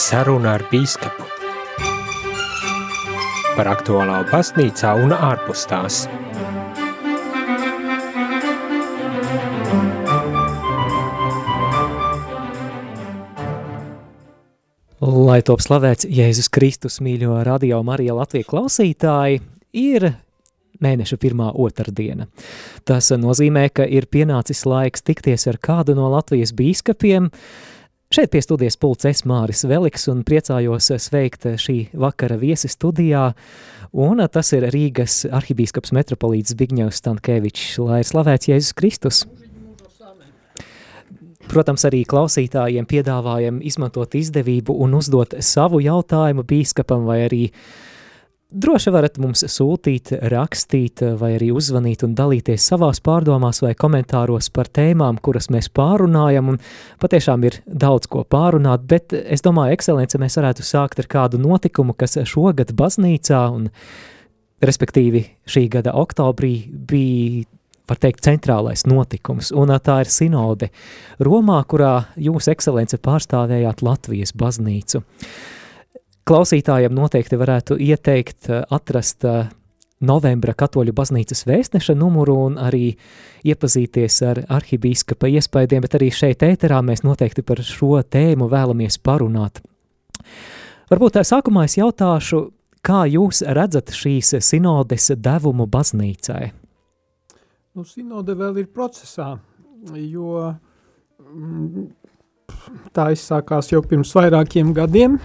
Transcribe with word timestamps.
Saruna 0.00 0.54
ar 0.56 0.62
bīskapu 0.70 1.26
par 3.52 3.68
aktuālā 3.68 4.22
baznīcā 4.30 4.94
un 4.96 5.12
ārpus 5.12 5.66
tās. 5.68 5.98
Lai 15.04 15.42
top 15.44 15.60
slavēts 15.60 16.08
Jēzus 16.08 16.48
Kristus 16.48 16.96
mīļo 17.04 17.42
radio 17.44 17.82
Marija 17.84 18.16
Latvija 18.16 18.48
klausītāji, 18.48 19.42
ir 19.76 20.06
mēneša 20.80 21.18
pirmā 21.20 21.50
otrdiena. 21.60 22.30
Tas 22.88 23.12
nozīmē, 23.12 23.66
ka 23.68 23.84
ir 23.84 24.08
pienācis 24.08 24.64
laiks 24.64 25.04
tikties 25.04 25.44
ar 25.52 25.60
kādu 25.60 25.98
no 25.98 26.08
Latvijas 26.14 26.56
bīskapiem. 26.56 27.28
Šeit 28.10 28.32
pie 28.32 28.40
studijas 28.42 28.74
pults 28.74 29.06
es 29.06 29.20
Māris 29.22 29.60
Veliks 29.70 30.08
un 30.10 30.24
priecājos 30.26 30.88
sveikt 30.98 31.44
šī 31.62 31.92
vakara 31.94 32.34
viesi 32.40 32.66
studijā, 32.66 33.28
un 33.94 34.22
tas 34.34 34.48
ir 34.56 34.66
Rīgas 34.74 35.20
arhibīskaps 35.30 35.94
metropolīts 35.94 36.50
Zbigņevs 36.50 36.98
Stankēvičs, 37.04 37.76
lai 37.86 38.00
ir 38.02 38.08
slavēts 38.08 38.50
Jēzus 38.50 38.74
Kristus. 38.80 39.20
Protams, 41.54 41.86
arī 41.86 42.02
klausītājiem 42.02 42.90
piedāvājam 42.90 43.62
izmantot 43.62 44.18
izdevību 44.18 44.74
un 44.74 44.98
uzdot 44.98 45.38
savu 45.38 45.78
jautājumu 45.86 46.42
bīskapam 46.50 47.06
vai 47.06 47.20
arī 47.28 47.44
droši 48.50 48.92
varat 48.94 49.18
mums 49.22 49.44
sūtīt, 49.50 50.12
rakstīt 50.32 51.02
vai 51.20 51.34
arī 51.36 51.50
uzzvanīt 51.54 52.04
un 52.06 52.14
dalīties 52.18 52.66
savās 52.72 53.00
pārdomās 53.04 53.62
vai 53.64 53.72
komentāros 53.78 54.50
par 54.54 54.70
tēmām, 54.70 55.20
kuras 55.22 55.50
mēs 55.54 55.70
pārunājam 55.74 56.54
un 56.54 56.60
patiešām 57.02 57.46
ir 57.48 57.60
daudz 57.66 58.10
ko 58.10 58.24
pārunāt, 58.24 58.86
bet 58.90 59.14
es 59.20 59.44
domāju, 59.46 59.76
ekscelence, 59.76 60.18
mēs 60.20 60.38
varētu 60.40 60.66
sākt 60.66 61.02
ar 61.02 61.10
kādu 61.10 61.40
notikumu, 61.42 61.94
kas 61.94 62.18
šogad 62.30 62.74
baznīcā 62.76 63.44
un 63.54 63.70
respektīvi 64.60 65.24
šī 65.48 65.66
gada 65.72 65.94
oktobrī 65.96 66.54
bija 66.70 67.46
var 67.90 67.98
teikt, 67.98 68.22
centrālais 68.22 68.84
notikums, 68.86 69.50
un 69.50 69.72
tā 69.82 70.00
ir 70.04 70.10
sinode 70.12 70.70
Romā, 71.18 71.58
kurā 71.66 71.94
jūs, 72.14 72.46
ekscelence, 72.52 73.00
pārstāvējāt 73.02 73.82
Latvijas 73.82 74.34
baznīcu. 74.38 75.02
Klausītājiem 76.28 76.94
noteikti 76.94 77.38
varētu 77.40 77.78
ieteikt 77.80 78.50
atrast 78.70 79.24
novembra 80.00 80.54
katoļu 80.56 80.94
baznīcas 80.96 81.44
vēstneša 81.48 81.94
numuru 81.98 82.36
un 82.46 82.56
arī 82.60 82.94
iepazīties 83.44 84.20
ar 84.28 84.42
arhibīskapa 84.48 85.28
iespaidiem, 85.36 85.84
bet 85.84 85.96
arī 85.98 86.10
šeit 86.14 86.44
ēterā 86.46 86.80
mēs 86.84 87.04
noteikti 87.04 87.44
par 87.46 87.60
šo 87.64 88.00
tēmu 88.02 88.48
vēlamies 88.52 89.00
parunāt. 89.04 89.60
Varbūt 90.90 91.18
tā 91.18 91.24
sākumā 91.26 91.66
es 91.68 91.76
jautāšu, 91.78 92.48
kā 92.82 93.04
jūs 93.10 93.44
redzat 93.46 93.92
šīs 93.94 94.34
sinodes 94.44 95.12
devumu 95.16 95.68
baznīcai? 95.70 96.50
Nu, 97.76 97.84
sinode 97.86 98.34
vēl 98.34 98.64
ir 98.64 98.70
procesā, 98.74 99.36
jo 99.94 100.32
mm, 101.22 101.84
tā 102.96 103.12
izsākās 103.14 103.70
jau 103.70 103.84
pirms 103.86 104.10
vairākiem 104.16 104.72
gadiem, 104.74 105.20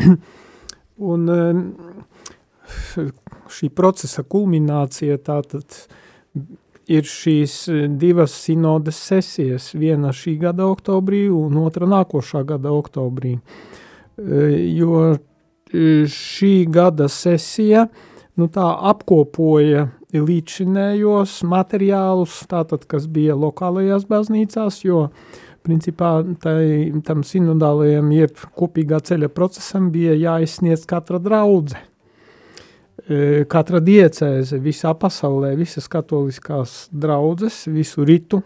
un 1.12 1.30
šī 3.50 3.70
procesa 3.74 4.22
kulminācija 4.22 5.18
tātad 5.24 5.64
ir 6.90 7.06
šīs 7.06 7.54
divas 8.00 8.34
sinodes 8.44 8.98
sesijas, 8.98 9.70
viena 9.78 10.14
šī 10.14 10.36
gada 10.42 10.66
oktobrī 10.70 11.26
un 11.30 11.58
otra 11.62 11.86
nākošā 11.90 12.42
gada 12.46 12.72
oktobrī, 12.74 13.36
jo 14.74 15.02
šī 15.70 16.54
gada 16.70 17.08
sesija 17.08 17.86
nu, 18.38 18.48
tā 18.50 18.66
apkopoja 18.90 19.88
līdzinējos 20.10 21.40
materiālus, 21.46 22.40
tātad, 22.50 22.86
kas 22.90 23.06
bija 23.10 23.36
lokālajās 23.38 24.06
baznīcās, 24.10 24.80
jo 24.82 25.10
principā 25.66 26.20
tai, 26.42 26.90
tam 27.06 27.24
sinodālajam 27.26 28.10
jeb 28.14 28.42
kopīgā 28.56 29.00
ceļa 29.04 29.30
procesam 29.34 29.90
bija 29.94 30.16
jāizsniedz 30.18 30.86
katra 30.90 31.20
draudze. 31.22 31.78
E, 33.10 33.44
katra 33.50 33.80
diecēze 33.84 34.60
visā 34.62 34.92
pasaulē, 34.98 35.54
visas 35.58 35.88
katoliskās 35.90 36.88
draudzes, 36.92 37.64
visu 37.72 38.04
ritu 38.04 38.42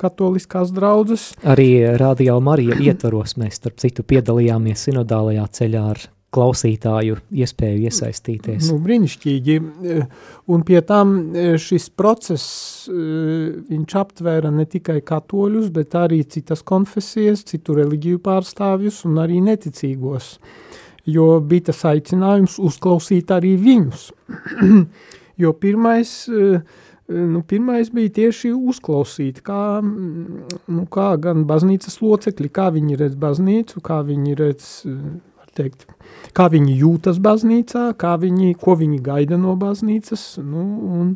katoliskās 0.00 0.72
draudzes. 0.74 1.30
Arī 1.44 1.96
Rādio 2.00 2.38
Marija 2.44 2.78
ietvaros 2.80 3.36
mēs, 3.40 3.60
starp 3.60 3.80
citu, 3.82 4.06
piedalījāmies 4.06 4.88
sinodālajā 4.88 5.44
ceļā 5.60 5.84
ar 5.92 6.06
klausītāju 6.34 7.18
iespēju 7.42 7.86
iesaistīties. 7.88 8.70
Nu, 8.70 8.78
brīnišķīgi. 8.84 9.56
Un 10.50 10.64
pie 10.66 10.80
tam 10.86 11.14
šis 11.60 11.88
process, 11.98 12.86
viņš 12.90 13.96
aptvēra 13.98 14.52
ne 14.54 14.66
tikai 14.70 15.00
katoļus, 15.06 15.70
bet 15.74 15.96
arī 15.98 16.22
citas 16.30 16.62
konfesijas, 16.66 17.42
citu 17.50 17.74
reliģiju 17.80 18.22
pārstāvjus 18.22 19.02
un 19.10 19.18
arī 19.22 19.40
neticīgos, 19.42 20.36
jo 21.10 21.32
bija 21.42 21.70
tas 21.72 21.82
aicinājums 21.90 22.60
uzklausīt 22.62 23.34
arī 23.34 23.56
viņus. 23.58 24.06
jo 25.42 25.52
pirmais, 25.58 26.12
nu, 27.10 27.42
pirmais 27.42 27.90
bija 27.94 28.12
tieši 28.20 28.52
uzklausīt, 28.54 29.42
kā, 29.46 29.80
nu, 29.82 30.86
kā 30.94 31.08
gan 31.22 31.42
baznīcas 31.50 31.98
locekļi, 32.04 32.52
kā 32.54 32.68
viņi 32.76 33.00
redz 33.02 33.18
baznīcu, 33.18 33.82
kā 33.82 33.98
viņi 34.06 34.38
redz 34.38 34.70
teikt, 35.56 35.86
kā 36.36 36.48
viņi 36.52 36.76
jūtas 36.80 37.20
baznīcā, 37.22 37.90
kā 38.00 38.16
viņi, 38.20 38.54
ko 38.60 38.76
viņi 38.80 39.00
gaida 39.04 39.38
no 39.40 39.56
baznīcas, 39.60 40.24
nu, 40.44 40.66
un, 41.00 41.14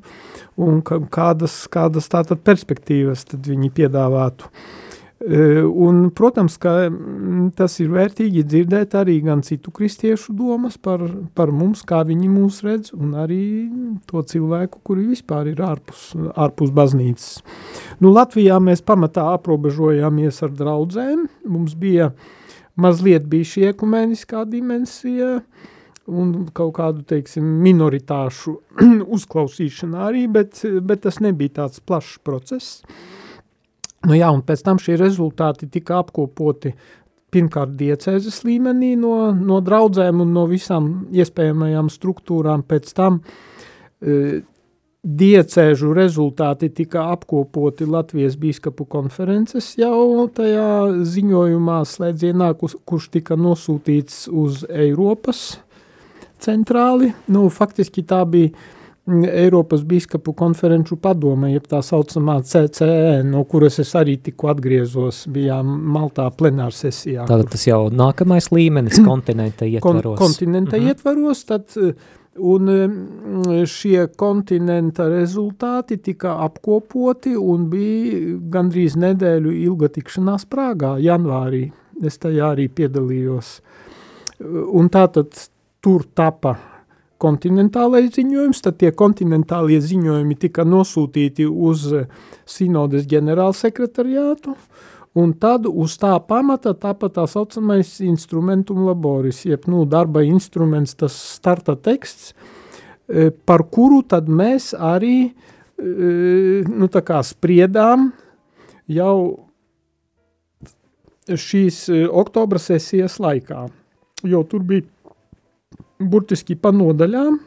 un 0.60 0.80
kādas, 0.84 1.64
kādas 1.72 2.10
tātad 2.12 2.42
perspektīvas 2.46 3.28
tad 3.30 3.46
viņi 3.50 3.70
piedāvātu. 3.74 4.50
E, 5.24 5.62
un, 5.62 6.10
protams, 6.12 6.58
ka 6.60 6.90
tas 7.56 7.78
ir 7.80 7.92
vērtīgi 7.94 8.42
dzirdēt 8.44 8.96
arī 8.98 9.20
gan 9.24 9.44
citu 9.46 9.72
kristiešu 9.72 10.34
domas 10.36 10.76
par, 10.76 11.06
par 11.38 11.54
mums, 11.54 11.84
kā 11.86 12.02
viņi 12.04 12.28
mūs 12.28 12.60
redz, 12.66 12.92
un 12.92 13.14
arī 13.22 13.44
to 14.10 14.20
cilvēku, 14.34 14.82
kuri 14.84 15.06
vispār 15.14 15.54
ir 15.54 15.62
ārpus, 15.64 16.10
ārpus 16.34 16.74
baznīcas. 16.74 17.38
Nu, 18.02 18.12
Latvijā 18.12 18.58
mēs 18.60 18.84
pamatā 18.84 19.30
aprobežojāmies 19.38 20.42
ar 20.44 20.56
draudzēm, 20.58 21.28
mums 21.48 21.78
bija 21.78 22.10
uh, 22.10 22.32
mazliet 22.80 23.28
bija 23.30 23.50
šī 23.52 23.68
ekumeniskā 23.72 24.44
dimensija 24.50 25.38
un 26.04 26.32
kaut 26.52 26.74
kādu, 26.76 27.04
teiksim, 27.08 27.46
minoritāšu 27.64 28.58
uzklausīšana 29.16 30.04
arī, 30.08 30.26
bet, 30.32 30.60
bet 30.84 31.04
tas 31.06 31.20
nebija 31.24 31.60
tāds 31.62 31.80
plašs 31.80 32.18
process. 32.24 32.82
Nu 34.04 34.16
jā, 34.18 34.28
un 34.28 34.42
pēc 34.44 34.64
tam 34.66 34.80
šie 34.82 34.98
rezultāti 35.00 35.70
tika 35.72 36.02
apkopoti 36.02 36.74
pirmkārt 37.34 37.72
diecēzes 37.78 38.42
līmenī 38.46 38.92
no, 39.00 39.32
no 39.34 39.60
draudzēm 39.64 40.20
un 40.22 40.34
no 40.36 40.44
visām 40.50 40.90
iespējamajām 41.14 41.88
struktūrām, 41.90 42.62
pēc 42.68 42.92
tam 42.94 43.22
e, 43.24 44.42
diecēžu 45.04 45.92
rezultāti 45.94 46.70
tika 46.72 47.10
apkopoti 47.12 47.86
Latvijas 47.86 48.38
bīskapu 48.40 48.86
konferences 48.88 49.74
jau 49.76 50.24
tajā 50.32 51.04
ziņojumā 51.04 51.82
slēdzienā, 51.88 52.54
kurš 52.56 53.10
tika 53.18 53.36
nosūtīts 53.36 54.24
uz 54.32 54.64
Eiropas 54.70 55.58
centrāli. 56.44 57.12
Nu, 57.28 57.46
faktiski 57.52 58.04
tā 58.08 58.22
bija 58.28 58.50
mm, 59.04 59.28
Eiropas 59.44 59.84
bīskapu 59.84 60.32
konferenču 60.36 60.96
padome, 60.96 61.52
jeb 61.52 61.68
tā 61.68 61.82
saucamā 61.84 62.40
CCE, 62.48 63.20
no 63.28 63.44
kuras 63.48 63.78
es 63.84 63.92
arī 64.00 64.16
tikko 64.24 64.54
atgriezos, 64.54 65.26
bijām 65.32 65.68
Maltā 65.94 66.30
plenārsesijā. 66.32 67.28
Tātad 67.28 67.52
tas 67.52 67.68
jau 67.68 67.84
nākamais 67.92 68.48
līmenis 68.56 69.04
kontinenta 69.08 69.68
ietvaros. 69.68 70.16
Kon 70.16 70.30
kontinenta 70.30 70.78
mhm. 70.80 70.92
ietvaros, 70.94 71.44
tad 71.52 71.68
Un 72.34 72.66
šie 73.70 74.08
kontinenta 74.18 75.06
rezultāti 75.06 76.00
tika 76.02 76.32
apkopoti 76.42 77.36
un 77.38 77.68
bija 77.70 78.34
gandrīz 78.50 78.96
nedēļu 78.98 79.54
ilga 79.68 79.92
tikšanās 79.94 80.48
Prāgā, 80.50 80.96
janvārī. 80.98 81.68
Es 82.02 82.18
tajā 82.18 82.50
arī 82.56 82.66
piedalījos. 82.74 83.60
Un 84.74 84.90
tātad 84.90 85.30
tur 85.84 86.08
tapa 86.18 86.56
kontinentālais 87.22 88.10
ziņojums, 88.16 88.60
tad 88.64 88.80
tie 88.82 88.90
kontinentālie 88.90 89.78
ziņojumi 89.80 90.36
tika 90.40 90.64
nosūtīti 90.66 91.46
uz 91.46 91.86
Sinodes 92.50 93.06
ģenerālsekretariātu, 93.10 94.56
Un 95.14 95.30
tad 95.38 95.68
uz 95.70 95.94
tā 96.02 96.10
pamata 96.26 96.72
tāpat 96.74 97.14
tā 97.20 97.24
saucamais 97.30 97.92
instrumentum 98.02 98.80
laboris, 98.88 99.44
jeb 99.46 99.68
nu, 99.70 99.84
darba 99.86 100.24
instruments, 100.26 100.96
tas 100.98 101.14
starta 101.36 101.76
teksts, 101.78 102.32
e, 103.06 103.30
par 103.30 103.62
kuru 103.70 104.02
tad 104.02 104.26
mēs 104.26 104.72
arī 104.74 105.16
e, 105.30 105.30
nu, 106.66 106.90
spriedām 107.30 108.10
jau 108.90 109.16
šīs 111.30 111.86
oktobra 112.10 112.58
sesijas 112.58 113.20
laikā, 113.22 113.68
jo 114.26 114.42
tur 114.50 114.66
bija 114.66 114.82
burtiski 116.02 116.58
pa 116.58 116.74
nodaļām, 116.74 117.38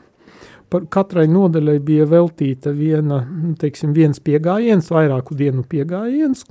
par 0.72 0.88
katrai 0.92 1.26
nodaļai 1.32 1.78
bija 1.84 2.08
veltīta 2.10 2.74
viena, 2.76 3.22
nu, 3.28 3.54
teiksim, 3.60 3.94
viens 3.96 4.20
piegājiens, 4.24 4.90
vairāku 4.92 5.38
dienu 5.40 5.64
piegājiens. 5.68 6.44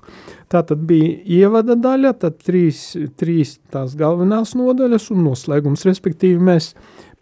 Tā 0.53 0.63
tad 0.67 0.85
bija 0.89 1.17
ievada 1.41 1.77
daļa, 1.79 2.15
tad 2.23 2.39
trīs, 2.47 2.89
trīs 3.19 3.57
tās 3.73 3.97
galvenās 3.99 4.55
nodaļas 4.59 5.11
un 5.15 5.27
noslēgums. 5.27 5.85
Respektīvi 5.89 6.41
mēs 6.49 6.73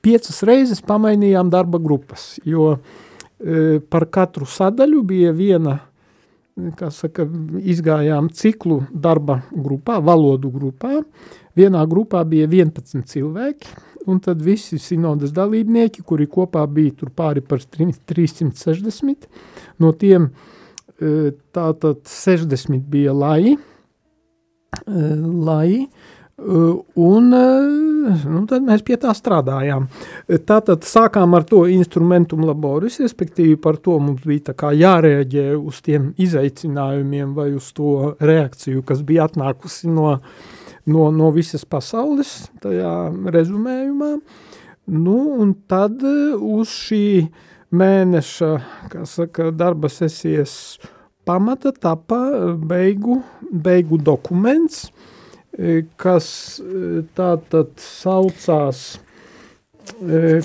piecas 0.05 0.43
reizes 0.47 0.85
pamainījām 0.85 1.51
darba 1.53 1.81
grupas, 1.83 2.35
jo 2.45 2.75
e, 2.77 3.81
par 3.91 4.07
katru 4.13 4.47
sadaļu 4.49 5.03
bija 5.09 5.35
viena, 5.35 5.79
saka, 6.95 7.27
izgājām 7.67 8.29
ciklu 8.31 8.85
darba 8.93 9.41
grupā, 9.51 9.99
valodu 10.05 10.53
grupā. 10.55 11.01
Vienā 11.59 11.83
grupā 11.91 12.25
bija 12.27 12.47
11 12.51 13.05
cilvēki, 13.11 13.75
un 14.07 14.21
tad 14.21 14.43
visi 14.43 14.79
sinodas 14.79 15.33
dalībnieki, 15.35 16.05
kuri 16.07 16.27
kopā 16.31 16.65
bija 16.71 16.95
tur 17.01 17.13
pāri 17.15 17.43
par 17.45 17.63
360, 17.63 19.29
no 19.83 19.93
tiem 19.99 20.29
e, 20.29 21.33
tātad 21.55 22.03
60 22.09 22.85
bija 22.91 23.15
lai, 23.17 23.55
e, 23.55 25.07
lai, 25.47 25.71
e, 25.85 26.65
un 27.01 27.31
nu, 27.33 28.43
tad 28.51 28.67
mēs 28.67 28.83
pie 28.85 28.99
tā 29.01 29.15
strādājām. 29.17 29.87
Tātad 30.45 30.85
sākām 30.85 31.37
ar 31.39 31.47
to 31.49 31.63
instrumentum 31.73 32.45
laboris, 32.45 33.01
respektīvi 33.01 33.57
par 33.57 33.79
to 33.81 33.97
mums 34.03 34.27
bija 34.29 34.73
jārēģē 34.77 35.47
uz 35.57 35.81
tiem 35.87 36.13
izaicinājumiem 36.21 37.33
vai 37.39 37.55
uz 37.57 37.73
to 37.73 38.13
reakciju, 38.21 38.85
kas 38.85 39.01
bija 39.07 39.31
atnākusi 39.31 39.89
no 39.89 40.11
uh, 40.19 40.45
no, 40.87 41.09
no 41.11 41.31
visas 41.35 41.65
pasaules 41.65 42.35
tajā 42.63 42.95
rezumējumā. 43.35 44.17
Nu, 44.85 45.17
un 45.41 45.55
tad 45.69 46.03
eh, 46.05 46.35
uz 46.37 46.73
šī 46.73 47.05
mēneša, 47.75 48.51
kā 48.93 49.07
saka, 49.09 49.49
darba 49.57 49.89
sesijas 49.89 50.77
pamata 51.25 51.73
tapa 51.73 52.21
eh, 52.29 52.51
beigu, 52.53 53.23
beigu 53.49 53.97
dokuments, 53.97 54.91
eh, 55.57 55.87
kas 55.97 56.29
tātad 57.17 57.73
saucās 57.81 58.85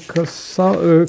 kas 0.07 0.33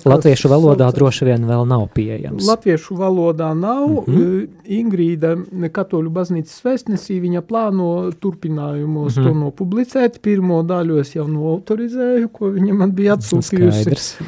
Latviešu 0.05 0.49
kas, 0.49 0.53
valodā 0.53 0.89
sauc, 0.89 0.99
droši 0.99 1.29
vien 1.29 1.47
vēl 1.49 1.65
nav 1.69 1.87
pieejams. 1.95 2.47
Latviešu 2.47 2.97
valodā 2.99 3.51
nav. 3.55 3.89
Mm 4.07 4.15
-hmm. 4.15 4.47
Ingrīda 4.81 5.35
Katoļu 5.73 6.11
baznīcas 6.11 6.63
vēstnesī 6.65 7.21
viņa 7.21 7.43
plāno 7.43 8.13
turpinājumos 8.21 9.17
mm 9.17 9.23
-hmm. 9.23 9.29
to 9.29 9.35
nopublicēt. 9.35 10.21
Pirmo 10.23 10.63
daļu 10.63 11.01
es 11.01 11.15
jau 11.15 11.27
noautorizēju, 11.29 12.29
ko 12.29 12.51
viņa 12.51 12.75
man 12.75 12.93
bija 12.93 13.17
atsūtījusi. 13.17 14.23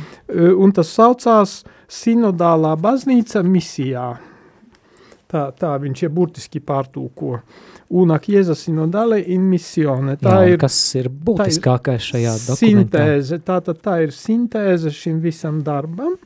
Un 0.56 0.72
tas 0.72 0.88
saucās 0.88 1.64
Sinodālā 1.88 2.76
baznīca 2.76 3.43
misijā. 3.43 4.16
Tā, 5.32 5.46
tā 5.56 5.70
viņš 5.81 6.02
ir 6.05 6.11
burtiski 6.12 6.61
pārtūko. 6.61 7.38
Una 7.96 8.19
chiesa 8.20 8.52
sinodale 8.56 9.20
in 9.32 9.46
missione. 9.49 10.19
Tā 10.20 10.34
Jā, 10.43 10.52
ir, 10.52 10.58
kas 10.61 10.76
ir 11.00 11.08
būtiskākais 11.08 12.08
šajā 12.11 12.34
dokumentā? 12.43 12.58
Sintēze, 12.61 13.38
tā, 13.46 13.56
tā, 13.64 13.73
tā 13.73 13.96
ir 14.05 14.12
sintēze 14.17 14.93
šim 14.93 15.23
visam 15.25 15.62
darbam, 15.64 16.19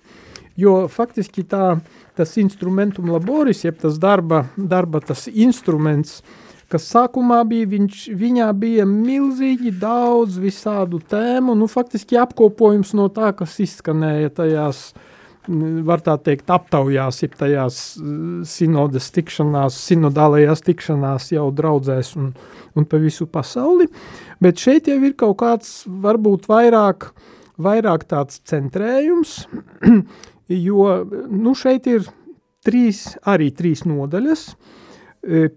jo 0.58 0.74
faktiski 0.90 1.46
tā, 1.46 1.76
tas 2.18 2.34
instrumentum 2.42 3.12
laboris, 3.14 3.62
jeb 3.66 3.78
tas 3.82 3.98
darba, 4.02 4.48
darba 4.58 5.02
tas 5.06 5.28
instruments, 5.30 6.18
kas 6.70 6.90
sākumā 6.90 7.44
bija, 7.46 7.70
viņš, 7.76 8.06
viņā 8.18 8.52
bija 8.58 8.86
milzīgi 8.90 9.70
daudz 9.78 10.40
visādu 10.42 10.98
tēmu, 10.98 11.54
nu 11.54 11.70
faktiski 11.70 12.18
apkopojums 12.18 12.90
no 12.98 13.06
tā, 13.14 13.30
kas 13.38 13.54
izskanēja 13.62 14.34
tajās 14.42 14.88
uh, 14.90 15.12
var 15.46 16.02
tā 16.04 16.16
teikt, 16.22 16.50
aptaujās, 16.50 17.22
ja 17.22 17.30
tajās 17.38 17.78
sinodas 18.48 19.10
tikšanās, 19.14 19.78
sinodālajās 19.88 20.64
tikšanās 20.66 21.30
jau 21.34 21.48
draudzēs 21.54 22.14
un, 22.18 22.32
un 22.76 22.86
pa 22.88 23.00
visu 23.02 23.28
pasauli, 23.30 23.88
bet 24.42 24.62
šeit 24.62 24.90
jau 24.90 24.98
ir 25.06 25.14
kaut 25.18 25.38
kāds, 25.42 25.84
varbūt 25.86 26.48
vairāk, 26.50 27.10
vairāk 27.62 28.06
tāds 28.10 28.40
centrējums, 28.48 29.38
jo, 30.68 30.88
nu, 31.30 31.54
šeit 31.54 31.86
ir 31.90 32.10
trīs, 32.66 33.14
arī 33.26 33.52
trīs 33.54 33.86
nodaļas. 33.86 34.50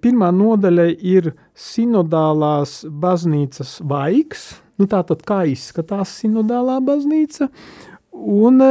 Pirmā 0.02 0.32
nodaļa 0.34 0.88
ir 1.06 1.34
sinodālās 1.58 2.82
baznīcas 2.90 3.78
vaigs, 3.86 4.56
nu 4.82 4.88
tātad 4.90 5.22
kā 5.28 5.44
izskatās 5.52 6.16
sinodālā 6.22 6.80
baznīca, 6.82 7.50
un 8.18 8.64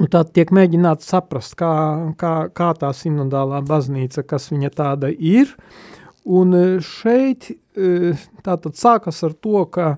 Un 0.00 0.08
tā 0.08 0.22
tiek 0.24 0.48
mēģināts 0.56 1.10
saprast, 1.12 1.54
kā, 1.60 1.70
kā, 2.16 2.34
kā 2.56 2.70
tā 2.78 2.88
sinodālā 2.96 3.60
baznīca, 3.68 4.24
kas 4.24 4.48
viņa 4.48 4.72
tāda 4.72 5.10
ir. 5.12 5.52
Un 6.24 6.54
e, 6.56 6.64
šeit 6.84 7.50
e, 7.50 8.14
tātad 8.46 8.78
sākas 8.80 9.20
ar 9.26 9.34
to, 9.36 9.66
ka 9.72 9.90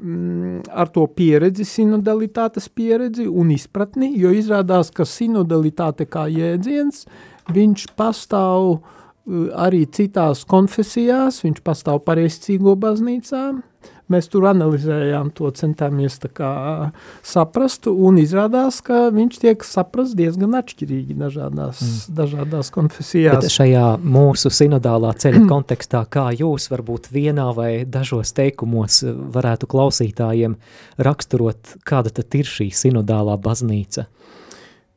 mm, 0.00 0.64
ar 0.72 0.88
to 0.94 1.04
pieredzi, 1.12 1.66
sinodalitātes 1.68 2.70
pieredzi 2.72 3.26
un 3.28 3.52
izpratni, 3.52 4.14
jo 4.16 4.32
izrādās, 4.32 4.92
ka 4.94 5.04
sinodalitāte 5.08 6.08
kā 6.08 6.26
jēdziens, 6.32 7.04
viņš 7.52 7.86
pastāv 7.98 8.72
e, 8.72 8.78
arī 9.52 9.84
citās 9.92 10.46
konfesijās, 10.48 11.42
viņš 11.44 11.60
pastāv 11.66 12.00
pareizcīgo 12.08 12.76
baznīcām, 12.80 13.60
Mēs 14.12 14.28
tur 14.30 14.44
analizējām 14.46 15.32
to, 15.34 15.48
centāmies 15.58 16.20
kā 16.36 16.50
saprast, 17.26 17.88
un 17.90 18.20
izrādās, 18.22 18.78
ka 18.86 19.08
viņš 19.14 19.40
tiek 19.42 19.64
saprast 19.66 20.14
diezgan 20.18 20.54
atšķirīgi 20.60 21.16
dažādās, 21.18 21.80
mm. 21.82 22.14
dažādās 22.20 22.70
konfesijās. 22.74 23.40
Bet 23.42 23.54
šajā 23.56 23.84
mūsu 24.02 24.52
sinodālā 24.54 25.10
ceļa 25.18 25.42
kontekstā, 25.52 26.04
kā 26.06 26.28
jūs 26.38 26.70
varbūt 26.70 27.10
vienā 27.14 27.48
vai 27.56 27.70
dažos 27.82 28.30
teikumos 28.36 29.02
varētu 29.34 29.70
klausītājiem 29.74 30.54
raksturot, 31.02 31.78
kāda 31.86 32.14
tad 32.20 32.38
ir 32.38 32.46
šī 32.46 32.70
sinodālā 32.74 33.34
baznīca? 33.42 34.06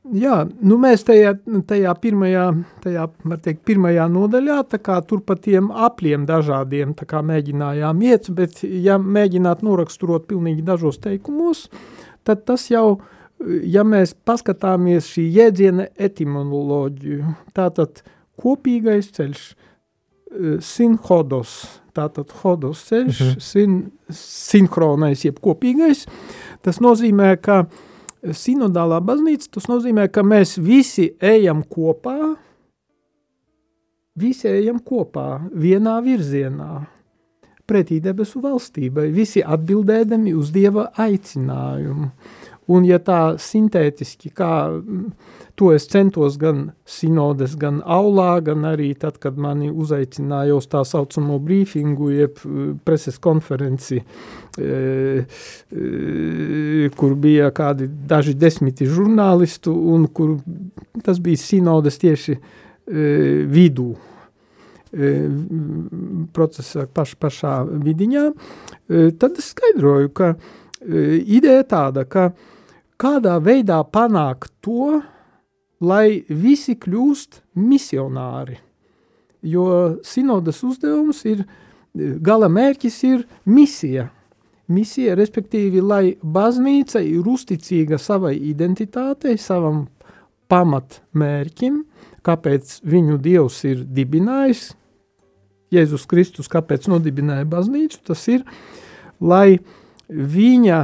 Jā, 0.10 0.40
nu 0.66 0.78
mēs 0.82 1.04
tajā, 1.06 1.36
tajā 1.70 1.92
pirmajā, 2.02 2.46
tajā, 2.82 3.06
teikt, 3.46 3.62
pirmajā 3.68 4.08
nodaļā, 4.10 4.58
tur 5.06 5.22
pa 5.26 5.36
tiem 5.38 5.68
apļiem 5.70 6.26
dažādiem, 6.30 6.96
mēģinājām 7.28 8.02
iet, 8.08 8.30
bet 8.34 8.64
ja 8.64 8.98
mēģināt 8.98 9.62
noraksturot 9.66 10.26
pilnīgi 10.30 10.66
dažos 10.66 10.98
teikumos, 11.04 11.68
tad 12.26 12.42
tas 12.50 12.66
jau, 12.72 13.02
ja 13.62 13.84
mēs 13.86 14.16
paskatāmies 14.26 15.12
šī 15.14 15.28
jēdziena 15.36 15.90
etimoloģiju, 15.94 17.36
tātad 17.58 18.02
kopīgais 18.40 19.12
ceļš, 19.14 19.44
sinhodos, 20.66 21.60
tātad 21.98 22.34
hodos 22.42 22.82
ceļš, 22.90 23.20
mm 23.20 23.30
-hmm. 23.30 23.46
sin, 23.46 23.78
sinhronais, 24.14 25.26
jeb 25.26 25.38
kopīgais, 25.44 26.08
tas 26.66 26.82
nozīmē, 26.82 27.36
ka 27.42 27.62
uh, 27.66 27.86
sinodālā 28.24 29.00
baznīca, 29.06 29.50
tas 29.56 29.68
nozīmē, 29.72 30.08
ka 30.12 30.24
mēs 30.26 30.58
visi 30.62 31.10
ejam 31.22 31.64
kopā, 31.64 32.36
visi 34.20 34.50
ejam 34.52 34.82
kopā 34.84 35.28
vienā 35.54 36.00
virzienā, 36.06 36.72
pretī 37.70 38.00
debesu 38.04 38.42
valstībai, 38.44 39.10
visi 39.14 39.44
atbildēdami 39.46 40.34
uz 40.36 40.52
Dieva 40.56 40.90
aicinājumu. 41.00 42.10
Un 42.70 42.86
ja 42.86 43.00
tā 43.02 43.22
sintētiski, 43.42 44.30
kā 44.36 44.70
to 45.60 45.74
es 45.76 45.90
centos 45.92 46.38
gan 46.40 46.70
sinodes, 46.88 47.58
gan 47.60 47.82
aulā, 47.84 48.38
gan 48.48 48.64
arī 48.70 48.94
tad, 48.96 49.18
kad 49.20 49.36
mani 49.36 49.68
uzaicināja 49.68 50.56
uz 50.56 50.70
tā 50.72 50.86
saucamo 50.88 51.36
brīfingu, 51.44 52.08
jeb 52.16 52.40
eh, 52.46 52.70
preses 52.88 53.18
konferenci, 53.20 54.00
e, 54.00 54.70
e, 55.76 56.90
kur 56.96 57.18
bija 57.20 57.50
kādi 57.56 57.90
daži 57.92 58.38
desmiti 58.40 58.88
žurnālistu, 58.88 59.74
un 59.96 60.08
kur 60.16 60.38
tas 61.04 61.20
bija 61.20 61.44
sinodes 61.44 62.00
tieši 62.00 62.38
e, 62.38 62.40
vidū 63.52 63.92
procesa 66.34 66.88
paš, 66.90 67.12
pašā 67.22 67.52
vidiņā, 67.70 68.24
tad 69.22 69.36
es 69.38 69.52
skaidroju, 69.52 70.10
ka 70.18 70.32
ideja 70.82 71.62
tāda, 71.70 72.08
ka 72.10 72.32
kādā 72.98 73.36
veidā 73.38 73.84
panākt 73.86 74.50
to, 74.66 75.04
lai 75.80 76.24
visi 76.30 76.76
kļūst 76.80 77.42
misionāri. 77.60 78.60
Jo 79.42 80.00
sinodas 80.04 80.60
uzdevums 80.68 81.24
ir, 81.30 81.46
gala 81.96 82.50
mērķis 82.52 82.98
ir 83.08 83.28
misija. 83.48 84.10
Misija, 84.70 85.16
respektīvi, 85.18 85.82
lai 85.82 86.18
baznīca 86.22 87.02
ir 87.02 87.26
uzticīga 87.26 87.98
savai 87.98 88.36
identitātei, 88.52 89.38
savam 89.42 89.88
pamatmērķim, 90.52 91.80
kāpēc 92.26 92.76
viņu 92.86 93.18
dievs 93.24 93.64
ir 93.70 93.82
dibinājis, 93.88 94.68
Jēzus 95.74 96.08
Kristus, 96.10 96.50
kāpēc 96.50 96.88
nodibināja 96.90 97.46
baznīcu, 97.50 98.00
tas 98.10 98.24
ir, 98.30 98.46
lai 99.22 99.60
viņa 100.10 100.80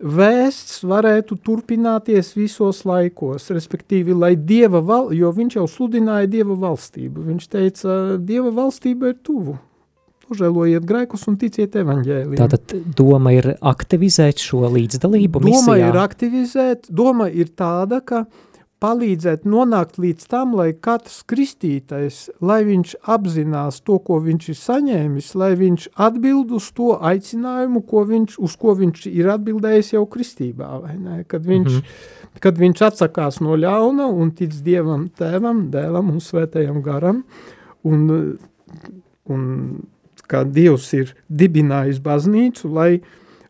vēsts 0.00 0.80
varētu 0.88 1.36
turpināties 1.44 2.32
visos 2.36 2.84
laikos, 2.88 3.50
respektīvi, 3.54 4.16
lai 4.16 4.34
Dieva 4.36 4.80
val, 4.84 5.10
jo 5.16 5.32
viņš 5.36 5.58
jau 5.60 5.66
sludināja 5.70 6.30
Dieva 6.30 6.56
valstību. 6.58 7.26
Viņš 7.30 7.50
teica, 7.52 7.98
Dieva 8.18 8.52
valstība 8.56 9.12
ir 9.12 9.18
tuvu. 9.22 9.58
Nožēlojiet 10.30 10.84
grēkus 10.86 11.26
un 11.26 11.36
ticiet 11.40 11.74
evaņģēliem. 11.80 12.36
Tātad 12.38 12.76
doma 12.94 13.32
ir 13.34 13.56
aktivizēt 13.58 14.38
šo 14.38 14.68
līdzdalību 14.70 15.40
doma 15.42 15.48
misijā? 15.48 15.64
Doma 15.66 15.88
ir 15.88 15.98
aktivizēt, 16.04 16.86
doma 16.86 17.26
ir 17.34 17.50
tāda, 17.58 17.98
ka 18.06 18.22
uh, 18.22 18.49
palīdzēt 18.80 19.44
nonākt 19.48 19.98
līdz 20.00 20.26
tam, 20.30 20.54
lai 20.56 20.70
katrs 20.72 21.20
kristītais, 21.28 22.22
lai 22.40 22.62
viņš 22.64 22.94
apzinās 23.14 23.80
to, 23.84 23.98
ko 24.04 24.20
viņš 24.24 24.48
ir 24.52 24.58
saņēmis, 24.60 25.28
lai 25.40 25.50
viņš 25.60 25.86
atbild 26.00 26.54
uz 26.56 26.70
to 26.76 26.94
aicinājumu, 26.96 27.84
ko 27.90 28.06
viņš, 28.08 28.38
uz 28.40 28.56
ko 28.60 28.74
viņš 28.78 29.04
ir 29.10 29.30
atbildējis 29.34 29.94
jau 29.94 30.04
kristībā, 30.10 30.70
vai 30.84 30.96
ne? 30.96 31.20
Kad 31.28 31.46
viņš, 31.48 31.70
mm 31.70 31.84
-hmm. 31.84 32.40
kad 32.40 32.58
viņš 32.58 32.84
atsakās 32.88 33.40
no 33.44 33.56
ļauna 33.56 34.08
un 34.08 34.32
tic 34.32 34.56
Dievam 34.64 35.08
tēvam, 35.08 35.68
dēlam 35.70 36.10
un 36.10 36.20
svētajam 36.20 36.82
garam, 36.82 37.24
un, 37.84 38.38
un 39.28 39.42
kā 40.30 40.44
Dievs 40.44 40.92
ir 40.94 41.14
dibinājis 41.28 42.00
baznīcu, 42.00 42.70
lai, 42.72 43.00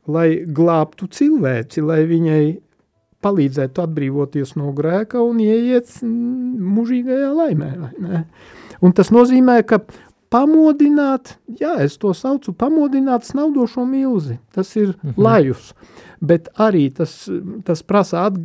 lai 0.07 0.45
glābtu 0.47 1.07
cilvēci, 1.07 1.85
lai 1.85 2.05
viņai 2.09 2.45
palīdzētu 3.25 3.85
atbrīvoties 3.85 4.55
no 4.57 4.73
grēka 4.77 5.23
un 5.25 5.41
ieiet 5.45 5.93
mūžīgajā 6.03 7.33
laimē. 7.37 7.73
Un 8.81 8.95
tas 8.97 9.13
nozīmē, 9.13 9.61
ka 9.69 9.83
pamodināt, 10.31 11.35
jā, 11.59 11.75
es 11.85 11.97
to 12.01 12.13
saucu, 12.15 12.55
pamodināt 12.57 13.27
snaudošo 13.27 13.85
milzi. 13.89 14.39
Tas 14.55 14.71
ir 14.79 14.95
mhm. 14.95 15.17
lajus. 15.21 15.73
Bet 16.21 16.51
arī 16.61 16.85
tas, 16.93 17.15
tas 17.65 17.83
prasa 17.83 18.27
at, 18.29 18.37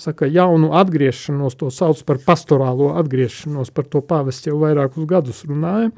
saka, 0.00 0.28
jaunu 0.30 0.72
atgriešanos, 0.80 1.58
to 1.60 1.68
sauc 1.74 2.00
par 2.08 2.22
pastorālo 2.24 2.94
atgriešanos, 3.00 3.72
par 3.76 3.88
to 3.92 4.00
pāvests 4.00 4.48
jau 4.48 4.56
vairākus 4.62 5.04
gadus 5.08 5.42
runāja, 5.44 5.90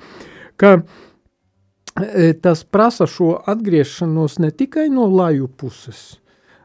ka 0.58 0.80
e, 0.82 2.32
tas 2.34 2.64
prasa 2.66 3.06
šo 3.06 3.36
atgriešanos 3.46 4.40
ne 4.42 4.50
tikai 4.50 4.88
no 4.90 5.06
laju 5.06 5.46
puses, 5.46 6.18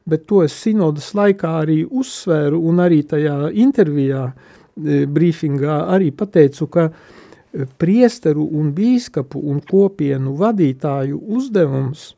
bet 0.07 0.25
to 0.27 0.41
es 0.45 0.55
sinodas 0.55 1.11
laikā 1.17 1.51
arī 1.63 1.81
uzsvēru 1.85 2.59
un 2.69 2.81
arī 2.83 3.01
tajā 3.07 3.51
intervijā, 3.51 4.23
e, 4.31 5.03
brīfingā 5.05 5.79
arī 5.93 6.11
pateicu, 6.15 6.67
ka 6.71 6.89
e, 6.89 7.67
priesteru 7.79 8.47
un 8.59 8.71
bīskapu 8.75 9.41
un 9.51 9.59
kopienu 9.61 10.35
vadītāju 10.39 11.19
uzdevums 11.37 12.13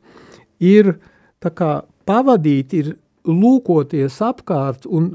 ir 0.60 0.94
tā 1.42 1.50
kā 1.56 1.72
pavadīt, 2.06 2.74
ir 2.74 2.94
lūkoties 3.26 4.20
apkārt 4.24 4.86
un 4.86 5.14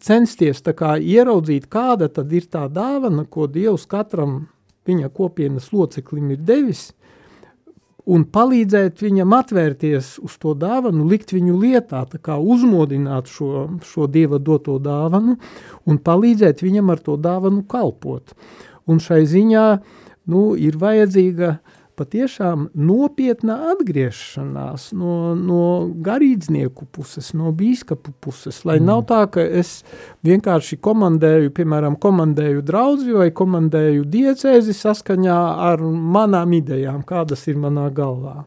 censties 0.00 0.62
tā 0.62 0.74
kā 0.78 0.96
ieraudzīt, 0.98 1.66
kāda 1.70 2.08
tad 2.12 2.32
ir 2.32 2.46
tā 2.50 2.66
dāvana, 2.70 3.24
ko 3.26 3.46
Dievs 3.50 3.86
katram 3.90 4.46
viņa 4.88 5.10
kopienas 5.14 5.72
loceklim 5.72 6.32
ir 6.34 6.42
devis, 6.48 6.92
un 8.08 8.24
palīdzēt 8.32 9.02
viņam 9.04 9.34
atvērties 9.36 10.14
uz 10.24 10.36
to 10.40 10.54
dāvanu, 10.56 11.06
likt 11.10 11.34
viņu 11.36 11.58
lietā, 11.60 12.04
tā 12.08 12.20
kā 12.24 12.38
uzmodināt 12.40 13.28
šo, 13.32 13.66
šo 13.84 14.08
Dieva 14.10 14.40
doto 14.40 14.78
dāvanu 14.82 15.36
un 15.88 16.00
palīdzēt 16.00 16.64
viņam 16.64 16.94
ar 16.94 17.02
to 17.04 17.18
dāvanu 17.20 17.66
kalpot. 17.68 18.32
Un 18.88 19.02
šai 19.04 19.26
ziņā 19.28 19.66
nu, 20.32 20.42
ir 20.56 20.78
vajadzīga 20.80 21.50
uh, 21.52 21.77
patiešām 21.98 22.68
nopietna 22.78 23.56
atgriešanās 23.72 24.88
no, 24.96 25.34
no 25.34 25.62
garīdznieku 26.04 26.86
puses, 26.94 27.32
no 27.36 27.52
bīskapu 27.56 28.14
puses, 28.24 28.62
lai 28.68 28.78
mm. 28.78 28.88
nav 28.88 29.04
tā, 29.10 29.20
ka 29.34 29.42
es 29.42 29.82
vienkārši 30.26 30.78
komandēju, 30.84 31.52
piemēram, 31.58 31.98
komandēju 32.00 32.64
draudzi 32.66 33.16
vai 33.18 33.28
komandēju 33.34 34.06
diecēzi 34.08 34.76
saskaņā 34.78 35.38
ar 35.68 35.82
manām 35.84 36.56
idejām, 36.60 37.04
kādas 37.08 37.46
ir 37.50 37.60
manā 37.60 37.88
galvā. 37.94 38.44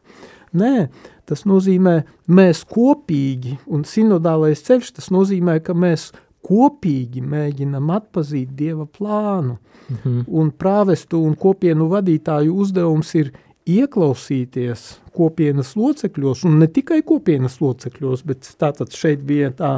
Nē, 0.58 0.90
tas 1.30 1.46
nozīmē 1.48 2.02
mēs 2.32 2.66
kopīgi, 2.68 3.56
un 3.72 3.86
sinodālais 3.88 4.64
ceļš 4.68 4.98
tas 4.98 5.08
nozīmē, 5.14 5.62
ka 5.64 5.76
mēs 5.78 6.10
kopīgi 6.46 7.24
mēģinam 7.24 7.92
atpazīt 7.96 8.52
Dieva 8.58 8.88
plānu. 8.90 9.58
-hmm. 9.92 10.26
Un 10.28 10.52
prāvestu 10.52 11.22
un 11.24 11.36
kopienu 11.36 11.90
vadītāju 11.90 12.54
uzdevums 12.54 13.16
ir 13.16 13.32
ieklausīties 13.68 14.86
kopienas 15.14 15.76
locekļos, 15.78 16.46
un 16.48 16.58
ne 16.62 16.68
tikai 16.72 17.02
kopienas 17.06 17.60
locekļos, 17.62 18.24
bet 18.26 18.48
tātad 18.62 18.94
šeit 18.96 19.22
bija 19.28 19.52
tā, 19.54 19.72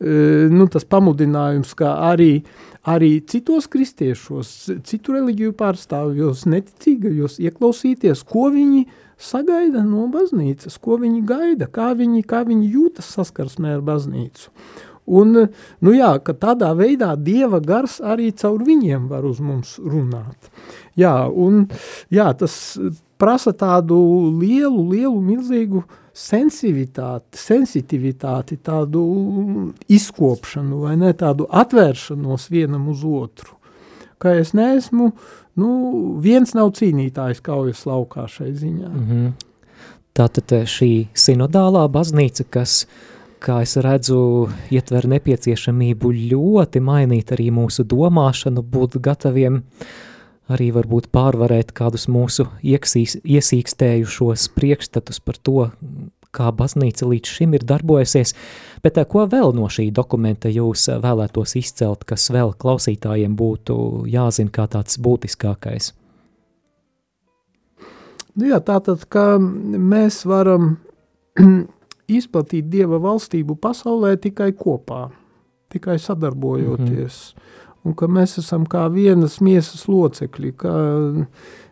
e, 0.00 0.48
nu, 0.52 0.68
tas 0.72 0.86
pamudinājums, 0.88 1.74
ka 1.78 1.96
arī, 2.08 2.44
arī 2.88 3.18
citos 3.28 3.68
kristiešos, 3.68 4.54
citu 4.88 5.18
reliģiju 5.18 5.52
pārstāvjos, 5.58 6.46
neticīgajos 6.48 7.38
ieklausīties, 7.42 8.24
ko 8.24 8.48
viņi 8.54 8.86
sagaida 9.18 9.82
no 9.84 10.06
baznīcas, 10.12 10.78
ko 10.80 11.00
viņi 11.02 11.24
gaida, 11.26 11.66
kā 11.66 11.90
viņi, 11.98 12.22
kā 12.22 12.44
viņi 12.48 12.70
jūtas 12.70 13.10
saskarsmē 13.18 13.76
ar 13.76 13.82
baznīcu. 13.84 14.52
Un, 15.08 15.48
nu 15.80 15.94
jā, 15.94 16.10
ka 16.20 16.34
tādā 16.36 16.74
veidā 16.76 17.14
Dieva 17.16 17.60
gars 17.64 17.98
arī 18.04 18.30
caur 18.36 18.60
viņiem 18.64 19.08
var 19.08 19.24
uz 19.28 19.40
mums 19.40 19.78
runāt. 19.80 20.50
Jā, 20.98 21.28
un 21.28 21.66
jā, 22.12 22.28
tas 22.36 22.76
prasa 23.18 23.54
tādu 23.56 23.96
lielu, 24.38 24.82
lielu, 24.92 25.16
milzīgu 25.22 25.82
sensivitāti, 26.18 27.38
sensitivitāti, 27.38 28.58
tādu 28.62 29.02
izkopšanu 29.88 30.82
vai 30.84 30.96
ne, 31.00 31.12
tādu 31.16 31.46
atvēršanos 31.48 32.48
vienam 32.52 32.88
uz 32.92 33.04
otru. 33.06 33.54
Ka 34.18 34.34
es 34.34 34.50
neesmu, 34.58 35.12
nu, 35.62 35.68
viens 36.22 36.56
nav 36.58 36.72
cīnītājs 36.74 37.40
kaujas 37.44 37.84
laukā 37.86 38.26
šai 38.28 38.50
ziņā. 38.50 38.88
Mm 38.88 39.04
-hmm. 39.10 39.36
Tātad 40.18 40.50
šī 40.66 41.06
sinodālā 41.14 41.84
baznīca, 41.86 42.44
kas 42.50 42.82
uh, 42.82 43.17
kā 43.42 43.60
es 43.64 43.76
redzu, 43.82 44.48
ietver 44.74 45.08
nepieciešamību 45.10 46.12
ļoti 46.32 46.82
mainīt 46.84 47.32
arī 47.36 47.48
mūsu 47.54 47.86
domāšanu, 47.88 48.62
būt 48.62 48.98
gataviem 49.04 49.62
arī 50.48 50.70
varbūt 50.72 51.10
pārvarēt 51.12 51.74
kādus 51.76 52.08
mūsu 52.10 52.48
ieksīs, 52.64 53.18
iesīkstējušos 53.22 54.48
priekšstatus 54.56 55.20
par 55.20 55.38
to, 55.44 55.68
kā 56.34 56.50
baznīca 56.52 57.08
līdz 57.08 57.36
šim 57.38 57.54
ir 57.56 57.64
darbojusies, 57.68 58.34
bet 58.84 59.00
ko 59.12 59.24
vēl 59.30 59.54
no 59.56 59.68
šī 59.72 59.88
dokumenta 59.94 60.50
jūs 60.52 60.88
vēlētos 61.02 61.56
izcelt, 61.60 62.04
kas 62.08 62.28
vēl 62.34 62.52
klausītājiem 62.58 63.36
būtu 63.38 64.04
jāzina 64.10 64.52
kā 64.52 64.68
tāds 64.70 65.00
būtiskākais? 65.00 65.92
Nu 68.38 68.52
jā, 68.52 68.60
tātad, 68.62 69.02
ka 69.10 69.38
mēs 69.40 70.22
varam 70.28 70.76
izplatīt 72.08 72.68
Dieva 72.72 72.98
valstību 73.02 73.58
pasaulē 73.60 74.16
tikai 74.20 74.52
kopā, 74.56 75.08
tikai 75.72 75.98
sadarbojoties. 75.98 77.34
Mm 77.34 77.40
-hmm. 77.40 77.64
Un 77.84 77.94
ka 77.94 78.06
mēs 78.06 78.38
esam 78.38 78.66
kā 78.66 78.88
vienas 78.92 79.40
miesas 79.40 79.88
locekļi, 79.88 80.52
ka, 80.56 80.72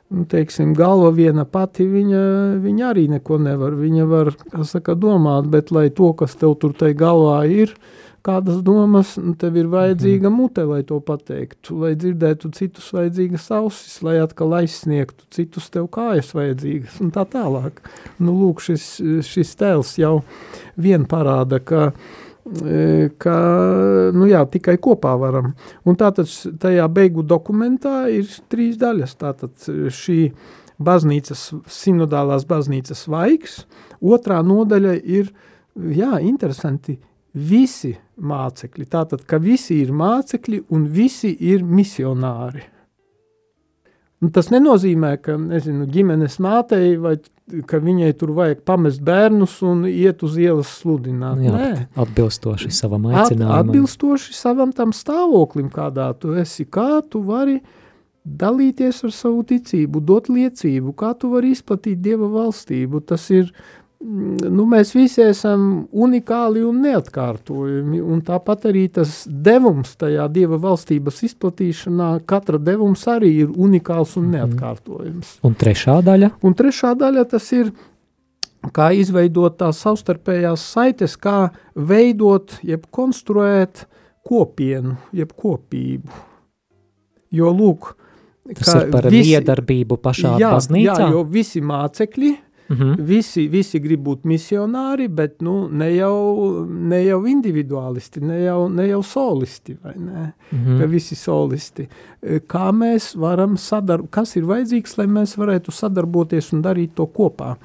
nu, 0.08 0.24
teiksim, 0.24 0.74
galva 0.74 1.10
viena 1.10 1.44
pati, 1.44 1.84
viņa, 1.84 2.20
viņa 2.62 2.90
arī 2.90 3.08
neko 3.08 3.38
nevar. 3.38 3.72
Viņa 3.72 4.06
var, 4.06 4.34
saka, 4.62 4.94
domāt, 4.94 5.48
bet 5.50 5.70
lai 5.70 5.90
to, 5.90 6.12
kas 6.12 6.36
tev 6.36 6.54
tur 6.54 6.72
tai 6.72 6.94
galvā 6.94 7.44
ir, 7.50 7.68
uh, 7.68 8.05
kādas 8.26 8.60
domas, 8.66 9.14
tev 9.40 9.56
ir 9.60 9.70
vajadzīga 9.72 10.28
mhm. 10.28 10.36
mute, 10.40 10.64
lai 10.66 10.82
to 10.86 10.98
pateiktu, 11.04 11.78
lai 11.84 11.94
dzirdētu 11.98 12.50
citus 12.56 12.90
vajadzīgas 12.96 13.48
ausis, 13.56 13.96
lai 14.06 14.18
atkal 14.22 14.56
aizsniegtu 14.60 15.28
citus 15.34 15.70
tev 15.74 15.88
kājas 15.94 16.32
vajadzīgas 16.36 17.00
un 17.04 17.14
tā 17.14 17.26
tālāk. 17.32 17.82
Nu, 18.18 18.36
lūk, 18.40 18.62
šis, 18.66 18.88
šis 19.26 19.56
tēls 19.60 19.96
jau 20.00 20.20
vien 20.80 21.06
parāda, 21.08 21.60
ka 21.62 21.88
e, 21.90 23.08
ka, 23.22 23.38
nu 24.16 24.28
jā, 24.30 24.44
tikai 24.50 24.76
kopā 24.82 25.16
varam. 25.20 25.54
Un 25.86 25.98
tātad 25.98 26.30
tajā 26.62 26.86
beigu 26.92 27.24
dokumentā 27.26 28.06
ir 28.12 28.30
trīs 28.50 28.78
daļas. 28.80 29.16
Tātad 29.22 29.70
šī 29.94 30.20
baznīcas, 30.82 31.50
sinodālās 31.72 32.44
baznīcas 32.48 33.06
vaigs, 33.08 33.60
otrā 34.04 34.42
nodaļa 34.44 34.96
ir, 35.00 35.30
jā, 35.76 36.18
interesanti, 36.20 36.98
visi 37.36 37.92
mācekļi. 38.16 38.88
Tātad, 38.88 39.26
ka 39.28 39.38
visi 39.42 39.82
ir 39.82 39.92
mācekļi 39.92 40.64
un 40.72 40.88
visi 40.92 41.34
ir 41.52 41.64
misionāri. 41.64 42.64
Un 44.24 44.32
tas 44.32 44.48
nenozīmē, 44.48 45.12
ka 45.20 45.36
nezinu, 45.36 45.84
ģimenes 45.92 46.38
mātei 46.40 46.94
vai 46.96 47.18
ka 47.68 47.78
viņai 47.82 48.10
tur 48.18 48.32
vajag 48.36 48.62
pamest 48.66 49.02
bērnus 49.04 49.58
un 49.66 49.84
iet 49.86 50.24
uz 50.26 50.38
ielas 50.40 50.70
sludināt. 50.80 51.42
Jā, 51.44 51.52
Nē. 51.52 51.72
atbilstoši 52.02 52.72
savam 52.74 53.10
aicinājumam. 53.12 53.52
At, 53.52 53.68
atbilstoši 53.68 54.34
savam 54.34 54.72
tam 54.74 54.94
stāvoklim, 54.96 55.68
kādā 55.72 56.08
tu 56.18 56.32
esi, 56.40 56.64
kā 56.64 57.02
tu 57.04 57.20
vari 57.28 57.60
dalīties 58.26 59.04
ar 59.06 59.14
savu 59.14 59.44
ticību, 59.46 60.02
dot 60.02 60.30
liecību, 60.32 60.96
kā 60.98 61.12
tu 61.20 61.30
vari 61.36 61.52
izplatīt 61.54 62.00
Dieva 62.02 62.26
valstību. 62.32 63.04
Tas 63.06 63.28
ir, 63.30 63.52
nu, 64.04 64.66
mēs 64.68 64.92
visi 64.96 65.22
esam 65.24 65.86
unikāli 65.92 66.62
un 66.66 66.82
neatkārtojami, 66.84 68.00
un 68.02 68.22
tāpat 68.26 68.68
arī 68.70 68.86
tas 68.92 69.22
devums 69.26 69.94
tajā 70.00 70.28
Dieva 70.32 70.58
valstības 70.62 71.22
izplatīšanā, 71.30 72.10
katra 72.28 72.60
devums 72.62 73.06
arī 73.10 73.32
ir 73.44 73.52
unikāls 73.52 74.16
un 74.20 74.28
mhm. 74.28 74.36
neatkārtojams. 74.36 75.34
Un 75.46 75.58
trešā 75.58 75.98
daļa? 76.06 76.32
Un 76.46 76.56
trešā 76.58 76.94
daļa 76.98 77.26
tas 77.32 77.50
ir, 77.56 77.72
kā 78.76 78.90
izveidot 78.98 79.58
tās 79.60 79.82
savstarpējās 79.84 80.64
saites, 80.76 81.16
kā 81.16 81.50
veidot, 81.74 82.58
jeb 82.66 82.88
konstruēt 82.90 83.86
kopienu, 84.26 84.96
jeb 85.14 85.32
kopību. 85.38 86.24
Jo, 87.36 87.52
lūk, 87.54 87.94
Tas 88.46 88.68
ir 88.78 88.90
par 88.92 89.08
visi, 89.10 89.32
miedarbību 89.34 89.96
pašā 89.98 90.36
jā, 90.38 90.52
baznīcā? 90.54 90.94
Jā, 91.00 91.08
jo 91.10 91.24
visi 91.26 91.58
mācekļi, 91.66 92.28
mhm. 92.68 92.82
-huh. 92.82 92.96
visi, 92.98 93.46
visi 93.48 93.80
grib 93.80 94.00
būt 94.06 94.24
misionāri, 94.24 95.08
bet 95.08 95.42
nu, 95.42 95.68
ne, 95.68 95.90
jau, 95.94 96.66
ne 96.66 97.02
jau 97.04 97.20
individuālisti, 97.26 98.20
ne 98.20 98.40
jau, 98.42 98.68
ne 98.68 98.88
jau 98.88 99.02
solisti, 99.02 99.76
ne? 99.84 100.32
Mhm. 100.50 100.64
-huh. 100.66 100.80
Ka 100.80 100.86
visi 100.86 101.14
solisti. 101.14 101.88
Kā 102.22 102.72
mēs 102.72 103.16
varam 103.18 103.56
sadarboties, 103.56 104.10
kas 104.10 104.36
ir 104.36 104.42
vajadzīgs, 104.42 104.98
lai 104.98 105.06
mēs 105.06 105.36
varētu 105.36 105.70
sadarboties 105.70 106.52
un 106.52 106.62
darīt 106.62 106.94
to 106.94 107.06
kopā? 107.06 107.56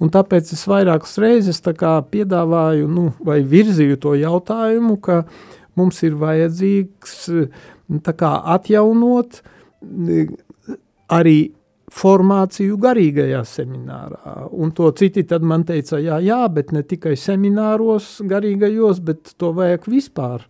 Un 0.00 0.10
tāpēc 0.10 0.52
es 0.52 0.66
vairākas 0.66 1.18
reizes 1.18 1.60
piedāvāju, 2.10 2.88
nu, 2.88 3.12
vai 3.24 3.42
virzīju 3.42 3.96
to 3.96 4.14
jautājumu, 4.14 5.00
ka 5.00 5.24
mums 5.76 6.02
ir 6.02 6.14
vajadzīgs 6.14 7.30
kā, 8.02 8.42
atjaunot 8.44 9.42
uh, 9.42 9.54
arī 11.08 11.52
formāciju 11.94 12.76
garīgajā 12.82 13.40
seminārā. 13.46 14.34
Un 14.50 14.72
to 14.74 14.90
citi 14.98 15.24
man 15.40 15.64
teica, 15.64 16.00
jā, 16.02 16.18
jā, 16.24 16.42
bet 16.52 16.72
ne 16.74 16.82
tikai 16.82 17.14
semināros 17.16 18.18
garīgajos, 18.26 19.00
bet 19.04 19.34
to 19.38 19.52
vajag 19.54 19.88
vispār 19.90 20.46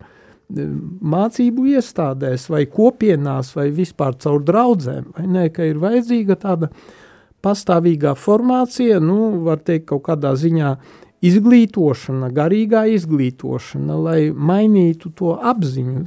mācību 0.49 1.65
iestādēs 1.73 2.49
vai 2.53 2.65
kopienās 2.69 3.55
vai 3.55 3.69
vispār 3.73 4.17
caur 4.21 4.43
draudzēm, 4.45 5.07
vai 5.17 5.25
ne, 5.27 5.47
ka 5.49 5.65
ir 5.65 5.79
vajadzīga 5.81 6.37
tāda 6.41 6.69
pastāvīgā 7.45 8.13
formācija, 8.17 8.99
nu, 9.01 9.41
var 9.45 9.61
teikt, 9.65 9.87
kaut 9.89 10.05
kādā 10.09 10.35
ziņā 10.37 10.75
izglītošana, 11.25 12.29
garīgā 12.33 12.85
izglītošana, 12.93 13.97
lai 13.97 14.19
mainītu 14.29 15.13
to 15.17 15.33
apziņu, 15.41 16.05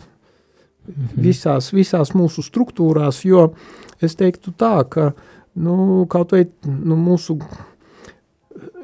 Mhm. 0.88 1.21
visās, 1.21 1.68
visās 1.75 2.14
mūsu 2.16 2.40
struktūrās, 2.40 3.21
jo 3.25 3.52
es 4.04 4.16
teiktu 4.18 4.52
tā, 4.58 4.76
ka 4.90 5.10
nu, 5.58 6.04
kaut 6.10 6.34
vai 6.34 6.44
nu, 6.64 6.96
mūsu 6.98 7.38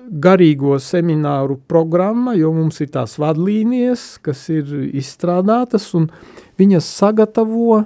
garīgo 0.04 0.76
semināru 0.83 1.56
programma, 1.71 2.35
jo 2.38 2.52
mums 2.54 2.80
ir 2.85 2.90
tās 2.94 3.16
vadlīnijas, 3.21 4.14
kas 4.25 4.47
ir 4.52 4.71
izstrādātas, 4.94 5.88
un 5.97 6.11
viņas 6.61 6.88
sagatavo, 7.00 7.85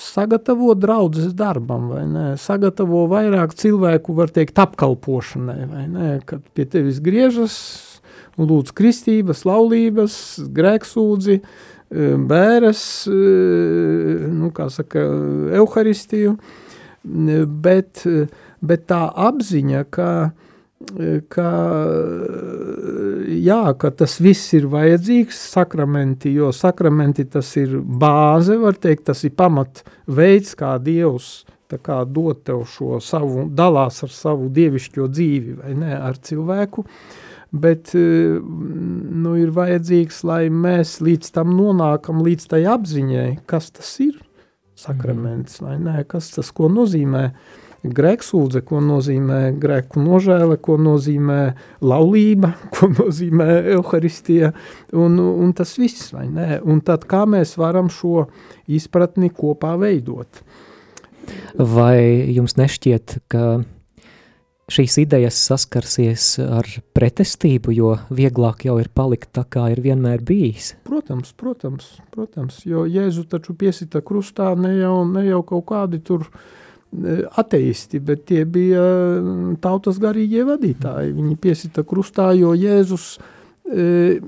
sagatavo 0.00 0.74
draudzes 0.78 1.34
darbam, 1.36 1.90
vai 1.92 2.06
ne? 2.08 2.26
Sagatavo 2.40 3.04
vairāk 3.12 3.54
cilvēku, 3.58 4.16
var 4.16 4.32
teikt, 4.34 4.58
apkalpošanai, 4.64 5.60
vai 5.70 5.86
ne? 5.92 6.10
Kad 6.26 6.46
pie 6.56 6.66
tevis 6.72 7.02
griežas 7.04 7.58
lūdz 8.36 8.72
kristības, 8.76 9.46
laulības, 9.48 10.16
grēksūdzi, 10.56 11.40
uh, 11.40 11.75
bēres, 11.90 12.82
nu, 13.06 14.50
kā 14.54 14.68
saka, 14.72 15.02
euharistiju, 15.54 16.36
bet, 17.62 18.02
bet 18.60 18.86
tā 18.90 19.02
apziņa, 19.28 19.84
ka, 19.94 20.10
ka, 21.32 21.50
jā, 23.38 23.60
ka 23.78 23.90
tas 24.02 24.16
viss 24.20 24.54
ir 24.58 24.66
vajadzīgs, 24.72 25.42
sakramenti, 25.54 26.34
jo 26.34 26.50
sakramenti 26.52 27.28
tas 27.30 27.52
ir 27.60 27.78
bāze, 27.80 28.58
var 28.58 28.78
teikt, 28.82 29.06
tas 29.12 29.22
ir 29.24 29.36
pamat 29.38 29.84
veids, 30.06 30.56
kā 30.58 30.76
Dievs 30.82 31.44
kā 31.82 32.04
dot 32.06 32.44
tev 32.46 32.60
šo 32.70 33.00
savu, 33.02 33.48
dalās 33.50 33.96
ar 34.06 34.12
savu 34.14 34.46
dievišķo 34.54 35.08
dzīvi, 35.10 35.56
vai 35.58 35.72
ne, 35.74 35.96
ar 35.98 36.14
cilvēku, 36.22 36.84
uh, 36.84 37.25
bet 37.52 37.92
eh, 37.98 38.38
nu, 38.40 39.34
ir 39.38 39.52
vajadzīgs, 39.56 40.22
lai 40.26 40.46
mēs 40.52 40.98
līdz 41.04 41.32
tam 41.36 41.54
nonākam, 41.58 42.24
līdz 42.26 42.48
tai 42.52 42.64
apziņai, 42.72 43.30
kas 43.48 43.70
tas 43.74 43.92
ir. 44.04 44.16
Sakraments, 44.76 45.62
vai 45.64 45.78
nē, 45.80 46.02
kas 46.08 46.34
tas, 46.34 46.50
ko 46.52 46.68
nozīmē 46.68 47.30
grēksūdze, 47.86 48.60
ko 48.66 48.80
nozīmē 48.84 49.54
grēku 49.60 50.02
nožēle, 50.02 50.58
ko 50.60 50.76
nozīmē 50.80 51.40
laulība, 51.86 52.52
ko 52.74 52.90
nozīmē 52.92 53.48
euharistija, 53.76 54.52
un, 54.96 55.18
un 55.20 55.54
tas 55.56 55.76
viss, 55.80 56.10
vai 56.14 56.26
nē, 56.28 56.60
un 56.66 56.82
tad 56.84 57.06
kā 57.08 57.24
mēs 57.30 57.56
varam 57.60 57.90
šo 57.92 58.26
izpratni 58.66 59.30
kopā 59.32 59.76
veidot. 59.80 60.42
Vai 61.58 61.98
jums 62.30 62.54
nešķiet, 62.58 63.16
ka 63.32 63.46
šīs 64.72 64.96
idejas 65.04 65.38
saskarsies 65.46 66.24
ar 66.42 66.66
pretestību, 66.96 67.72
jo 67.76 67.92
vieglāk 68.10 68.64
jau 68.66 68.80
ir 68.82 68.90
palikt 68.90 69.30
tā, 69.38 69.44
kā 69.46 69.68
ir 69.70 69.82
vienmēr 69.84 70.24
bijis. 70.26 70.72
Protams, 70.88 71.30
protams, 71.38 71.92
protams 72.14 72.58
jo 72.66 72.82
Jēzu 72.90 73.28
taču 73.30 73.54
piesita 73.58 74.02
krustā 74.02 74.54
ne 74.58 74.74
jau, 74.80 74.98
ne 75.06 75.22
jau 75.28 75.44
kaut 75.46 75.68
kādi 75.70 76.02
tur 76.02 76.26
e, 76.26 77.20
ateisti, 77.38 78.02
bet 78.02 78.26
tie 78.26 78.42
bija 78.42 78.82
tautas 79.62 80.02
garīgie 80.02 80.42
vadītāji. 80.48 81.14
Viņi 81.14 81.40
piesita 81.46 81.86
krustā, 81.86 82.32
jo 82.34 82.50
Jēzus 82.58 83.08
e, 83.70 84.18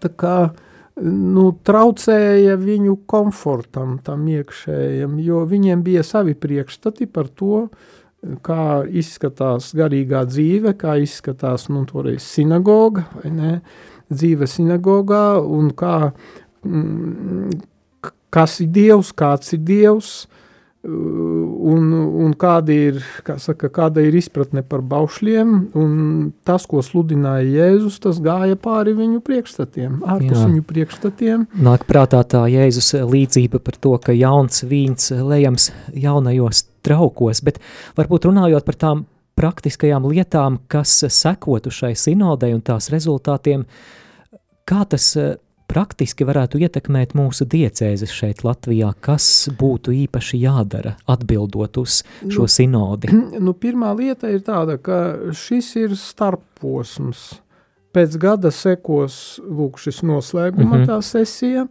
tā 0.00 0.14
kā 0.16 0.36
nu, 0.96 1.50
traucēja 1.60 2.56
viņu 2.56 3.02
komfortam, 3.08 3.98
tam 4.04 4.24
iekšējam, 4.32 5.20
jo 5.20 5.44
viņiem 5.48 5.84
bija 5.84 6.04
savi 6.08 6.32
priekšstati 6.40 7.08
par 7.12 7.28
to, 7.28 7.66
uh, 7.66 7.98
kā 8.46 8.82
izskatās 8.86 9.72
garīgā 9.76 10.24
dzīve, 10.30 10.76
kā 10.78 10.96
izskatās, 11.02 11.68
nu, 11.72 11.84
sinagoga, 12.22 13.06
vai 13.18 13.32
ne, 13.34 13.54
dzīve 14.12 14.46
sinagogā, 14.46 15.40
un 15.42 15.72
kā, 15.74 16.12
mm, 16.64 17.62
kas 18.30 18.60
ir 18.62 18.70
Dievs, 18.74 19.12
kāds 19.16 19.56
ir 19.56 19.64
Dievs, 19.66 20.12
un, 20.82 21.90
un 22.24 22.32
kāda, 22.38 22.74
ir, 22.74 22.96
kā 23.26 23.36
saka, 23.38 23.70
kāda 23.70 24.02
ir 24.02 24.16
izpratne 24.18 24.64
par 24.66 24.82
baušļiem, 24.82 25.52
un 25.78 25.92
tas, 26.46 26.66
ko 26.66 26.82
sludināja 26.82 27.46
Jēzus, 27.46 28.00
tas 28.02 28.18
gāja 28.22 28.58
pāri 28.58 28.96
viņu 28.98 29.22
priekšstatiem, 29.22 30.00
ārpus 30.02 30.40
Jā. 30.40 30.48
viņu 30.48 30.66
priekšstatiem. 30.66 31.46
Nāk 31.62 31.86
prātā 31.90 32.24
tā 32.26 32.44
Jēzus 32.50 32.96
līdzība 32.98 33.62
par 33.62 33.78
to, 33.78 33.94
ka 34.02 34.16
jauns 34.16 34.64
vīns 34.66 35.12
lejams 35.14 35.70
jaunajos 35.94 36.66
traukos, 36.82 37.42
bet 37.44 37.60
varbūt 37.96 38.28
runājot 38.30 38.66
par 38.68 38.78
tām 38.78 39.06
praktiskajām 39.38 40.06
lietām, 40.10 40.60
kas 40.68 41.04
sekotu 41.08 41.72
šai 41.72 41.94
sinodei 41.96 42.52
un 42.54 42.60
tās 42.64 42.90
rezultātiem, 42.92 43.64
kā 44.68 44.84
tas 44.88 45.14
praktiski 45.72 46.26
varētu 46.28 46.60
ietekmēt 46.62 47.14
mūsu 47.16 47.46
diecēzes 47.48 48.12
šeit 48.12 48.42
Latvijā? 48.44 48.92
Kas 49.00 49.48
būtu 49.58 49.94
īpaši 50.04 50.42
jādara 50.42 50.96
atbildot 51.10 51.80
uz 51.80 52.02
šo 52.26 52.46
nu, 52.46 52.50
sinodi? 52.50 53.12
Nu, 53.42 53.54
pirmā 53.58 53.92
lieta 53.96 54.30
ir 54.30 54.42
tāda, 54.46 54.76
ka 54.78 55.32
šis 55.36 55.72
ir 55.80 55.96
starpposms. 55.98 57.24
Pēc 57.92 58.14
gada 58.20 58.52
sekos 58.54 59.40
lūk 59.44 59.80
šis 59.82 60.00
noslēguma 60.06 60.64
mm 60.64 60.78
-hmm. 60.78 60.88
tā 60.88 61.00
sesija, 61.04 61.66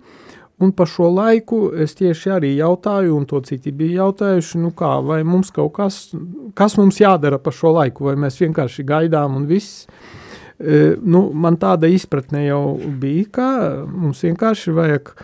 un 0.62 0.72
pa 0.78 0.86
šo 0.90 1.10
laiku 1.12 1.62
es 1.84 1.96
tieši 1.98 2.34
arī 2.38 2.54
jautāju, 2.58 3.16
un 3.18 3.28
to 3.30 3.42
citi 3.46 3.74
bija 3.76 4.06
jautājuši, 4.06 4.62
nu 4.62 4.72
kā, 4.78 4.94
vai 5.06 5.22
mums 5.28 5.52
kaut 5.56 5.74
kas, 5.78 6.00
kas 6.58 6.78
mums 6.80 7.02
jādara 7.02 7.42
pa 7.42 7.54
šo 7.56 7.74
laiku, 7.78 8.10
vai 8.10 8.18
mēs 8.20 8.40
vienkārši 8.42 8.86
gaidām 8.88 9.40
un 9.40 9.48
viss. 9.50 9.88
Nu, 10.62 11.24
man 11.34 11.58
tāda 11.58 11.90
izpratne 11.90 12.44
jau 12.46 12.78
bija, 13.02 13.30
ka 13.34 13.48
mums 13.90 14.22
vienkārši 14.22 14.76
vajag 14.78 15.16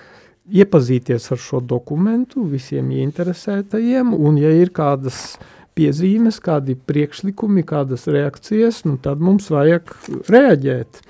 iepazīties 0.47 1.27
ar 1.35 1.41
šo 1.43 1.61
dokumentu 1.61 2.47
visiem 2.49 2.89
ieinteresētajiem, 2.95 4.15
un 4.15 4.39
ja 4.41 4.49
ir 4.55 4.71
kādas 4.73 5.37
piezīmes, 5.77 6.39
kādi 6.41 6.77
priekšlikumi, 6.89 7.65
kādas 7.67 8.07
reakcijas, 8.09 8.81
nu 8.87 8.97
tad 9.01 9.21
mums 9.21 9.51
vajag 9.53 9.93
reaģēt. 10.31 11.01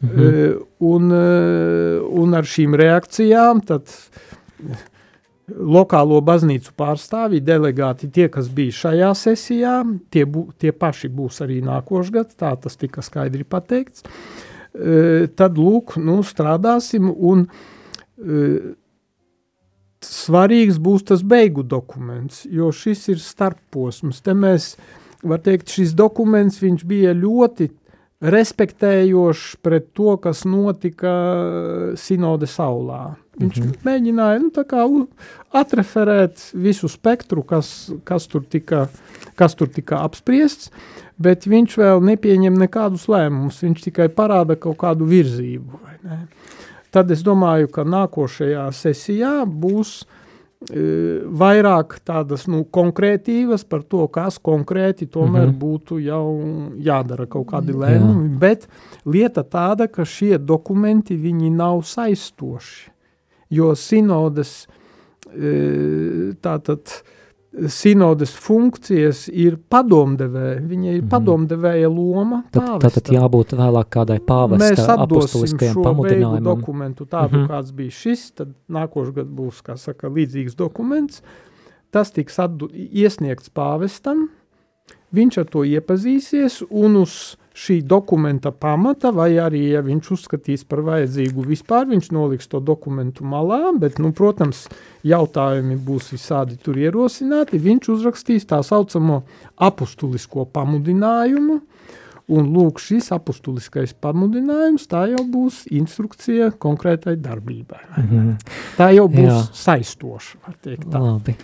Mhm. 0.00 0.66
Un, 0.80 1.12
un 2.22 2.34
ar 2.34 2.46
šīm 2.48 2.72
reakcijām 2.80 3.60
tad 3.68 3.90
lokālo 5.50 6.20
baznīcu 6.24 6.72
pārstāvji, 6.78 7.42
delegāti, 7.44 8.08
tie, 8.12 8.28
kas 8.32 8.48
bija 8.54 8.76
šajā 8.76 9.10
sesijā, 9.18 9.74
tie, 10.14 10.24
bū, 10.24 10.46
tie 10.60 10.72
paši 10.72 11.10
būs 11.12 11.42
arī 11.44 11.60
nākošgad, 11.66 12.36
tā 12.38 12.54
tas 12.62 12.78
tika 12.80 13.04
skaidri 13.04 13.44
pateikts. 13.44 14.06
Tad, 14.70 15.58
lūk, 15.58 15.96
nu, 15.98 16.20
strādāsim 16.22 17.10
un 17.10 17.48
svarīgs 20.04 20.78
būs 20.80 21.04
tas 21.10 21.24
beigu 21.26 21.64
dokuments, 21.66 22.44
jo 22.46 22.70
šis 22.72 23.08
ir 23.12 23.20
starpposms. 23.20 24.22
Te 24.24 24.36
mēs, 24.36 24.74
var 25.26 25.42
teikt, 25.44 25.72
šis 25.74 25.92
dokuments, 25.98 26.60
viņš 26.62 26.86
bija 26.88 27.16
ļoti 27.16 27.68
respektējošs 28.20 29.56
pret 29.64 29.90
to, 29.96 30.14
kas 30.20 30.44
notika 30.44 31.12
sinode 31.96 32.48
saulā. 32.50 33.16
Viņš 33.40 33.60
mm 33.60 33.66
-hmm. 33.66 33.84
mēģināja, 33.84 34.38
nu, 34.42 35.06
atreferēt 35.52 36.50
visu 36.54 36.88
spektru, 36.88 37.42
kas, 37.42 37.90
kas, 38.04 38.26
tur 38.26 38.44
tika, 38.44 38.88
kas 39.34 39.54
tur 39.54 39.68
tika 39.68 40.02
apspriests, 40.04 40.70
bet 41.16 41.46
viņš 41.46 41.76
vēl 41.78 42.04
nepieņem 42.04 42.54
nekādus 42.54 43.08
lēmumus, 43.08 43.62
viņš 43.62 43.82
tikai 43.82 44.08
parāda 44.08 44.56
kaut 44.56 44.76
kādu 44.76 45.04
virzību? 45.04 45.80
Tad 46.90 47.10
es 47.10 47.22
domāju, 47.22 47.68
ka 47.68 47.84
nākošajā 47.84 48.72
sesijā 48.72 49.44
būs 49.46 50.02
uh, 50.02 50.19
vairāk 50.60 51.96
tādas 52.04 52.44
nu, 52.46 52.66
konkrētības 52.68 53.64
par 53.64 53.80
to, 53.88 54.04
kas 54.12 54.36
konkrēti 54.38 55.06
tomēr 55.08 55.46
mm 55.46 55.52
-hmm. 55.54 55.58
būtu 55.58 55.98
jau 56.04 56.26
jādara 56.76 57.26
kaut 57.26 57.46
kādi 57.48 57.72
lēmumi, 57.72 58.34
Jā. 58.34 58.38
bet 58.38 58.68
lieta 59.04 59.42
tāda, 59.42 59.88
ka 59.88 60.04
šie 60.04 60.38
dokumenti 60.38 61.16
viņi 61.16 61.50
nav 61.50 61.82
saistoši, 61.82 62.90
jo 63.50 63.74
sinodes 63.74 64.68
tātad 66.42 67.02
sinodes 67.50 68.30
funkcijas 68.38 69.24
ir 69.32 69.56
padomdevēja, 69.70 70.60
viņa 70.62 70.92
ir 70.92 71.00
mm. 71.02 71.08
padomdevēja 71.10 71.90
loma. 71.90 72.44
Tad, 72.54 72.84
tad 72.84 73.10
jābūt 73.10 73.56
vēlāk 73.58 73.90
kādai 73.96 74.20
pāvesta 74.22 74.94
apustuliskajam 74.94 75.80
pamudinājumam. 75.82 76.44
Dokumentu 76.46 77.06
tādu, 77.06 77.36
mm 77.36 77.42
-hmm. 77.42 77.48
kāds 77.50 77.72
bija 77.74 77.90
šis, 77.90 78.30
tad 78.38 78.54
nākošu 78.68 79.14
gadu 79.18 79.34
būs, 79.42 79.62
kā 79.66 79.76
saka, 79.76 80.08
līdzīgs 80.08 80.56
dokuments. 80.56 81.22
Tas 81.90 82.12
tiks 82.14 82.38
atdu, 82.38 82.68
iesniegts 82.72 83.50
pāvestam, 83.50 84.28
viņš 85.12 85.38
ar 85.38 85.46
to 85.50 85.64
iepazīsies 85.64 86.62
un 86.70 86.96
uz 87.02 87.36
šī 87.60 87.80
dokumenta 87.84 88.52
pamata, 88.56 89.10
vai 89.12 89.34
arī, 89.42 89.62
ja 89.74 89.82
viņš 89.84 90.10
uzskatīs 90.16 90.64
par 90.68 90.80
vajadzīgu 90.86 91.44
vispār, 91.44 91.88
viņš 91.90 92.10
noliks 92.16 92.48
to 92.50 92.60
dokumentu 92.64 93.26
malā, 93.28 93.74
bet, 93.80 93.98
nu, 94.00 94.14
protams, 94.16 94.64
jautājumi 95.06 95.76
būs 95.84 96.12
visādi 96.14 96.56
tur 96.60 96.80
ierosināti, 96.80 97.60
viņš 97.60 97.90
uzrakstīs 97.96 98.48
tā 98.48 98.62
saucamo 98.64 99.22
apustulisko 99.60 100.46
pamudinājumu, 100.54 101.60
un 102.30 102.50
lūk, 102.54 102.80
šis 102.80 103.10
apustuliskais 103.16 103.92
pamudinājums, 104.00 104.86
tā 104.90 105.04
jau 105.10 105.24
būs 105.26 105.64
instrukcija 105.74 106.52
konkrētai 106.62 107.16
darbībai. 107.20 107.82
Mm 107.96 108.06
-hmm. 108.10 108.52
Tā 108.78 108.92
jau 108.94 109.08
būs 109.08 109.34
Jā. 109.34 109.40
saistoša, 109.52 110.38
var 110.46 110.54
teikt 110.62 110.86
tā. 110.86 111.00
Labi. 111.00 111.36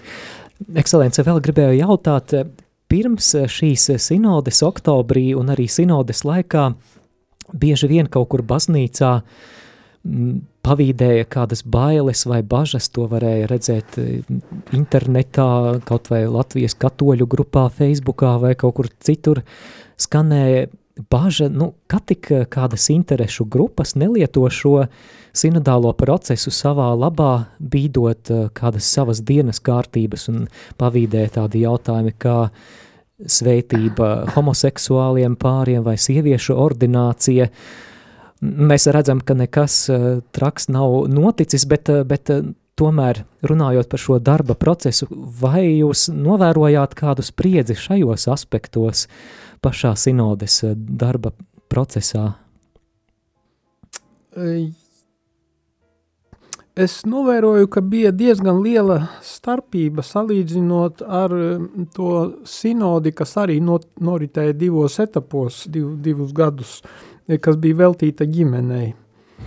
Ekscelence, 0.74 1.22
vēl 1.22 1.40
gribēju 1.40 1.80
jautāt, 1.82 2.32
pirms 2.90 3.32
eh, 3.34 3.46
šīs 3.50 3.90
eh, 3.94 4.02
sinodes 4.02 4.62
oktobrī 4.66 5.30
un 5.38 5.52
arī 5.54 5.68
sinodes 5.70 6.24
laikā 6.26 6.70
bieži 7.54 7.90
vien 7.90 8.10
kaut 8.10 8.30
kur 8.32 8.42
baznīcā 8.46 9.12
m, 9.20 10.40
pavīdēja 10.66 11.28
kādas 11.30 11.62
bailes 11.62 12.24
vai 12.26 12.40
bažas, 12.42 12.88
to 12.90 13.06
varēja 13.10 13.50
redzēt 13.52 13.98
eh, 14.02 14.22
internetā, 14.76 15.50
kaut 15.86 16.10
vai 16.12 16.24
Latvijas 16.30 16.76
katoļu 16.78 17.28
grupā, 17.36 17.68
Facebookā 17.74 18.36
vai 18.42 18.54
kaut 18.58 18.78
kur 18.80 18.90
citur 18.98 19.42
skanēja 20.00 20.66
baža, 20.96 21.48
nu, 21.52 21.72
ka 21.86 22.00
tik 22.04 22.28
kādas 22.52 22.88
interešu 22.92 23.44
grupas 23.44 23.94
nelieto 23.94 24.46
šo 24.50 24.86
sinodālo 25.36 25.92
procesu 25.96 26.50
savā 26.54 26.88
labā, 26.96 27.46
bīdot 27.60 28.32
kādas 28.56 28.88
savas 28.88 29.20
dienas 29.20 29.60
kārtības 29.60 30.28
un 30.32 30.46
pavīdē 30.80 31.26
tādi 31.36 31.64
jautājumi, 31.66 32.14
kā 32.18 32.38
svētība 33.16 34.32
homoseksuāliem 34.34 35.36
pāriem 35.40 35.84
vai 35.84 35.96
sieviešu 36.00 36.56
ordinācija. 36.60 37.48
Mēs 38.40 38.88
redzam, 38.92 39.22
ka 39.24 39.36
nekas 39.36 39.86
traks 40.36 40.68
nav 40.68 41.06
noticis, 41.08 41.64
bet, 41.68 41.88
bet 42.08 42.32
tomēr 42.76 43.22
runājot 43.48 43.88
par 43.88 44.00
šo 44.00 44.18
darba 44.20 44.56
procesu, 44.58 45.08
vai 45.10 45.64
jūs 45.78 46.10
novērojāt 46.12 46.96
kādu 46.98 47.24
spriedzi 47.24 47.76
šajos 47.80 48.28
aspektos, 48.32 49.06
pašā 49.66 49.94
sinodes 49.98 50.62
eh, 50.64 50.74
darba 50.76 51.34
procesā? 51.70 52.28
Es 56.76 56.94
novēroju, 57.08 57.70
ka 57.72 57.80
bija 57.80 58.10
diezgan 58.12 58.60
liela 58.60 58.98
starpība 59.24 60.04
salīdzinot 60.04 61.00
ar 61.02 61.32
to 61.96 62.10
sinodi, 62.44 63.14
kas 63.16 63.32
arī 63.40 63.56
not, 63.64 63.86
noritēja 63.96 64.52
divos 64.60 64.98
etapos, 65.00 65.62
div, 65.72 65.94
divus 66.04 66.34
gadus, 66.36 66.82
kas 67.40 67.56
bija 67.62 67.80
veltīta 67.80 68.28
ģimenei. 68.28 68.90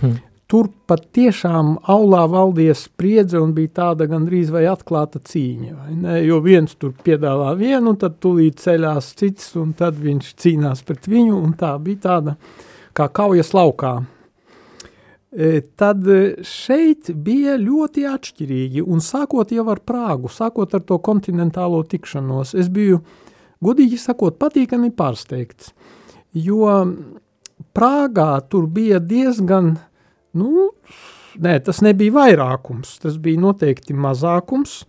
Hmm 0.00 0.18
tur 0.50 0.66
pat 0.90 1.04
tiešām 1.14 1.76
aulā 1.92 2.24
valdīja 2.30 2.74
spriedze 2.78 3.38
un 3.38 3.52
bija 3.54 3.70
tāda 3.80 4.08
gandrīz 4.10 4.50
vai 4.50 4.64
atklāta 4.70 5.20
cīņa. 5.22 5.74
Vai 5.78 5.94
ne? 5.94 6.16
Jo 6.26 6.40
viens 6.42 6.74
tur 6.80 6.94
piedāvā 7.06 7.52
vienu, 7.58 7.92
un 7.92 7.98
tad 8.00 8.18
tulīt 8.22 8.58
ceļās 8.62 9.12
cits, 9.20 9.52
un 9.60 9.74
tad 9.78 10.00
viņš 10.02 10.32
cīnās 10.42 10.82
pret 10.86 11.06
viņu, 11.10 11.36
un 11.38 11.54
tā 11.58 11.76
bija 11.82 12.02
tāda 12.08 12.34
kā 12.96 13.06
kaujas 13.14 13.52
laukā. 13.54 14.00
E, 15.30 15.60
tad 15.78 16.08
šeit 16.46 17.12
bija 17.14 17.54
ļoti 17.60 18.08
atšķirīgi, 18.10 18.82
un 18.82 19.04
sākot 19.04 19.52
jau 19.54 19.68
ar 19.70 19.78
Prāgu, 19.86 20.32
sākot 20.34 20.74
ar 20.74 20.82
to 20.82 20.98
kontinentālo 20.98 21.84
tikšanos, 21.86 22.56
es 22.58 22.72
biju, 22.74 22.98
godīgi 23.62 24.00
sakot, 24.02 24.40
patīkami 24.42 24.90
pārsteigts, 24.98 25.70
jo 26.34 26.74
Prāgā 27.76 28.32
tur 28.50 28.66
bija 28.72 28.98
diezgan 28.98 29.70
uh, 29.76 29.86
Nu, 30.36 30.70
nē, 31.42 31.56
tas 31.66 31.80
nebija 31.82 32.14
vairākums, 32.14 32.98
tas 33.02 33.16
bija 33.22 33.40
noteikti 33.42 33.96
mazākums, 33.96 34.84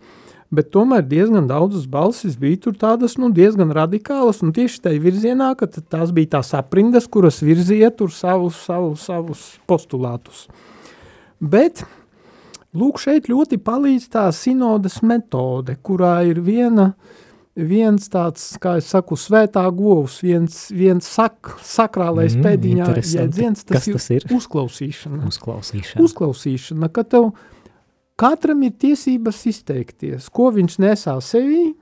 bet 0.52 0.68
tomēr 0.74 1.02
diezgan 1.08 1.48
daudzas 1.50 1.88
balsis 1.90 2.36
bija 2.38 2.60
tur 2.66 2.76
tādas 2.78 3.16
nu, 3.18 3.32
diezgan 3.34 3.72
radikālas, 3.74 4.42
un 4.44 4.52
tieši 4.54 4.84
tajā 4.84 5.02
virzienā, 5.02 5.52
ka 5.58 5.66
tās 5.66 6.12
bija 6.14 6.36
tās 6.36 6.52
aprindas, 6.58 7.08
kuras 7.10 7.40
virzīja 7.42 7.90
tur 7.96 8.12
savus, 8.14 8.60
savus, 8.68 9.08
savus 9.08 9.48
postulātus. 9.66 10.46
Bet, 11.42 11.82
lūk, 12.76 13.02
šeit 13.02 13.26
ļoti 13.32 13.58
palīdz 13.58 14.06
tā 14.12 14.28
sinodas 14.36 15.00
metode, 15.02 15.74
kurā 15.82 16.20
ir 16.28 16.38
viena 16.44 16.92
uh, 16.92 17.20
viens 17.56 18.08
tāds, 18.08 18.44
kā 18.60 18.76
es 18.80 18.88
saku, 18.92 19.16
svētā 19.20 19.64
govs, 19.76 20.20
viens, 20.24 20.64
viens 20.72 21.06
sak, 21.06 21.54
sakrālais 21.66 22.36
mm, 22.36 22.44
pēdiņā 22.46 22.88
jēdziens, 22.96 23.64
tas, 23.68 23.88
tas 23.88 24.08
ir, 24.14 24.26
uzklausīšana. 24.32 25.22
Uzklausīšana. 25.28 26.04
Uzklausīšana, 26.06 26.90
ka 26.92 27.04
tev 27.04 27.32
katram 28.20 28.64
ir 28.64 28.76
tiesības 28.80 29.42
izteikties, 29.52 30.28
ko 30.32 30.50
viņš 30.56 30.78
nesā 30.82 31.16
sevī, 31.24 31.72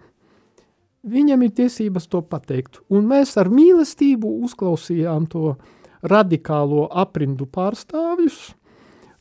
viņam 1.07 1.47
ir 1.47 1.55
tiesības 1.63 2.09
to 2.11 2.23
pateikt. 2.27 2.83
Un 2.91 3.07
mēs 3.11 3.37
ar 3.41 3.53
mīlestību 3.53 4.41
uzklausījām 4.49 5.31
to 5.31 5.55
radikālo 6.03 6.89
aprindu 6.91 7.47
pārstāvjus, 7.47 8.57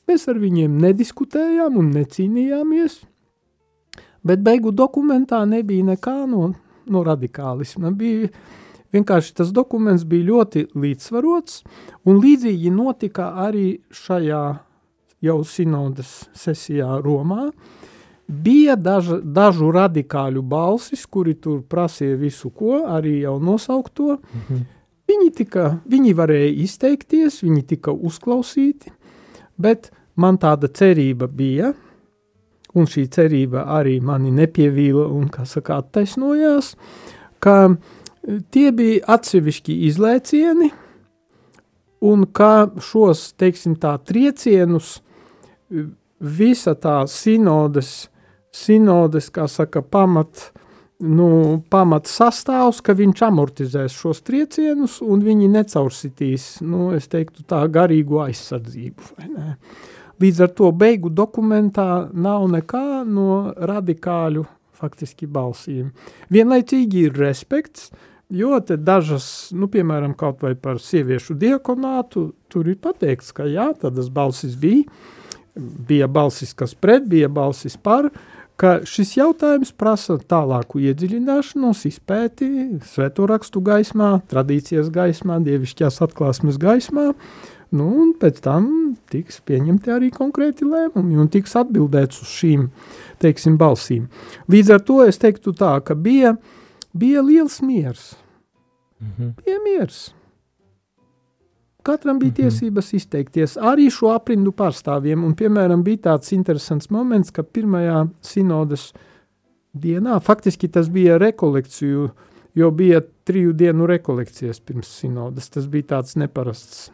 mēs 0.10 0.26
ar 0.32 0.42
viņiem 0.42 0.80
nediskutējām 0.82 1.78
un 1.78 1.94
necīnījāmies, 1.94 3.04
bet 4.24 4.42
beigu 4.44 4.72
dokumentā 4.72 5.44
nebija 5.46 5.92
nekā 5.94 6.16
no, 6.30 6.54
no 6.86 7.04
radikālisma. 7.06 7.92
Bija 7.92 8.30
vienkārši 8.94 9.36
tas 9.42 9.52
dokuments 9.56 10.06
bija 10.10 10.30
ļoti 10.32 10.66
līdzsvarots, 10.76 11.62
un 12.06 12.22
līdzīgi 12.24 12.72
notika 12.74 13.34
arī 13.46 13.80
šajā 13.92 14.44
jau 15.26 15.38
sinodas 15.44 16.24
sesijā 16.38 17.00
Romā. 17.04 17.50
Bija 18.30 18.76
daža, 18.78 19.18
dažu 19.24 19.72
radikāļu 19.74 20.44
balsis, 20.46 21.08
kuri 21.10 21.34
tur 21.42 21.64
prasīja 21.66 22.18
visu 22.20 22.52
ko, 22.54 22.84
arī 22.86 23.24
jau 23.24 23.40
nosaukto. 23.42 24.20
Mm 24.22 24.42
-hmm. 24.50 24.68
Viņi, 25.10 25.30
tika, 25.34 25.80
viņi 25.90 26.14
varēja 26.14 26.52
izteikties, 26.64 27.42
viņi 27.44 27.64
tika 27.72 27.92
uzklausīti, 27.92 28.92
bet 29.58 29.92
man 30.16 30.38
tāda 30.38 30.68
cerība 30.68 31.28
bija, 31.28 31.74
un 32.78 32.90
šī 32.90 33.06
cerība 33.14 33.66
arī 33.80 33.98
mani 34.04 34.32
nepievīla 34.36 35.08
un, 35.10 35.30
kā 35.34 35.46
saka, 35.50 35.80
attaisnojās, 35.84 36.76
ka 37.44 37.56
e, 37.70 38.40
tie 38.54 38.70
bija 38.76 39.06
atsevišķi 39.16 39.80
izlēcieni, 39.90 40.70
un 42.06 42.28
ka 42.36 42.70
šos, 42.84 43.32
teiksim 43.40 43.76
tā, 43.82 43.96
triecienus 44.06 45.00
e, 45.00 45.90
visa 46.20 46.76
tā 46.80 47.02
sinodes, 47.10 48.10
sinodes, 48.56 49.30
kā 49.34 49.48
saka, 49.50 49.82
pamat, 49.82 50.50
nu, 51.00 51.60
pamat 51.72 52.10
sastāvs, 52.12 52.82
ka 52.84 52.96
viņš 52.98 53.24
amortizēs 53.30 53.96
šos 53.96 54.22
triecienus 54.28 55.00
un 55.06 55.24
viņi 55.26 55.50
necaursitīs, 55.54 56.58
nu, 56.66 56.92
es 56.98 57.10
teiktu 57.12 57.46
tā, 57.48 57.64
garīgu 57.72 58.22
aizsardzību, 58.28 59.14
vai 59.18 59.32
ne? 59.32 59.56
Līdz 60.20 60.42
ar 60.44 60.54
to 60.56 60.70
beigu 60.76 61.12
dokumentā 61.12 62.10
nav 62.12 62.48
nekā 62.52 63.04
no 63.08 63.54
radikāļu 63.56 64.46
faktiski 64.80 65.28
balsīm. 65.28 65.92
Vienlaicīgi 66.32 67.06
ir 67.08 67.20
respekts, 67.20 67.90
jo 68.30 68.58
te 68.64 68.78
dažas, 68.78 69.50
nu, 69.56 69.70
piemēram, 69.72 70.16
kaut 70.20 70.44
vai 70.46 70.56
par 70.60 70.82
sieviešu 70.84 71.38
diakonātu, 71.40 72.30
tur 72.52 72.68
ir 72.70 72.80
pateikts, 72.84 73.32
ka 73.36 73.48
jā, 73.50 73.72
tādas 73.80 74.12
balsis 74.14 74.58
bija, 74.60 74.86
bija 75.56 76.08
balsis, 76.12 76.54
kas 76.56 76.76
pret, 76.76 77.08
bija 77.10 77.30
balsis 77.32 77.76
par, 77.80 78.12
ka 78.60 78.80
šis 78.88 79.16
jautājums 79.18 79.72
prasa 79.72 80.18
tālāku 80.20 80.82
iedziļināšanos, 80.84 81.86
izpēti, 81.90 82.50
svēto 82.92 83.28
rakstu 83.30 83.64
gaismā, 83.64 84.18
tradīcijas 84.32 84.92
gaismā, 84.94 85.40
dievišķās 85.46 86.02
atklāsmes 86.04 86.60
gaismā, 86.60 87.14
nu, 87.72 87.88
un 88.04 88.14
pēc 88.20 88.44
tam 88.44 88.68
tiks 89.12 89.42
pieņemti 89.48 89.92
arī 89.94 90.12
konkrēti 90.14 90.68
lēmumi 90.68 91.20
un 91.20 91.30
tiks 91.32 91.56
atbildēts 91.60 92.22
uz 92.24 92.32
šīm, 92.40 92.70
teiksim, 93.24 93.58
balsīm. 93.60 94.08
Līdz 94.52 94.76
ar 94.76 94.86
to 94.86 95.02
es 95.06 95.20
teiktu 95.22 95.54
tā, 95.58 95.76
ka 95.86 95.98
bija, 95.98 96.36
bija 96.94 97.26
liels 97.26 97.60
miers. 97.66 98.14
Mhm. 99.00 99.36
Bija 99.46 99.60
miers. 99.66 100.10
Katram 101.84 102.20
bija 102.20 102.34
mhm. 102.34 102.40
tiesības 102.42 102.94
izteikties, 102.94 103.58
arī 103.58 103.88
šo 103.94 104.12
aprindu 104.14 104.52
pārstāvjiem, 104.56 105.24
un, 105.24 105.36
piemēram, 105.36 105.84
bija 105.84 106.10
tāds 106.12 106.34
interesants 106.36 106.92
moments, 106.92 107.32
ka 107.32 107.44
pirmajā 107.44 108.04
sinodas 108.22 108.92
dienā, 109.74 110.20
faktiski 110.22 110.68
tas 110.68 110.90
bija 110.92 111.18
rekolekciju, 111.22 112.10
jo 112.60 112.72
bija 112.76 113.02
triju 113.24 113.54
dienu 113.54 113.88
rekolekcijas 113.88 114.60
pirms 114.60 114.92
sinodas, 115.02 115.50
tas 115.54 115.68
bija 115.72 115.96
tāds 115.96 116.18
neparasts 116.20 116.90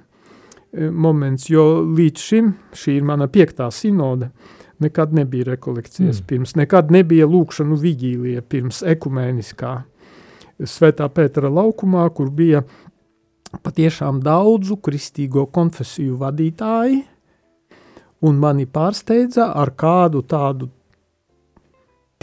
moments, 0.91 1.49
jo 1.49 1.81
līdz 1.85 2.21
šim, 2.29 2.53
šī 2.75 2.99
ir 2.99 3.07
mana 3.07 3.27
piektā 3.31 3.69
sinoda, 3.71 4.29
nekad 4.83 5.13
nebija 5.15 5.51
rekolekcijas 5.53 6.21
mm. 6.21 6.27
pirms, 6.27 6.55
nekad 6.59 6.91
nebija 6.91 7.27
lūkšanu 7.29 7.77
vigīlija 7.79 8.43
pirms 8.49 8.83
ekumēniskā 8.95 9.75
Svētā 10.55 11.09
Pētera 11.11 11.49
laukumā, 11.51 12.05
kur 12.15 12.29
bija 12.31 12.61
patiešām 13.63 14.21
daudzu 14.23 14.77
kristīgo 14.83 15.43
konfesiju 15.51 16.15
vadītāji, 16.21 17.01
un 18.23 18.39
mani 18.39 18.63
pārsteidza 18.65 19.49
ar 19.51 19.73
kādu 19.75 20.23
tādu 20.23 20.69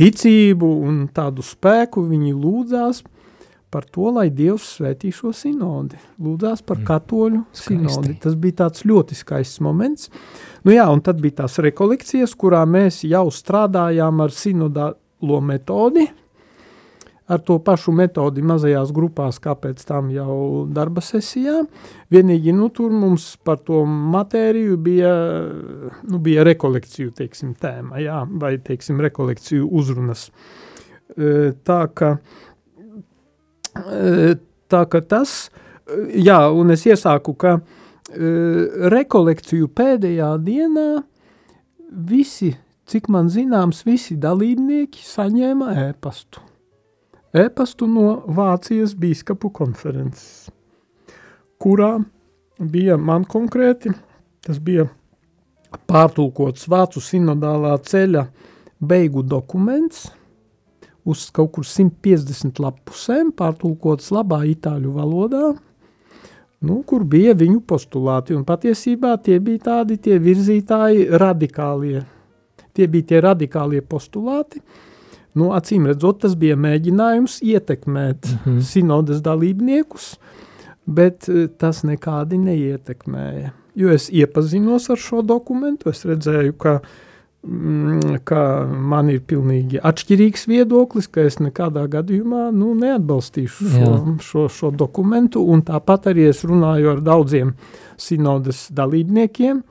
ticību 0.00 0.70
un 0.88 1.02
tādu 1.12 1.44
spēku 1.44 2.06
viņi 2.08 2.32
lūdzās 2.32 3.02
par 3.72 3.86
to, 3.88 4.10
lai 4.12 4.28
Dievs 4.34 4.68
svētī 4.76 5.10
šo 5.14 5.32
sinodi. 5.36 5.98
Lūdzās 6.22 6.64
par 6.66 6.80
mm. 6.80 6.86
katoļu 6.88 7.42
sinodi. 7.56 8.16
Tas 8.22 8.38
bija 8.38 8.62
tāds 8.64 8.86
ļoti 8.88 9.18
skaists 9.18 9.62
moments. 9.64 10.10
Nu 10.66 10.74
jā, 10.76 10.86
un 10.92 11.02
tad 11.04 11.22
bija 11.22 11.42
tās 11.42 11.58
rekolekcijas, 11.64 12.36
kurā 12.38 12.62
mēs 12.68 13.02
jau 13.08 13.26
strādājām 13.32 14.24
ar 14.24 14.34
sinodālo 14.36 15.44
metodi– 15.44 16.08
ar 17.32 17.40
to 17.40 17.58
pašu 17.64 17.92
metodi 17.96 18.42
mazajās 18.44 18.92
grupās, 18.94 19.38
kā 19.42 19.54
pēc 19.58 19.82
tam 19.88 20.10
jau 20.12 20.36
darba 20.72 21.02
sesijā. 21.04 21.62
Vienīgi, 22.12 22.54
nu, 22.56 22.68
tur 22.74 22.92
mums 22.92 23.32
par 23.44 23.60
to 23.64 23.84
matēriju 23.86 24.76
bija, 24.82 25.12
nu, 26.10 26.20
bija 26.22 26.44
rekolekciju, 26.46 27.12
teiksim, 27.16 27.54
tēma, 27.60 28.00
jā, 28.02 28.22
vai, 28.42 28.56
teiksim, 28.62 29.00
rekolekciju 29.02 29.68
uzrunas. 29.80 30.28
E, 31.16 31.52
tā, 31.64 31.80
ka, 31.94 32.16
tā, 33.74 34.82
ka 34.90 35.00
tas, 35.00 35.50
jā, 36.14 36.38
un 36.52 36.74
es 36.74 36.84
iesāku, 36.88 37.34
ka 37.38 37.56
e, 37.58 37.62
rekolekciju 38.92 39.70
pēdējā 39.72 40.30
dienā 40.44 40.88
visi, 41.92 42.52
cik 42.88 43.08
man 43.12 43.30
zināms, 43.32 43.84
visi 43.88 44.16
dalībnieki 44.20 45.04
saņēma 45.06 45.74
ēpastu. 45.88 46.42
Ēpastu 47.32 47.88
no 47.88 48.08
Vācijas 48.28 48.92
bīskapu 48.98 49.48
konferences, 49.56 50.50
kurā 51.62 51.94
bija 52.60 52.98
man 53.00 53.24
konkrēti, 53.24 53.94
tas 54.44 54.58
bija 54.60 54.90
pārtulkots 55.88 56.68
vācu 56.68 57.00
sinodālā 57.00 57.78
ceļa 57.88 58.26
beigu 58.82 59.22
dokuments, 59.24 60.10
uz 61.04 61.26
kaut 61.34 61.52
kur 61.56 61.66
150 61.66 62.60
lapusēm, 62.62 63.32
pārtulkots 63.36 64.12
labā 64.14 64.42
itāļu 64.52 64.94
valodā, 64.94 65.50
nu, 66.62 66.78
kur 66.86 67.04
bija 67.04 67.34
viņu 67.34 67.60
postulāti, 67.66 68.36
un 68.36 68.46
patiesībā 68.46 69.16
tie 69.24 69.40
bija 69.42 69.66
tādi 69.70 69.98
tie 69.98 70.20
virzītāji 70.22 71.08
radikālie, 71.18 72.04
tie 72.72 72.86
bija 72.86 73.12
tie 73.12 73.20
radikālie 73.26 73.82
postulāti, 73.82 74.62
uh, 74.62 74.88
Nu, 75.32 75.48
acīm 75.56 75.86
redzot, 75.88 76.20
tas 76.26 76.34
bija 76.36 76.58
mēģinājums 76.60 77.38
ietekmēt 77.46 78.28
mm 78.28 78.38
-hmm. 78.44 78.60
sinodas 78.68 79.22
dalībniekus, 79.24 80.16
bet 80.86 81.28
eh, 81.28 81.48
tas 81.58 81.82
nekādi 81.88 82.38
neietekmēja. 82.38 83.52
Jo 83.74 83.88
es 83.88 84.10
iepazinos 84.12 84.90
ar 84.90 85.00
šo 85.00 85.22
dokumentu, 85.22 85.88
es 85.88 86.04
redzēju, 86.04 86.52
ka, 86.52 86.80
mm, 86.80 87.00
ka 87.42 88.40
man 88.70 89.08
ir 89.10 89.22
pilnīgi 89.26 89.80
atšķirīgs 89.82 90.46
viedoklis, 90.46 91.08
ka 91.10 91.24
es 91.26 91.40
nekādā 91.42 91.88
gadījumā 91.90 92.50
nu, 92.54 92.70
neatbalstīšu 92.78 93.70
šo, 93.72 93.80
Jā. 93.82 93.96
šo, 94.22 94.44
šo 94.52 94.70
dokumentu, 94.70 95.42
un 95.42 95.64
tāpat 95.66 96.12
arī 96.12 96.28
es 96.30 96.44
runāju 96.46 96.94
ar 96.96 97.02
daudziem 97.02 97.56
sinodas 97.98 98.68
dalībniekiem, 98.70 99.64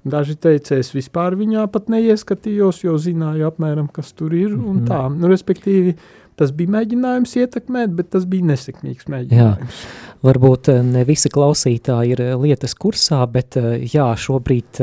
Daži 0.00 0.32
teica, 0.40 0.78
es 0.80 0.94
vispār 0.94 1.34
viņā 1.36 1.66
pat 1.68 1.90
neieskatījos, 1.92 2.78
jo 2.86 2.94
zināju 2.96 3.50
apmēram, 3.50 3.90
kas 3.92 4.14
tur 4.16 4.32
ir 4.32 4.54
mm. 4.54 4.86
tā. 4.88 5.00
Nu, 5.12 5.28
respektīvi, 5.28 5.92
tas 6.40 6.54
bija 6.56 6.72
mēģinājums 6.78 7.36
ietekmēt, 7.36 7.92
bet 7.98 8.08
tas 8.14 8.24
bija 8.28 8.48
nesekmīgs 8.48 9.10
mēģinājums. 9.12 9.82
Jā. 9.82 10.16
Varbūt 10.24 10.72
eh, 10.72 10.80
ne 10.88 11.04
visi 11.08 11.28
klausītāji 11.32 12.16
ir 12.16 12.24
eh, 12.24 12.32
lietas 12.40 12.72
kursā, 12.80 13.20
bet 13.28 13.60
eh, 13.60 13.84
jā, 13.92 14.08
šobrīd 14.16 14.80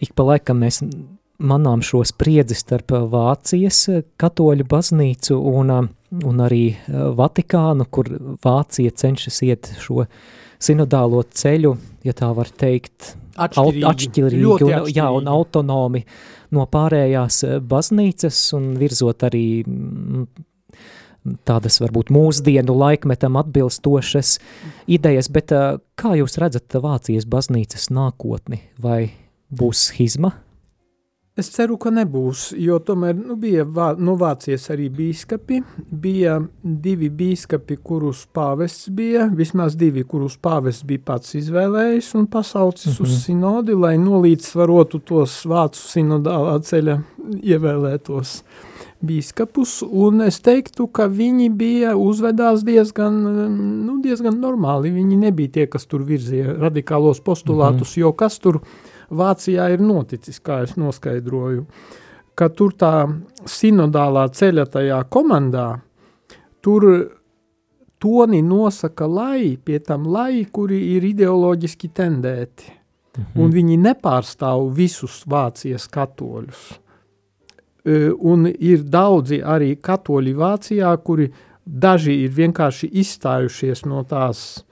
ik 0.00 0.16
pa 0.16 0.28
laikam 0.30 0.64
mēs 0.64 0.80
manām 1.38 1.82
šo 1.84 2.02
spriedzi 2.06 2.56
starp 2.58 2.92
Vācijas 3.12 3.84
katoļu 4.20 4.66
baznīcu 4.68 5.38
un, 5.38 5.70
un 6.24 6.42
arī 6.42 6.64
Vatikānu, 6.88 7.86
kur 7.90 8.10
Vācija 8.44 8.90
cenšas 8.90 9.40
iet 9.46 9.70
šo 9.82 10.04
sinodālo 10.58 11.22
ceļu, 11.22 11.76
ja 12.06 12.14
tā 12.18 12.32
var 12.34 12.50
teikt, 12.50 13.14
atšķirīgi, 13.38 13.86
atšķirīgi, 13.86 14.42
un, 14.42 14.56
atšķirīgi. 14.56 14.96
Jā, 14.98 15.08
un 15.14 15.30
autonomi 15.30 16.02
no 16.56 16.66
pārējās 16.66 17.44
baznīcas 17.70 18.40
un 18.58 18.72
virzot 18.80 19.22
arī 19.28 19.46
tādas 21.46 21.78
varbūt 21.82 22.10
mūsdienu 22.14 22.74
laikmetam 22.78 23.38
atbilstošas 23.38 24.38
idejas, 24.90 25.30
bet 25.30 25.54
kā 25.98 26.14
jūs 26.18 26.38
redzat 26.40 26.78
Vācijas 26.82 27.28
baznīcas 27.30 27.90
nākotni? 27.94 28.62
Vai 28.82 29.12
būs 29.54 29.88
schizma? 29.92 30.34
Es 31.38 31.52
ceru, 31.54 31.76
ka 31.78 31.92
nebūs, 31.94 32.48
jo 32.58 32.80
tomēr 32.82 33.14
nu, 33.14 33.36
bija 33.38 33.62
vā, 33.62 33.92
no 33.94 34.16
Vācijas 34.18 34.64
arī 34.74 34.88
bīskapi. 34.90 35.60
Bija 36.02 36.40
divi 36.62 37.12
bīskapi, 37.14 37.76
kurus 37.86 38.24
pāvests 38.34 38.88
bija, 38.90 39.28
vismaz 39.38 39.76
divi, 39.78 40.02
kurus 40.08 40.34
pāvests 40.42 40.82
bija 40.88 41.04
pats 41.12 41.36
izvēlējis 41.38 42.08
un 42.18 42.26
pasaucis 42.32 42.88
mm 42.88 42.96
-hmm. 42.96 43.06
uz 43.06 43.12
mhm. 43.12 43.22
sinodi, 43.26 43.78
lai 43.84 43.94
nolīdzsvarotu 44.02 44.98
tos 44.98 45.36
vācu 45.46 45.86
sinodālā 45.92 46.58
ceļa 46.58 46.98
ievēlētos 47.38 48.34
bīskapus. 48.98 49.78
Un 49.86 50.26
es 50.26 50.40
teiktu, 50.42 50.88
ka 50.90 51.06
viņi 51.06 51.50
bija 51.54 51.94
uzvedās 51.96 52.66
diezgan, 52.66 53.22
nu, 53.86 54.00
diezgan 54.02 54.40
normāli. 54.42 54.90
Viņi 54.90 55.16
nebija 55.16 55.48
tie, 55.48 55.66
kas 55.66 55.86
tur 55.86 56.02
virzīja 56.02 56.58
radikālos 56.58 57.20
postulātus, 57.20 57.94
mm 57.94 57.94
-hmm. 57.94 58.00
jo 58.00 58.12
kas 58.12 58.38
tur 58.38 58.60
bija 58.60 58.87
Vācijā 59.10 59.70
ir 59.72 59.80
noticis, 59.80 60.40
kā 60.44 60.62
es 60.66 60.74
noskaidroju, 60.76 61.64
ka 62.38 62.48
tur 62.54 62.74
tā 62.78 62.92
sinodālā 63.48 64.28
ceļa 64.30 64.66
tajā 64.74 64.98
komandā, 65.10 65.68
tur 66.62 66.86
toni 67.98 68.42
nosaka 68.42 69.06
lai, 69.06 69.56
pie 69.64 69.78
tam 69.82 70.06
lai, 70.12 70.44
kuri 70.52 70.78
ir 70.94 71.06
ideoloģiski 71.08 71.90
tendēti, 71.94 72.68
mhm. 73.16 73.40
un 73.42 73.56
viņi 73.56 73.80
nepārstāv 73.88 74.68
visus 74.76 75.22
Vācijas 75.26 75.88
katoļus. 75.90 76.68
E, 77.88 78.10
un 78.12 78.46
ir 78.46 78.84
daudzi 78.84 79.40
arī 79.42 79.74
katoļi 79.80 80.34
Vācijā, 80.38 80.94
kuri 81.02 81.30
daži 81.64 82.22
ir 82.24 82.32
vienkārši 82.36 82.88
izstājušies 83.02 83.84
no 83.88 84.04
tās, 84.08 84.62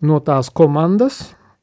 no 0.00 0.20
tās 0.24 0.50
komandas, 0.50 1.22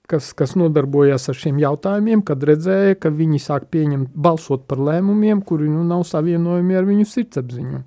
kas, 0.09 0.31
kas 0.37 0.55
nodarbojās 0.59 1.29
ar 1.31 1.37
šiem 1.39 1.59
jautājumiem, 1.61 2.23
kad 2.25 2.43
redzēja, 2.45 2.99
ka 2.99 3.11
viņi 3.13 3.41
sāk 3.41 3.67
pieņemt, 3.73 4.13
balsot 4.15 4.65
par 4.69 4.81
lēmumiem, 4.83 5.41
kuri 5.45 5.69
nu 5.71 5.83
nav 5.87 6.05
savienojumi 6.07 6.77
ar 6.77 6.87
viņu 6.87 7.05
sirdsapziņu. 7.11 7.83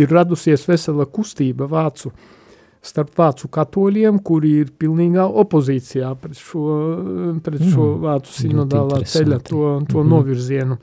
Ir 0.00 0.12
radusies 0.12 0.64
vesela 0.68 1.06
kustība 1.06 1.68
vācu 1.70 2.12
starp 2.82 3.14
vācu 3.14 3.48
katoļiem, 3.52 4.18
kuri 4.26 4.56
ir 4.64 4.72
pilnīgā 4.78 5.28
opozīcijā 5.42 6.10
pret 6.18 6.38
šo, 6.38 6.64
pret 7.44 7.62
šo 7.62 7.84
mm, 7.92 7.98
vācu 8.02 8.34
sinodālā 8.34 9.02
ceļa 9.06 9.38
to, 9.38 9.60
to 9.86 10.02
mm 10.02 10.02
-hmm. 10.02 10.08
novirzienu. 10.10 10.78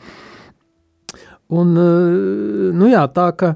Un, 1.49 1.73
eh, 1.77 2.71
nu 2.77 2.87
jā, 2.87 3.03
tā 3.11 3.31
ka, 3.35 3.55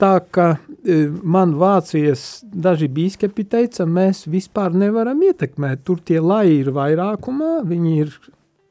tā 0.00 0.18
ka 0.34 0.46
eh, 0.56 1.08
man 1.22 1.54
Vācijas 1.58 2.42
daži 2.42 2.88
bīskepi 2.92 3.46
teica, 3.50 3.86
mēs 3.86 4.24
vispār 4.30 4.74
nevaram 4.76 5.22
ietekmēt, 5.24 5.84
tur 5.86 6.00
tie 6.04 6.20
lai 6.20 6.46
ir 6.60 6.72
vairākumā, 6.74 7.58
viņi 7.68 7.96
ir 8.02 8.14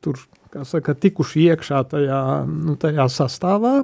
tur, 0.03 0.19
kā 0.53 0.65
saka, 0.67 0.95
tikuši 0.95 1.49
iekšā 1.51 1.83
tajā, 1.91 2.23
nu, 2.47 2.75
tajā 2.79 3.07
sastāvā, 3.11 3.81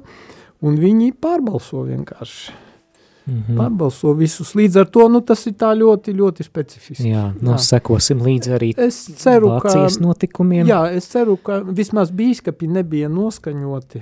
un 0.65 0.81
viņi 0.81 1.13
pārbalso 1.21 1.85
vienkārši. 1.87 2.57
Mm 3.29 3.43
-hmm. 3.47 3.57
Pārbalso 3.57 4.13
visus. 4.17 4.55
Līdz 4.55 4.79
ar 4.79 4.87
to 4.89 5.07
nu, 5.07 5.21
tas 5.21 5.45
ir 5.47 5.53
tā 5.53 5.69
ļoti, 5.77 6.13
ļoti 6.17 6.43
specifiski. 6.43 7.09
Jā, 7.09 7.33
nu, 7.41 7.51
jā. 7.51 7.57
sekosim 7.57 8.23
līdzi 8.25 8.53
arī 8.57 8.73
es 8.77 8.95
ceru, 9.21 9.47
Vācijas 9.49 9.97
ka, 9.97 10.03
notikumiem. 10.03 10.67
Jā, 10.67 10.91
es 10.91 11.05
ceru, 11.07 11.37
ka 11.37 11.59
vismaz 11.61 12.11
bīskapi 12.11 12.67
nebija 12.67 13.09
noskaņoti 13.09 14.01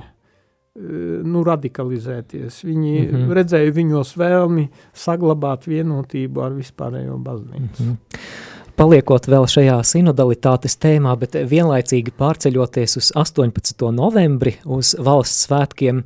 nu, 0.78 1.42
radikalizēties. 1.48 2.60
Viņi 2.68 2.94
mm 3.00 3.16
-hmm. 3.16 3.32
redzēja 3.34 3.72
viņos 3.74 4.14
vēlmi 4.18 4.68
saglabāt 4.94 5.66
vienotību 5.68 6.44
ar 6.44 6.54
vispārējo 6.58 7.18
baznīcu. 7.18 7.84
Mm 7.84 7.90
-hmm 7.90 8.56
paliekot 8.78 9.28
vēl 9.30 9.48
šajā 9.50 9.78
sinodalitātes 9.88 10.78
tēmā, 10.78 11.16
bet 11.18 11.38
vienlaicīgi 11.50 12.14
pārceļoties 12.18 12.98
uz 13.02 13.12
18. 13.18 13.88
novembri, 13.96 14.58
uz 14.66 14.94
valsts 15.02 15.48
svētkiem, 15.48 16.04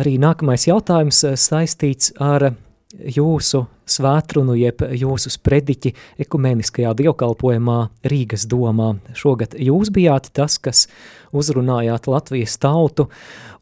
arī 0.00 0.18
nākamais 0.20 0.68
jautājums 0.68 1.24
saistīts 1.40 2.12
ar 2.20 2.52
jūsu 2.90 3.64
svētrunu, 3.90 4.54
jeb 4.58 4.82
jūsu 4.98 5.30
sprediķi 5.32 5.94
ekumeniskajā 6.24 6.92
dievkalpojumā 6.98 7.78
Rīgas 8.10 8.46
domā. 8.50 8.92
Šogad 9.16 9.56
jūs 9.58 9.92
bijāt 9.94 10.30
tas, 10.36 10.58
kas 10.62 10.86
uzrunājāt 11.32 12.10
Latvijas 12.10 12.58
tautu, 12.62 13.08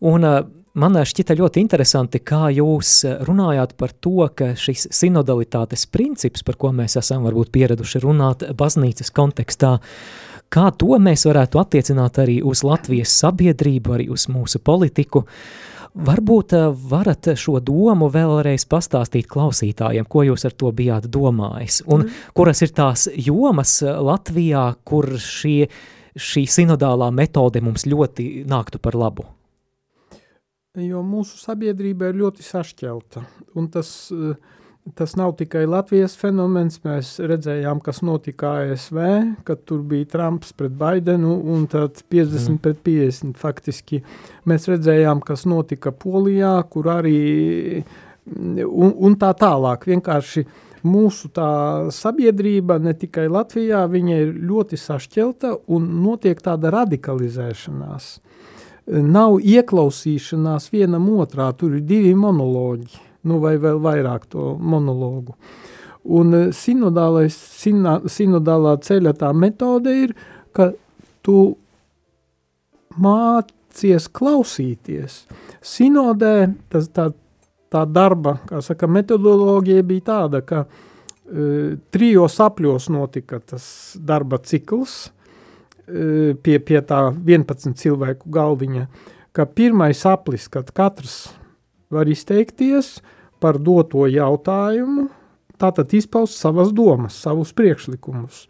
un 0.00 0.26
Man 0.78 0.94
šķita 0.94 1.34
ļoti 1.34 1.62
interesanti, 1.64 2.20
kā 2.22 2.52
jūs 2.54 3.00
runājāt 3.26 3.72
par 3.80 3.90
to, 3.98 4.28
ka 4.30 4.52
šis 4.54 4.84
sinodalitātes 4.94 5.88
princips, 5.90 6.44
par 6.46 6.54
ko 6.60 6.70
mēs 6.76 6.94
esam 7.00 7.24
varbūt 7.26 7.48
pieraduši 7.54 8.02
runāt 8.04 8.44
baznīcas 8.54 9.10
kontekstā, 9.16 9.72
kā 10.54 10.66
to 10.78 10.98
mēs 11.02 11.24
varētu 11.26 11.58
attiecināt 11.58 12.20
arī 12.22 12.36
uz 12.46 12.62
Latvijas 12.62 13.10
sabiedrību, 13.24 13.96
arī 13.96 14.06
uz 14.14 14.28
mūsu 14.30 14.60
politiku. 14.62 15.24
Varbūt 15.98 16.54
eh, 16.54 16.68
varat 16.92 17.30
šo 17.40 17.56
domu 17.64 18.10
vēlreiz 18.14 18.68
pastāstīt 18.70 19.26
klausītājiem, 19.32 20.06
ko 20.06 20.22
jūs 20.28 20.46
ar 20.46 20.54
to 20.54 20.70
bijāt 20.76 21.08
domājis, 21.10 21.80
un 21.88 22.04
mm. 22.04 22.20
kuras 22.38 22.62
ir 22.62 22.70
tās 22.76 23.08
jomas 23.16 23.80
Latvijā, 23.82 24.68
kur 24.86 25.10
šie, 25.24 25.66
šī 26.14 26.44
sinodālā 26.46 27.10
metode 27.10 27.64
mums 27.64 27.88
ļoti 27.88 28.28
nāktu 28.46 28.84
par 28.84 29.00
labu 29.00 29.26
jo 30.86 31.02
mūsu 31.06 31.38
sabiedrība 31.40 32.10
ir 32.10 32.20
ļoti 32.22 32.44
sašķelta. 32.46 33.22
Un 33.58 33.68
tas, 33.72 34.10
eh, 34.12 34.36
tas 34.94 35.14
nav 35.16 35.34
tikai 35.38 35.66
Latvijas 35.66 36.16
fenomens. 36.16 36.80
Mēs 36.84 37.16
redzējām, 37.18 37.82
kas 37.82 38.00
notika 38.02 38.54
ASV, 38.62 39.00
kad 39.44 39.64
tur 39.64 39.82
bija 39.82 40.08
Trumps 40.08 40.52
pret 40.52 40.72
Baidenu 40.72 41.34
un 41.54 41.66
tad 41.66 42.02
50 42.10 42.54
mm. 42.54 42.58
pret 42.58 42.82
50 42.84 43.36
faktiski. 43.36 44.02
Mēs 44.46 44.68
redzējām, 44.68 45.20
kas 45.24 45.44
notika 45.44 45.92
Polijā, 45.92 46.56
kur 46.70 46.84
arī 46.84 47.84
un, 48.36 48.94
un 48.94 49.16
tā 49.16 49.34
tālāk. 49.34 49.86
Vienkārši 49.88 50.46
mūsu 50.86 51.28
tā 51.34 51.90
sabiedrība, 51.90 52.78
ne 52.78 52.94
tikai 52.94 53.26
Latvijā, 53.28 53.84
ir 54.14 54.32
ļoti 54.32 54.78
sašķelta 54.78 55.54
un 55.74 55.90
notiek 56.04 56.40
tāda 56.40 56.70
radikalizēšanās 56.70 58.18
nav 58.88 59.38
ieklausīšanās 59.44 60.70
vienam 60.72 61.08
otrā, 61.20 61.50
tur 61.56 61.76
ir 61.76 61.84
divi 61.86 62.14
monoloģi, 62.16 63.00
nu 63.28 63.40
vai 63.42 63.56
vēl 63.60 63.80
vairāk 63.84 64.28
to 64.32 64.54
monologu. 64.58 65.36
Un 66.08 66.34
eh, 66.34 66.48
sinodālais, 66.56 67.36
sinā, 67.60 67.98
sinodālā 68.08 68.78
ceļa 68.84 69.14
tā 69.20 69.32
metode 69.36 69.94
ir, 70.04 70.14
ka 70.56 70.70
tu 71.26 71.38
mācies 72.98 74.08
klausīties. 74.08 75.24
Sinodē 75.60 76.34
tas 76.72 76.88
tā, 76.94 77.10
tā 77.68 77.84
darba, 77.84 78.38
kā 78.48 78.62
saka, 78.64 78.88
metodoloģija 78.88 79.84
bija 79.86 80.06
tāda, 80.08 80.40
ka 80.46 80.64
uh, 80.64 81.76
trijos 81.92 82.38
apļos 82.42 82.88
notika 82.94 83.42
tas 83.44 83.68
darba 84.00 84.40
cikls, 84.40 85.10
pie, 86.42 86.58
pie 86.60 86.80
tā 86.84 87.00
11 87.16 87.76
cilvēku 87.78 88.30
galdiņa, 88.32 88.86
ka 89.32 89.46
pirmais 89.46 90.00
aplis, 90.08 90.48
kad 90.52 90.70
katrs 90.74 91.28
var 91.90 92.08
izteikties 92.10 92.98
par 93.40 93.58
doto 93.62 94.06
jautājumu, 94.10 95.08
tātad 95.58 95.92
izpaust 95.94 96.38
savas 96.38 96.72
domas, 96.74 97.18
savus 97.18 97.52
priekšlikumus. 97.56 98.46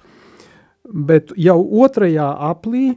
Bet 0.88 1.34
jau 1.36 1.60
otrajā 1.84 2.28
aplī 2.48 2.96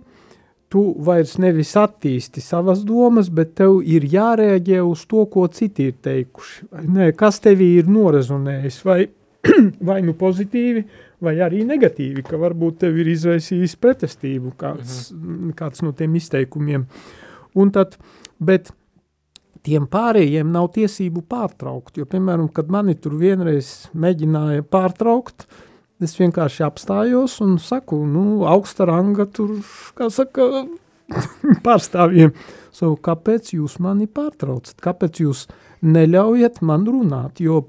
tu 0.71 0.83
vairs 1.03 1.35
nevis 1.41 1.73
attīsti 1.75 2.41
savas 2.43 2.85
domas, 2.87 3.27
bet 3.27 3.55
tev 3.59 3.81
ir 3.83 4.05
jārēģē 4.07 4.79
uz 4.87 5.03
to, 5.09 5.25
ko 5.31 5.47
citi 5.51 5.89
ir 5.91 5.97
teikuši. 6.03 6.69
Ne, 6.87 7.11
kas 7.17 7.41
tevī 7.43 7.73
ir 7.81 7.91
norezonējis, 7.91 8.77
vai, 8.87 9.01
vai 9.89 9.99
nu 10.05 10.15
pozitīvi, 10.15 10.85
vai 11.21 11.35
arī 11.45 11.63
negatīvi, 11.67 12.23
ka 12.25 12.39
varbūt 12.41 12.81
tev 12.83 12.97
ir 13.01 13.11
izraisījis 13.13 13.77
pretestību 13.81 14.53
kāds, 14.57 15.11
-hmm. 15.13 15.55
kāds 15.57 15.83
no 15.85 15.91
tiem 15.91 16.15
izteikumiem. 16.15 16.87
Un 17.55 17.71
tad, 17.71 17.97
bet 18.39 18.71
tiem 19.65 19.87
pārējiem 19.87 20.51
nav 20.51 20.71
tiesību 20.75 21.23
pārtraukt, 21.29 21.97
jo, 21.97 22.05
piemēram, 22.05 22.49
kad 22.53 22.71
mani 22.73 22.95
tur 22.95 23.17
vienreiz 23.19 23.89
mēģināja 23.93 24.63
pārtraukt, 24.63 25.45
es 26.01 26.15
vienkārši 26.17 26.63
apstājos 26.65 27.41
un 27.45 27.59
saku, 27.61 27.99
nu, 28.09 28.43
augsta 28.49 28.87
ranga 28.89 29.27
tur, 29.29 29.59
kā 29.97 30.09
saka, 30.09 30.65
pārstāvjiem, 31.65 32.33
savu, 32.73 32.97
kāpēc 32.97 33.53
jūs 33.53 33.77
mani 33.83 34.07
pārtraucat, 34.07 34.79
kāpēc 34.81 35.21
jūs 35.25 35.45
neļaujat 35.81 36.61
man 36.65 36.87
runāt, 36.87 37.41
jo 37.43 37.67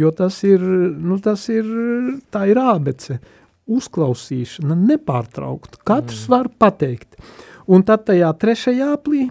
jo 0.00 0.10
tas 0.16 0.40
ir, 0.48 0.62
nu, 0.62 1.18
tas 1.22 1.46
ir, 1.52 1.68
tā 2.32 2.46
ir 2.50 2.60
ābece, 2.60 3.18
uzklausīšana, 3.70 4.76
nepārtraukt, 4.88 5.80
katrs 5.86 6.24
mm. 6.26 6.32
var 6.32 6.50
pateikt. 6.60 7.20
Un 7.70 7.84
tad 7.86 8.06
tajā 8.08 8.30
trešajā 8.40 8.88
aplī, 8.96 9.28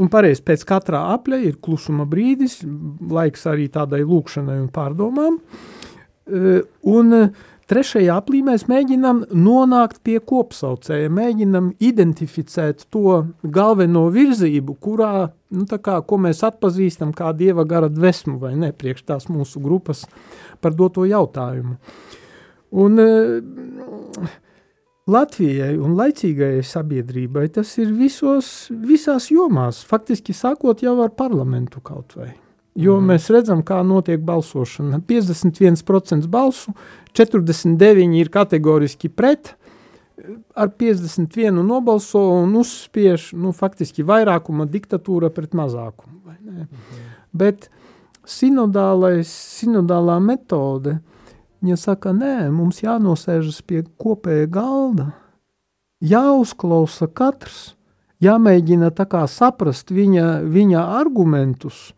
un 0.00 0.10
pareizi 0.10 0.42
pēc 0.46 0.64
katrā 0.66 1.04
apļa 1.14 1.38
ir 1.46 1.60
klusuma 1.62 2.06
brīdis, 2.08 2.60
laiks 3.12 3.46
arī 3.50 3.68
tādai 3.72 4.02
lūkšanai 4.02 4.58
un 4.62 4.70
pārdomām, 4.74 5.38
un 6.96 7.16
Trešajā 7.70 8.16
aplī 8.18 8.40
mēs 8.42 8.64
mēģinām 8.66 9.20
nonākt 9.30 10.00
pie 10.02 10.16
kopsaucēja, 10.26 11.10
mēģinām 11.14 11.68
identificēt 11.86 12.88
to 12.90 13.20
galveno 13.46 14.08
virzību, 14.10 14.74
kurā, 14.82 15.28
nu 15.54 15.66
kā, 15.70 16.00
ko 16.02 16.18
mēs 16.18 16.42
atpazīstam 16.48 17.14
kā 17.14 17.30
Dieva 17.38 17.62
gara 17.70 17.86
dvesmu 17.86 18.40
vai 18.42 18.56
ne, 18.58 18.72
priekš 18.74 19.06
tās 19.12 19.30
mūsu 19.30 19.62
grupas 19.62 20.02
par 20.58 20.74
doto 20.74 21.06
jautājumu. 21.06 21.78
Un 22.82 23.02
uh, 23.04 24.34
Latvijai 25.10 25.72
un 25.78 25.94
laicīgajai 25.98 26.66
sabiedrībai 26.66 27.48
tas 27.54 27.78
ir 27.78 27.94
visos, 27.94 28.68
visās 28.70 29.30
jomās, 29.30 29.84
faktiski 29.86 30.34
sākot 30.34 30.82
jau 30.82 30.98
ar 31.06 31.14
parlamentu 31.14 31.82
kaut 31.82 32.18
vai. 32.18 32.32
Jo 32.78 33.00
mm. 33.00 33.12
mēs 33.12 33.30
redzam, 33.34 33.64
kā 33.66 33.80
notiek 33.86 34.20
balsošana. 34.22 35.00
51% 35.08 36.28
balsu, 36.30 36.74
49 37.18 38.14
ir 38.20 38.30
kategoriski 38.30 39.10
pret, 39.10 39.54
ar 40.54 40.70
51 40.78 41.62
nobalso 41.66 42.20
un 42.42 42.54
uzspiež 42.60 43.32
nu, 43.34 43.52
faktiski 43.56 44.04
vairākuma 44.06 44.68
diktatūra 44.70 45.30
pret 45.34 45.54
mazākumu. 45.56 46.20
Mm 46.40 46.56
-hmm. 46.60 46.66
Bet 47.32 47.70
sinodālā 48.26 50.20
metode, 50.20 50.98
viņa 51.62 51.76
saka, 51.76 52.12
nē, 52.12 52.50
mums 52.50 52.82
jānosēžas 52.82 53.62
pie 53.66 53.82
kopēja 53.98 54.46
galda, 54.46 55.12
jāuzklausa 56.00 57.08
katrs, 57.12 57.74
jāmēģina 58.20 58.90
tā 58.90 59.06
kā 59.08 59.26
saprast 59.28 59.90
viņa, 59.90 60.42
viņa 60.44 60.84
argumentus, 61.00 61.94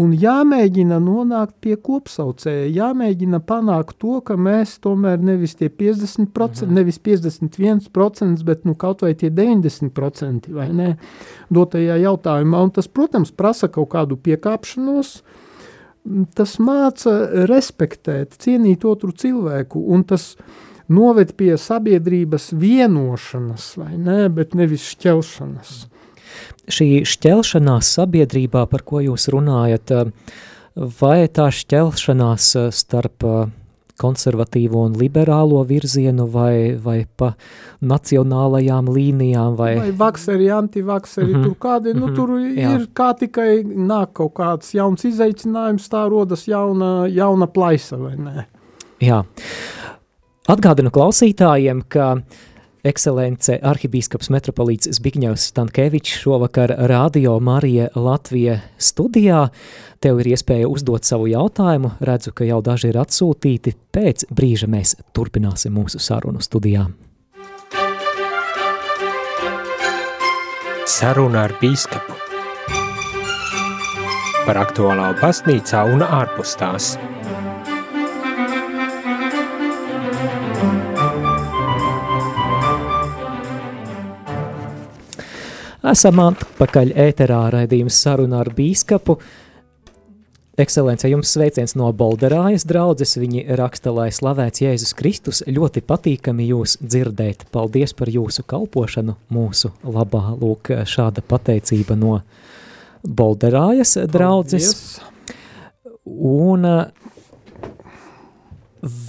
Un 0.00 0.14
jāmēģina 0.16 0.96
nonākt 1.02 1.58
pie 1.60 1.74
kopsaucēja, 1.76 2.70
jāmēģina 2.72 3.42
panākt 3.44 3.98
to, 4.00 4.20
ka 4.24 4.36
mēs 4.40 4.78
tomēr 4.80 5.20
nevis 5.20 5.58
tie 5.58 5.68
50%, 5.68 6.64
mhm. 6.64 6.72
nevis 6.78 7.00
51%, 7.04 8.46
bet 8.48 8.64
nu 8.64 8.76
kaut 8.80 9.04
vai 9.04 9.12
tie 9.18 9.28
90% 9.34 10.48
vai 10.56 10.70
ne, 10.72 10.94
dotajā 11.52 11.98
jautājumā. 12.06 12.64
Un 12.64 12.72
tas, 12.78 12.88
protams, 12.88 13.34
prasa 13.36 13.68
kaut 13.68 13.90
kādu 13.92 14.16
piekāpšanos, 14.16 15.12
tas 16.38 16.56
māca 16.64 17.14
respektēt, 17.50 18.38
cienīt 18.40 18.88
otru 18.88 19.12
cilvēku, 19.12 19.84
un 19.92 20.06
tas 20.08 20.32
noved 20.90 21.36
pie 21.36 21.52
sabiedrības 21.60 22.50
vienošanas, 22.56 23.74
vai 23.76 23.94
ne, 24.00 24.22
bet 24.32 24.56
nevis 24.56 24.88
šķelšanas. 24.94 25.89
Šī 26.70 27.02
šķelšanās 27.08 27.94
sabiedrībā, 27.96 28.66
par 28.70 28.84
ko 28.86 29.00
jūs 29.04 29.28
runājat, 29.32 29.92
vai 30.74 31.28
tā 31.28 31.48
šķelšanās 31.54 32.52
starp 32.70 33.26
konservatīvo 34.00 34.84
un 34.88 34.96
liberālo 34.98 35.60
virzienu 35.68 36.26
vai, 36.32 36.76
vai 36.80 37.02
pa 37.04 37.32
nacionālajām 37.84 38.88
līnijām? 38.94 39.56
Vai, 39.58 39.74
vai 39.80 39.90
vakseri, 39.96 40.50
antivakseri, 40.56 41.28
mm 41.28 41.34
-hmm. 41.34 41.44
tur 41.44 41.56
kādi, 41.66 41.94
nu 41.94 42.06
mm 42.06 42.12
-hmm. 42.12 42.16
tur 42.16 42.30
Jā. 42.38 42.74
ir 42.74 42.86
kā 42.94 43.10
tikai 43.18 43.64
nāk 43.64 44.12
kaut 44.12 44.32
kāds 44.34 44.74
jauns 44.74 45.04
izaicinājums, 45.04 45.88
tā 45.88 46.08
rodas 46.08 46.48
jauna, 46.48 47.06
jauna 47.06 47.46
plaisa, 47.46 47.96
vai 47.96 48.16
ne? 48.16 48.46
Jā. 49.00 49.24
Atgādinu 50.48 50.90
klausītājiem, 50.90 51.82
ka 51.88 52.22
Ekscelence 52.80 53.58
arhibīskaps 53.60 54.30
metropolīts 54.32 54.88
Zbigņevs 54.96 55.50
Stankēvičs 55.50 56.22
šovakar 56.22 56.72
Radio 56.88 57.34
Marija 57.44 57.90
Latvija 57.92 58.56
studijā. 58.80 59.42
Tev 60.00 60.22
ir 60.22 60.30
iespēja 60.32 60.70
uzdot 60.70 61.04
savu 61.04 61.28
jautājumu, 61.28 61.92
redzu, 62.00 62.32
ka 62.32 62.48
jau 62.48 62.62
daži 62.64 62.88
ir 62.88 63.00
atsūtīti. 63.02 63.74
Pēc 63.92 64.24
brīža 64.32 64.70
mēs 64.72 64.94
turpināsim 65.12 65.76
mūsu 65.76 66.00
sarunu 66.00 66.40
studijā. 66.40 66.86
Saruna 70.88 71.44
ar 71.44 71.54
bīskapu 71.60 72.16
par 74.46 74.64
aktuālā 74.64 75.12
baznīcā 75.20 75.84
un 75.92 76.00
ārpus 76.02 76.56
tās. 76.58 76.94
Esam 85.80 86.18
atpakaļ 86.20 86.90
ēterā 87.08 87.46
raidījums 87.54 87.96
saruna 88.02 88.42
ar 88.42 88.50
bīskapu. 88.52 89.14
Ekscelence, 90.60 91.08
jums 91.08 91.30
sveiciens 91.32 91.72
no 91.78 91.88
Bolderājas 91.96 92.66
draudzes. 92.68 93.16
Viņi 93.16 93.46
raksta, 93.56 93.88
lai 93.96 94.10
slavēts 94.12 94.60
Jēzus 94.60 94.92
Kristus, 94.98 95.40
ļoti 95.48 95.80
patīkami 95.80 96.50
jūs 96.50 96.76
dzirdēt. 96.84 97.46
Paldies 97.54 97.96
par 97.96 98.12
jūsu 98.12 98.44
kalpošanu 98.44 99.16
mūsu 99.32 99.72
labā. 99.88 100.34
Lūk, 100.36 100.68
šāda 100.84 101.24
pateicība 101.24 101.96
no 101.96 102.18
Bolderājas 103.00 103.96
draudzes. 104.12 104.74
Paldies. 105.00 105.10
Un 106.04 106.68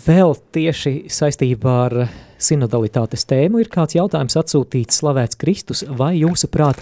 vēl 0.08 0.38
tieši 0.56 0.96
saistībā 1.12 1.78
ar 1.90 2.02
sinodalitātes 2.46 3.26
tēmu 3.30 3.62
ir 3.62 3.70
kāds 3.72 3.98
jautājums 3.98 4.38
atsūtīts 4.40 5.02
slavēts 5.02 5.40
Kristus, 5.42 5.84
vai 5.88 6.16
jūsuprāt 6.20 6.82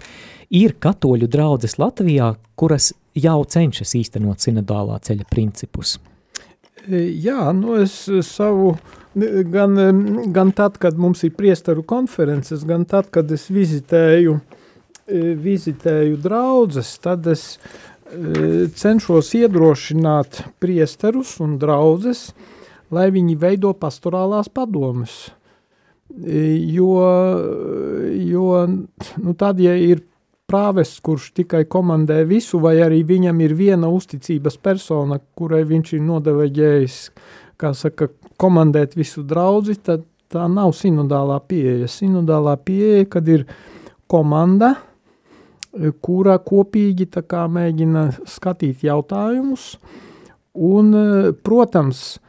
ir 0.49 0.75
katoļu 0.81 1.29
draudzes 1.29 1.77
Latvijā, 1.79 2.33
kuras 2.59 2.93
jau 3.17 3.41
cenšas 3.45 3.95
īstenot 3.99 4.43
sinodālā 4.43 4.99
ceļa 5.05 5.27
principus? 5.29 5.97
E, 6.87 7.03
jā, 7.21 7.49
nu 7.55 7.75
es 7.81 7.95
savu, 8.27 8.73
gan, 9.53 9.77
gan 10.33 10.53
tad, 10.55 10.79
kad 10.81 10.97
mums 10.97 11.23
ir 11.27 11.35
priestaru 11.37 11.83
konferences, 11.87 12.65
gan 12.67 12.85
tad, 12.89 13.11
kad 13.13 13.31
es 13.35 13.49
vizitēju, 13.53 14.37
e, 15.05 15.23
vizitēju 15.39 16.19
draudzes, 16.23 16.95
tad 17.03 17.27
es 17.29 17.51
e, 17.55 18.69
cenšos 18.75 19.33
iedrošināt 19.41 20.43
priesterus 20.61 21.37
un 21.43 21.57
draudzes, 21.61 22.29
lai 22.89 23.09
viņi 23.13 23.35
veido 23.37 23.75
pastorālās 23.77 24.49
padomas 24.49 25.27
jo, 26.09 26.93
jo 28.31 28.53
nu 29.23 29.33
tad, 29.37 29.59
ja 29.61 29.75
ir 29.77 30.03
prāvests, 30.49 31.01
kurš 31.05 31.29
tikai 31.37 31.63
komandē 31.69 32.23
visu, 32.27 32.59
vai 32.61 32.79
arī 32.81 33.03
viņam 33.07 33.41
ir 33.45 33.53
viena 33.57 33.89
uzticības 33.93 34.57
persona, 34.57 35.19
kurai 35.37 35.61
viņš 35.69 35.93
ir 35.97 36.05
nodeveģējis, 36.07 36.97
kā 37.59 37.73
saka, 37.77 38.09
komandēt 38.39 38.95
visu 38.97 39.23
draudzi, 39.27 39.77
tad 39.83 40.05
tā 40.29 40.47
nav 40.49 40.73
sinodālā 40.77 41.39
pieeja. 41.49 41.89
Sinodālā 41.89 42.55
pieeja, 42.65 43.05
kad 43.13 43.29
ir 43.29 43.45
komanda, 44.09 44.73
kura 46.01 46.39
kopīgi 46.41 47.09
kā 47.29 47.45
mēģina 47.51 48.09
skatīt 48.29 48.83
jautājumus, 48.87 49.75
un, 50.55 50.93
protams, 51.45 52.19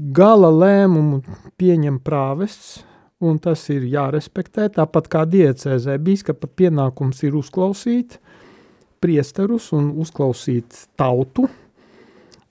Gala 0.00 0.48
lēmumu 0.48 1.18
pieņem 1.60 1.98
prāvests, 2.00 2.78
un 3.20 3.36
tas 3.42 3.66
ir 3.68 3.84
jārespektē, 3.84 4.70
tāpat 4.72 5.10
kā 5.12 5.26
diecēzē. 5.28 5.98
Bīskapa 6.00 6.48
pienākums 6.48 7.20
ir 7.26 7.36
uzklausīt 7.36 8.16
priesterus 9.04 9.70
un 9.76 9.90
uzklausīt 10.00 10.86
tautu, 10.96 11.50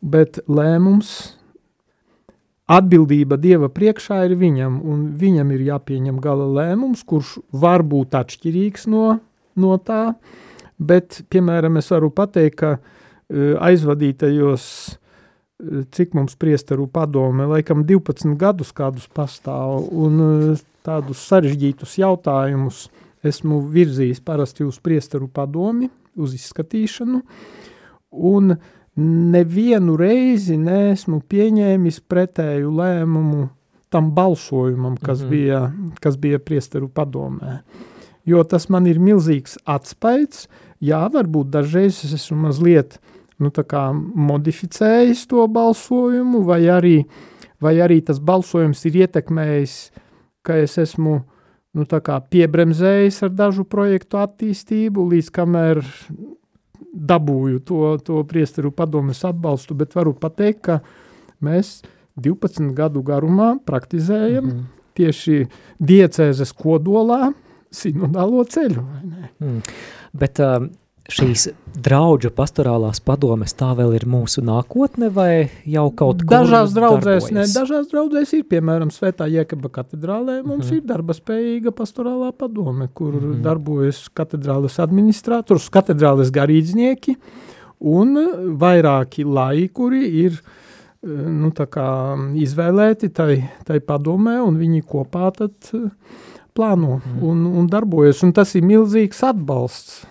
bet 0.02 0.38
lēmums, 0.45 1.16
atbildība 2.70 3.39
Dieva 3.41 3.72
priekšā 3.74 4.22
ir 4.30 4.38
viņam, 4.38 4.78
un 4.86 5.08
viņam 5.18 5.56
ir 5.56 5.66
jāpieņem 5.72 6.22
gala 6.22 6.45
lēmums, 6.60 7.02
kurš 7.02 7.39
var 7.50 7.82
būt 7.82 8.14
atšķirīgs 8.20 8.86
no, 8.93 9.18
no 9.58 9.82
tā, 9.82 10.14
bet, 10.78 11.24
piemēram, 11.34 11.82
es 11.82 11.89
varu 11.89 12.14
pateikt, 12.14 12.62
ka 12.62 12.76
uh, 12.78 13.58
aizvadītajos 13.58 14.99
cik 15.91 16.14
mums 16.16 16.36
priesteru 16.39 16.88
padome, 16.88 17.45
laikam 17.49 17.84
12 17.84 18.38
gadus 18.39 18.72
kādus 18.76 19.10
pastāv, 19.12 19.84
un 19.91 20.24
eh, 20.24 20.62
tādus 20.88 21.22
sarežģītus 21.28 21.97
jautājumus 21.99 22.88
esmu 23.28 23.60
virzījis 23.74 24.22
parasti 24.24 24.64
uz 24.64 24.80
priesteru 24.80 25.28
padomi, 25.28 25.89
uz 26.20 26.36
izskatīšanu, 26.38 27.22
un 28.32 28.55
nevienu 28.99 29.95
reizi 29.99 30.55
neesmu 30.60 31.22
pieņēmis 31.28 31.99
pretēju 32.07 32.72
lēmumu 32.80 33.49
tam 33.91 34.12
balsojumam, 34.16 34.95
kas, 34.97 35.20
mm 35.22 35.26
-hmm. 35.26 35.30
bija, 35.30 35.62
kas 35.99 36.18
bija 36.18 36.39
priesteru 36.39 36.88
padomē. 36.88 37.60
Jo 38.26 38.43
tas 38.43 38.70
man 38.70 38.88
ir 38.88 38.99
milzīgs 38.99 39.57
atspaids, 39.66 40.47
jā, 40.80 41.01
varbūt 41.12 41.49
dažreiz 41.49 42.03
es 42.05 42.14
esmu 42.14 42.38
mazliet 42.38 42.99
nu, 43.39 43.51
modificējis 44.29 45.25
to 45.31 45.47
balsojumu, 45.47 46.43
vai 46.47 46.61
arī, 46.69 46.97
vai 47.61 47.77
arī 47.79 48.01
tas 48.05 48.19
balsojums 48.19 48.85
ir 48.89 49.03
ietekmējis, 49.05 49.75
ka 50.43 50.57
es 50.59 50.77
esmu 50.77 51.19
nu, 51.73 51.85
piebremzējis 51.85 53.23
ar 53.23 53.29
dažu 53.35 53.63
projektu 53.63 54.19
attīstību, 54.19 55.09
līdz 55.13 55.31
kamēr 55.35 55.83
dabūju 56.93 57.61
to, 57.65 57.83
to 58.03 58.23
priesteru 58.27 58.71
padomes 58.71 59.21
atbalstu, 59.25 59.77
bet 59.77 59.95
varu 59.95 60.15
pateikt, 60.17 60.61
ka 60.65 60.79
mēs 61.45 61.79
12 62.19 62.73
gadu 62.75 63.03
garumā 63.05 63.57
praktizējam 63.65 64.43
mm 64.43 64.51
-hmm. 64.51 64.65
tieši 64.97 65.47
diecēzes 65.79 66.53
kodolā 66.53 67.31
sinodālo 67.71 68.43
ceļu. 68.43 68.83
Mm. 69.39 69.61
Bet 70.13 70.39
uh, 70.39 70.65
šīs 71.14 71.47
draudžu 71.80 72.32
pastorālās 72.36 73.01
padomes 73.03 73.53
tā 73.57 73.72
vēl 73.78 73.95
ir 73.97 74.05
mūsu 74.10 74.43
nākotne 74.45 75.10
vai 75.14 75.49
jau 75.70 75.88
kaut 75.95 76.24
kur 76.24 76.32
Dažās 76.34 76.74
draudzēs, 76.76 77.30
ne, 77.36 77.45
dažās 77.49 77.89
draudzēs 77.91 78.34
ir, 78.38 78.45
piemēram, 78.51 78.91
Svētā 78.93 79.28
Jēkaba 79.32 79.72
katedrālē, 79.80 80.39
mums 80.43 80.66
mm 80.66 80.72
-hmm. 80.72 80.78
ir 80.78 80.88
darba 80.89 81.16
spējīga 81.18 81.74
pastorālā 81.76 82.32
padome, 82.32 82.89
kur 82.93 83.14
mm 83.14 83.20
-hmm. 83.20 83.41
darbojas 83.43 84.07
katedrāles 84.14 84.80
administrators, 84.80 85.70
katedrāles 85.70 86.32
garīdznieki 86.32 87.16
un 87.80 88.16
vairāki 88.60 89.26
lai, 89.26 89.68
kuri 89.74 90.05
ir 90.26 90.41
nu, 91.03 91.51
tā 91.55 91.66
kā 91.72 91.89
izvēlēti 92.36 93.10
tai, 93.10 93.49
tai 93.66 93.80
padomē 93.80 94.41
un 94.43 94.57
viņi 94.57 94.84
kopā 94.84 95.32
tad 95.32 95.53
plāno 96.53 96.99
mm. 96.99 97.24
un, 97.24 97.45
un 97.45 97.68
darbojas, 97.68 98.24
un 98.24 98.34
tas 98.36 98.55
ir 98.55 98.66
milzīgs 98.68 99.24
atbalsts 99.24 100.05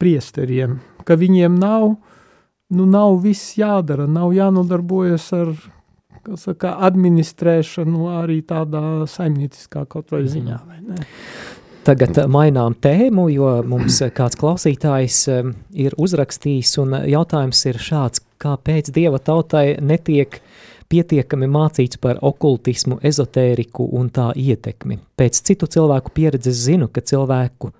priesteriem, 0.00 0.78
ka 1.06 1.16
viņiem 1.20 1.56
nav, 1.60 1.94
nu, 2.74 2.86
nav 2.86 3.18
viss 3.24 3.54
jādara, 3.58 4.08
nav 4.10 4.34
jānodarbojas 4.36 5.30
ar 5.36 5.54
saka, 6.40 6.76
administrēšanu 6.88 8.08
arī 8.22 8.40
tādā 8.46 9.04
saimnieciskā 9.10 9.84
kaut 9.90 10.14
vai 10.14 10.24
ziņā. 10.30 10.60
Vai? 10.68 10.98
Tagad 11.84 12.16
mainām 12.32 12.72
tēmu, 12.80 13.26
jo 13.34 13.48
mums 13.68 13.98
kāds 14.16 14.38
klausītājs 14.40 15.18
um, 15.28 15.50
ir 15.76 15.92
uzrakstījis, 16.00 16.78
un 16.80 16.96
jautājums 17.12 17.60
ir 17.68 17.80
šāds, 17.82 18.22
kāpēc 18.40 18.88
Dieva 18.94 19.20
tautai 19.20 19.74
netiek 19.84 20.40
pietiekami 20.88 21.48
mācīts 21.50 22.00
par 22.00 22.20
okultismu, 22.24 23.02
ezotēriku 23.04 23.90
un 23.98 24.08
tā 24.14 24.30
ietekmi. 24.32 24.96
Pēc 25.18 25.42
citu 25.44 25.68
cilvēku 25.68 26.12
pieredzes 26.16 26.64
zinu, 26.64 26.88
ka 26.88 27.04
cilvēku 27.04 27.72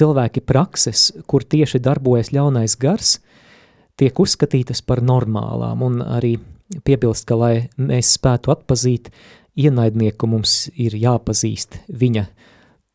cilvēki 0.00 0.42
prakses, 0.46 1.10
kur 1.30 1.44
tieši 1.44 1.82
darbojas 1.84 2.32
ļaunais 2.34 2.76
gars, 2.80 3.18
tiek 4.00 4.16
uzskatītas 4.16 4.80
par 4.86 5.02
normālām, 5.04 5.84
un 5.84 6.00
arī 6.04 6.38
piebilst, 6.86 7.26
ka, 7.28 7.36
lai 7.36 7.54
mēs 7.76 8.14
spētu 8.16 8.54
atpazīt 8.54 9.10
ienaidnieku, 9.60 10.28
mums 10.30 10.70
ir 10.74 10.96
jāpazīst 10.96 11.82
viņa 12.00 12.26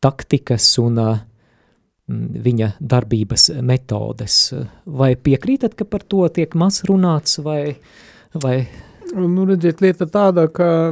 taktikas 0.02 0.66
un 0.82 1.00
uh, 1.02 1.16
viņa 2.06 2.72
darbības 2.80 3.50
metodes. 3.66 4.38
Vai 4.86 5.14
piekrītat, 5.16 5.74
ka 5.74 5.86
par 5.88 6.04
to 6.06 6.26
tiek 6.28 6.54
maz 6.54 6.82
runāts, 6.88 7.40
vai... 7.42 7.76
vai... 8.42 8.60
Nu, 9.16 9.44
redziet, 9.46 9.80
lieta 9.80 10.06
tāda, 10.10 10.48
ka 10.50 10.90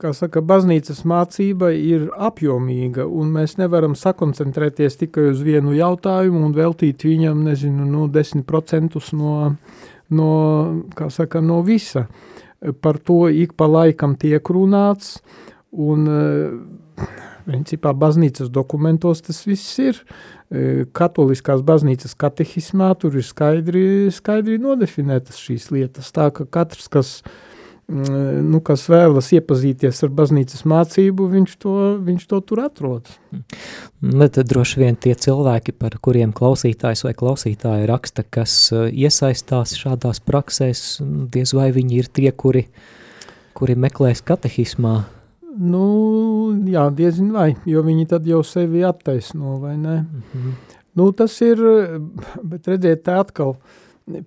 kā 0.00 0.12
saka, 0.16 0.40
baznīcas 0.44 1.02
mācība 1.08 1.70
ir 1.76 2.08
apjomīga, 2.16 3.04
un 3.06 3.32
mēs 3.34 3.58
nevaram 3.60 3.94
sakoncentrēties 3.98 4.98
tikai 5.02 5.28
uz 5.32 5.42
vienu 5.44 5.74
jautājumu 5.76 6.42
un 6.46 6.54
veltīt 6.56 7.04
viņam, 7.06 7.44
nezinu, 7.46 7.86
nu, 7.88 8.06
10% 8.12 8.98
no, 9.18 9.34
no, 10.08 10.32
kā 10.98 11.10
saka, 11.14 11.42
no 11.44 11.60
visa. 11.66 12.06
Par 12.82 12.98
to 12.98 13.28
ik 13.30 13.54
pa 13.54 13.68
laikam 13.70 14.16
tiek 14.18 14.50
runāts, 14.50 15.18
un 15.70 16.08
principā 17.46 17.92
baznīcas 17.94 18.50
dokumentos 18.50 19.22
tas 19.28 19.44
viss 19.46 19.78
ir. 19.84 20.00
Katoliskās 20.96 21.60
baznīcas 21.62 22.16
katehismā 22.18 22.88
tur 22.98 23.20
ir 23.20 23.24
skaidri, 23.24 23.84
skaidri 24.12 24.56
nodefinētas 24.64 25.38
šīs 25.38 25.68
lietas, 25.76 26.10
tā 26.16 26.32
ka 26.34 26.48
katrs, 26.48 26.88
kas 26.90 27.12
Mm, 27.20 27.57
nu, 27.88 28.58
kas 28.60 28.82
vēlas 28.90 29.30
iepazīties 29.32 30.02
ar 30.04 30.10
baznīcas 30.12 30.66
mācību, 30.68 31.28
viņš 31.32 31.54
to, 31.62 31.74
viņš 32.04 32.26
to 32.28 32.40
tur 32.44 32.60
atrod. 32.66 33.08
Bet 34.04 34.36
droši 34.50 34.82
vien 34.82 34.98
tie 35.00 35.14
cilvēki, 35.16 35.72
par 35.72 35.96
kuriem 36.04 36.34
klausītājs 36.36 37.06
vai 37.06 37.14
klausītāja 37.16 37.88
raksta, 37.88 38.26
kas 38.28 38.56
uh, 38.76 38.90
iesaistās 38.92 39.72
šādās 39.80 40.20
praksēs, 40.20 41.00
diez 41.32 41.54
vai 41.56 41.70
viņi 41.72 42.02
ir 42.02 42.12
tie, 42.12 42.28
kuri, 42.28 42.66
kuri 43.56 43.78
meklēs 43.80 44.20
katehismā. 44.20 45.00
Nu, 45.58 45.88
jā, 46.68 46.84
diezin 46.94 47.32
vai, 47.34 47.54
jo 47.66 47.80
viņi 47.82 48.06
tad 48.12 48.28
jau 48.28 48.44
sevi 48.46 48.84
attaisno, 48.84 49.56
vai 49.64 49.76
ne? 49.80 50.02
Mm 50.04 50.22
-hmm. 50.34 50.54
Nu, 50.94 51.12
tas 51.12 51.40
ir, 51.40 51.58
bet 52.42 52.68
redziet, 52.68 53.04
tā 53.06 53.20
atkal, 53.20 53.56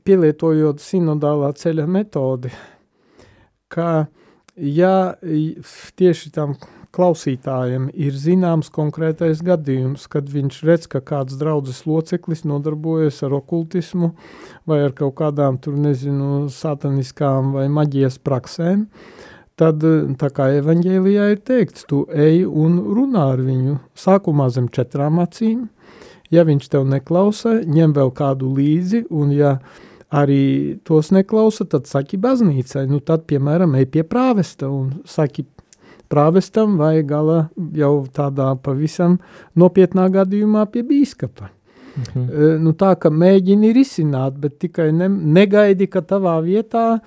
pielietojot 0.04 0.80
sinodālā 0.80 1.54
ceļa 1.54 1.88
metodi, 1.88 2.48
uh, 2.48 2.81
ka 3.72 3.92
ja 4.56 5.16
tieši 5.98 6.32
tam 6.36 6.56
klausītājiem 6.92 7.88
ir 7.96 8.16
zināms 8.20 8.68
konkrētais 8.74 9.40
gadījums, 9.46 10.10
kad 10.12 10.28
viņš 10.30 10.62
redz, 10.68 10.88
ka 10.92 11.00
kāds 11.00 11.38
draudzes 11.40 11.86
loceklis 11.88 12.44
nodarbojas 12.44 13.22
ar 13.24 13.38
okultismu 13.40 14.12
vai 14.68 14.82
ar 14.84 14.96
kaut 14.96 15.16
kādām 15.22 15.60
tur, 15.64 15.78
nezinu, 15.80 16.50
sataniskām 16.52 17.54
vai 17.56 17.70
maģijas 17.72 18.20
praksēm, 18.20 18.88
tad 19.56 19.86
tā 20.20 20.32
kā 20.36 20.50
evaņģēlijā 20.60 21.30
ir 21.32 21.40
teikts, 21.48 21.86
tu 21.88 22.04
ej 22.12 22.44
un 22.46 22.82
runā 22.92 23.30
ar 23.38 23.46
viņu 23.46 23.78
sākumā 23.96 24.50
zem 24.52 24.68
četrām 24.74 25.22
acīm, 25.24 25.70
ja 26.32 26.44
viņš 26.48 26.68
tev 26.76 26.90
neklausa, 26.92 27.62
ņem 27.64 27.96
vēl 27.96 28.12
kādu 28.20 28.52
līdzi, 28.58 29.06
un 29.16 29.32
ja 29.36 29.56
uh, 29.60 29.80
arī 30.12 30.78
tos 30.84 31.10
neklausa, 31.16 31.66
tad 31.66 31.88
saki 31.88 32.20
baznīcai, 32.22 32.84
nu 32.92 33.00
tad, 33.00 33.24
piemēram, 33.32 33.78
ej 33.80 33.88
pie 33.94 34.04
prāvesta 34.08 34.68
un 34.72 34.92
saki 35.08 35.46
prāvestam 36.12 36.76
vai 36.80 37.00
gala 37.08 37.46
jau 37.78 37.94
tādā 38.12 38.52
pavisam 38.60 39.18
nopietnā 39.56 40.10
gadījumā 40.12 40.68
pie 40.74 40.84
bīskapa. 40.88 41.50
Mhm. 41.92 42.28
E, 42.28 42.52
nu 42.64 42.76
tā, 42.76 42.94
ka 43.00 43.12
mēģini 43.12 43.74
risināt, 43.76 44.38
bet 44.40 44.60
tikai 44.64 44.92
ne, 44.96 45.10
negaidi, 45.10 45.88
ka 45.92 46.04
tavā 46.04 46.38
vietā, 46.44 47.02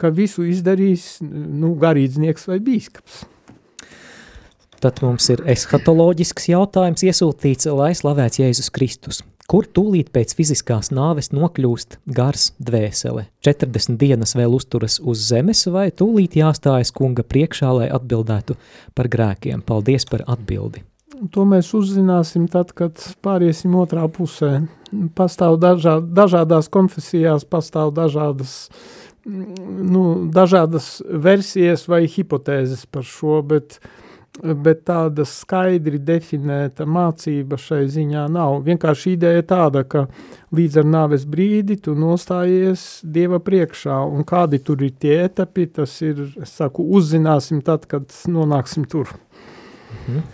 ka 0.00 0.12
visu 0.12 0.46
izdarīs 0.48 1.18
nu, 1.20 1.74
garīdznieks 1.80 2.48
vai 2.48 2.60
bīskaps. 2.64 3.24
Tad 4.80 5.02
mums 5.04 5.26
ir 5.28 5.42
eshatoloģisks 5.44 6.48
jautājums 6.54 7.04
iesūtīts, 7.04 7.68
lai 7.76 7.92
slavēts 7.96 8.40
Jēzus 8.40 8.72
Kristus 8.72 9.20
kur 9.50 9.66
tūlīt 9.66 10.12
pēc 10.14 10.36
fiziskās 10.38 10.92
nāves 10.94 11.32
nokļūst 11.34 11.98
gars 12.14 12.52
dvēsele. 12.62 13.26
40 13.42 13.98
dienas 13.98 14.36
vēl 14.38 14.54
uzturas 14.54 15.00
uz 15.02 15.24
zemes, 15.26 15.64
vai 15.74 15.88
tūlīt 15.90 16.36
jāstājas 16.38 16.92
kunga 16.94 17.24
priekšā, 17.26 17.72
lai 17.80 17.88
atbildētu 17.90 18.54
par 18.94 19.10
grēkiem. 19.10 19.64
Paldies 19.66 20.06
par 20.10 20.22
atbildi! 20.30 20.84
To 21.34 21.42
mēs 21.44 21.74
uzzināsim 21.76 22.46
tad, 22.48 22.70
kad 22.72 23.02
pāriesim 23.24 23.74
otrā 23.76 24.06
pusē. 24.08 24.62
Pastāv 25.18 25.58
dažā, 25.60 25.98
dažādās 26.00 26.70
konfesijās, 26.72 27.44
pastāv 27.44 27.90
dažādas, 27.94 28.54
nu, 29.26 30.04
dažādas 30.32 31.00
versijas 31.26 31.84
vai 31.90 32.06
hipotēzes 32.08 32.86
par 32.88 33.04
šo, 33.06 33.42
bet 33.50 33.76
uh, 33.76 33.90
bet 34.40 34.84
tāda 34.88 35.24
skaidri 35.28 36.00
definēta 36.02 36.86
mācība 36.88 37.58
šai 37.60 37.84
ziņā 37.92 38.26
nav. 38.32 38.60
Vienkārši 38.66 39.14
ideja 39.16 39.44
tāda, 39.52 39.84
ka 39.84 40.06
līdz 40.56 40.80
ar 40.82 40.88
nāves 40.88 41.26
brīdi 41.28 41.78
tu 41.84 41.94
nostājies 41.98 43.00
Dieva 43.04 43.40
priekšā, 43.44 44.00
un 44.08 44.24
kādi 44.28 44.62
tur 44.64 44.82
ir 44.86 44.96
tie 45.00 45.20
etapi, 45.26 45.68
tas 45.80 45.96
ir, 46.06 46.24
es 46.40 46.56
saku, 46.56 46.86
uzzināsim 46.96 47.62
tad, 47.64 47.86
kad 47.90 48.08
nonāksim 48.28 48.88
tur. 48.90 49.12
Mhm. 50.06 50.28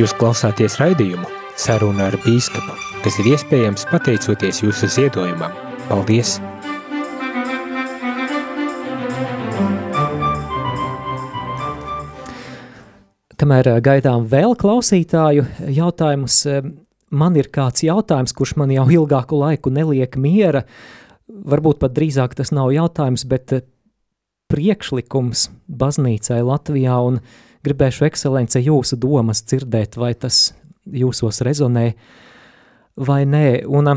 Jūs 0.00 0.14
klausāties 0.16 0.78
raidījumu 0.80 1.26
Saruna 1.60 2.06
ar 2.08 2.16
bīskapu, 2.24 2.76
kas 3.04 3.18
ir 3.20 3.34
iespējams 3.34 3.84
pateicoties 3.90 4.62
jūsu 4.64 4.88
ziedojumam. 4.96 5.52
Paldies! 5.90 6.38
Kamēr 13.40 13.78
gaidām 13.80 14.26
vēl 14.28 14.52
klausītāju 14.60 15.46
jautājumus, 15.72 16.42
man 17.08 17.36
ir 17.40 17.46
kāds 17.48 17.80
jautājums, 17.86 18.34
kurš 18.36 18.58
man 18.60 18.72
jau 18.74 18.82
ilgāku 18.92 19.38
laiku 19.40 19.70
neliek 19.72 20.18
miera. 20.20 20.66
Varbūt 21.24 21.78
pat 21.80 21.94
drīzāk 21.96 22.34
tas 22.36 22.52
nav 22.52 22.68
jautājums, 22.74 23.24
bet 23.24 23.54
priekšlikums 24.52 25.46
baznīcai 25.72 26.42
Latvijā 26.44 26.98
un 27.06 27.16
gribēšu 27.64 28.04
ekscelence 28.10 28.60
jūsu 28.60 28.98
domas 29.00 29.40
dzirdēt, 29.46 29.96
vai 29.96 30.12
tas 30.20 30.50
jūsos 30.84 31.40
rezonē 31.46 31.86
vai 33.00 33.22
nē. 33.24 33.62
Un 33.72 33.88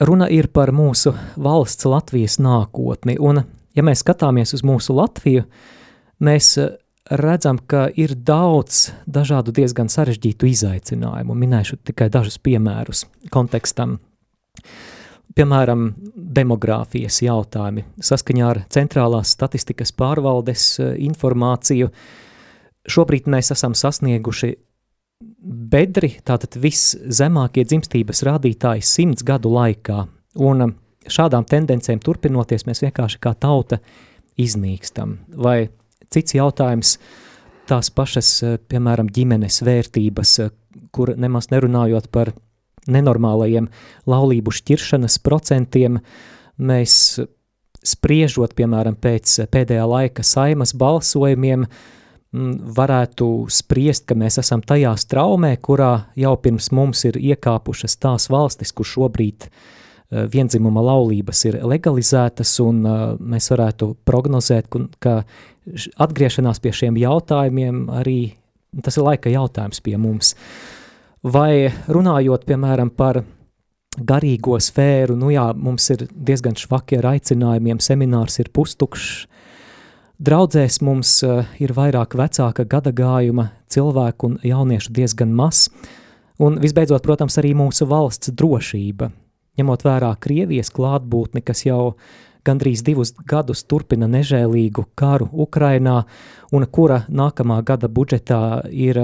runa 0.00 0.30
ir 0.32 0.48
par 0.48 0.72
mūsu 0.72 1.12
valsts 1.36 1.84
Latvijas 1.92 2.38
nākotni, 2.40 3.18
un 3.20 3.42
ja 3.76 3.84
mēs 3.84 4.00
skatāmies 4.00 4.56
uz 4.56 4.64
mūsu 4.64 4.96
Latviju, 4.96 5.44
mēs 6.24 6.54
redzam, 7.10 7.58
ka 7.58 7.88
ir 7.96 8.14
daudz 8.16 8.88
dažādu 9.06 9.52
diezgan 9.54 9.90
sarežģītu 9.92 10.48
izaicinājumu. 10.48 11.36
Minēšu 11.36 11.78
tikai 11.84 12.08
dažus 12.12 12.38
piemērus 12.40 13.04
kontekstam. 13.34 13.98
Piemēram, 15.34 15.88
demogrāfijas 16.14 17.18
jautājumi. 17.24 17.82
Saskaņā 17.98 18.44
ar 18.46 18.60
centrālās 18.70 19.32
statistikas 19.34 19.90
pārvaldes 19.96 20.68
eh, 20.78 20.94
informāciju 21.08 21.90
šobrīd 22.84 23.26
mēs 23.32 23.50
esam 23.54 23.74
sasnieguši 23.74 24.52
bedri, 25.72 26.14
tātad 26.24 26.56
viszemākie 26.60 27.64
dzimstības 27.66 28.22
rādītāji 28.28 28.84
simts 28.86 29.26
gadu 29.26 29.52
laikā. 29.54 30.04
Un 30.44 30.70
šādām 31.10 31.46
tendencēm 31.48 32.00
turpinoties, 32.04 32.66
mēs 32.68 32.84
vienkārši 32.84 33.20
kā 33.22 33.34
tauta 33.34 33.80
iznīkstam. 34.40 35.18
Vai 35.34 35.68
Cits 36.14 36.38
jautājums– 36.38 36.96
tās 37.68 37.90
pašas, 37.90 38.30
eh, 38.42 38.58
piemēram, 38.68 39.10
ģimenes 39.10 39.62
vērtības, 39.64 40.38
eh, 40.44 40.50
kur 40.92 41.14
nemaz 41.16 41.48
nerunājot 41.50 42.10
par 42.10 42.32
nenormālajiem 42.86 43.68
laulību 44.06 44.52
šķiršanas 44.52 45.18
procentiem, 45.18 46.00
mēs 46.58 47.26
spriežot, 47.84 48.54
piemēram, 48.54 48.96
pēc 48.96 49.48
pēdējā 49.50 49.88
laika 49.88 50.22
saimas 50.22 50.72
balsojumiem, 50.72 51.66
varētu 52.34 53.48
spriest, 53.48 54.06
ka 54.06 54.14
mēs 54.14 54.38
esam 54.38 54.60
tajā 54.60 54.96
straumē, 54.98 55.56
kurā 55.56 56.06
jau 56.16 56.36
pirms 56.36 56.72
mums 56.72 57.04
ir 57.04 57.12
iekāpušas 57.12 57.96
tās 57.96 58.28
valstis, 58.28 58.72
kur 58.72 58.84
šobrīd 58.84 59.44
eh, 59.44 59.50
vienzimuma 60.32 60.82
laulības 60.84 61.44
ir 61.48 61.58
legalizētas, 61.66 62.52
un 62.64 62.82
mēs 63.18 63.50
varētu 63.52 63.90
prognozēt, 64.06 64.70
ka 65.02 65.22
atgriešanās 66.04 66.60
pie 66.62 66.72
šiem 66.76 66.98
jautājumiem 67.00 67.86
arī 68.00 68.18
tas 68.84 68.98
ir 68.98 69.06
laika 69.06 69.30
jautājums 69.30 69.80
pie 69.84 69.96
mums. 70.00 70.34
Vai 71.24 71.70
runājot, 71.88 72.44
piemēram, 72.44 72.90
par 72.90 73.22
garīgo 73.94 74.58
sfēru, 74.60 75.14
nu 75.16 75.30
jā, 75.32 75.46
mums 75.54 75.86
ir 75.94 76.08
diezgan 76.10 76.58
švaki 76.58 76.98
ar 76.98 77.12
aicinājumiem, 77.14 77.80
seminārs 77.80 78.40
ir 78.42 78.50
pustukšs, 78.52 79.28
draudzēs 80.24 80.80
mums 80.82 81.16
uh, 81.26 81.46
ir 81.62 81.72
vairāk 81.74 82.18
vecāka 82.18 82.66
gada 82.66 82.90
gājuma 82.94 83.52
cilvēku 83.70 84.32
un 84.32 84.40
jauniešu 84.42 84.92
diezgan 84.94 85.32
maz, 85.34 85.68
Un 86.42 86.56
visbeidzot, 86.58 87.02
protams, 87.04 87.36
arī 87.38 87.52
mūsu 87.54 87.86
valsts 87.86 88.32
drošība, 88.34 89.12
ņemot 89.58 89.84
vērā 89.86 90.14
Krievijas 90.20 90.72
klātbūtni, 90.74 91.42
kas 91.44 91.64
jau 91.66 91.94
gandrīz 92.44 92.82
divus 92.84 93.14
gadus 93.28 93.64
turpina 93.64 94.08
nežēlīgu 94.10 94.86
karu 94.98 95.28
Ukrainā, 95.46 96.02
un 96.52 96.66
kura 96.70 97.04
nākamā 97.08 97.62
gada 97.64 97.88
budžetā 97.88 98.40
ir 98.70 99.00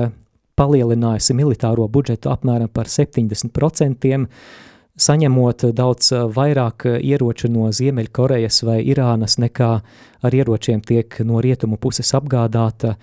palielinājusi 0.61 1.37
militāro 1.39 1.87
budžetu 1.89 2.31
apmēram 2.33 2.69
par 2.69 2.91
70%, 2.91 4.19
saņemot 5.01 5.65
daudz 5.73 6.13
vairāk 6.37 6.87
ieroču 7.01 7.49
no 7.49 7.71
Ziemeļkorejas 7.73 8.63
vai 8.69 8.81
Irānas 8.85 9.39
nekā 9.41 9.71
ar 10.21 10.37
ieročiem 10.37 10.83
tiek 10.85 11.23
no 11.25 11.41
rietumu 11.41 11.79
puses 11.81 12.13
apgādāta 12.17 12.97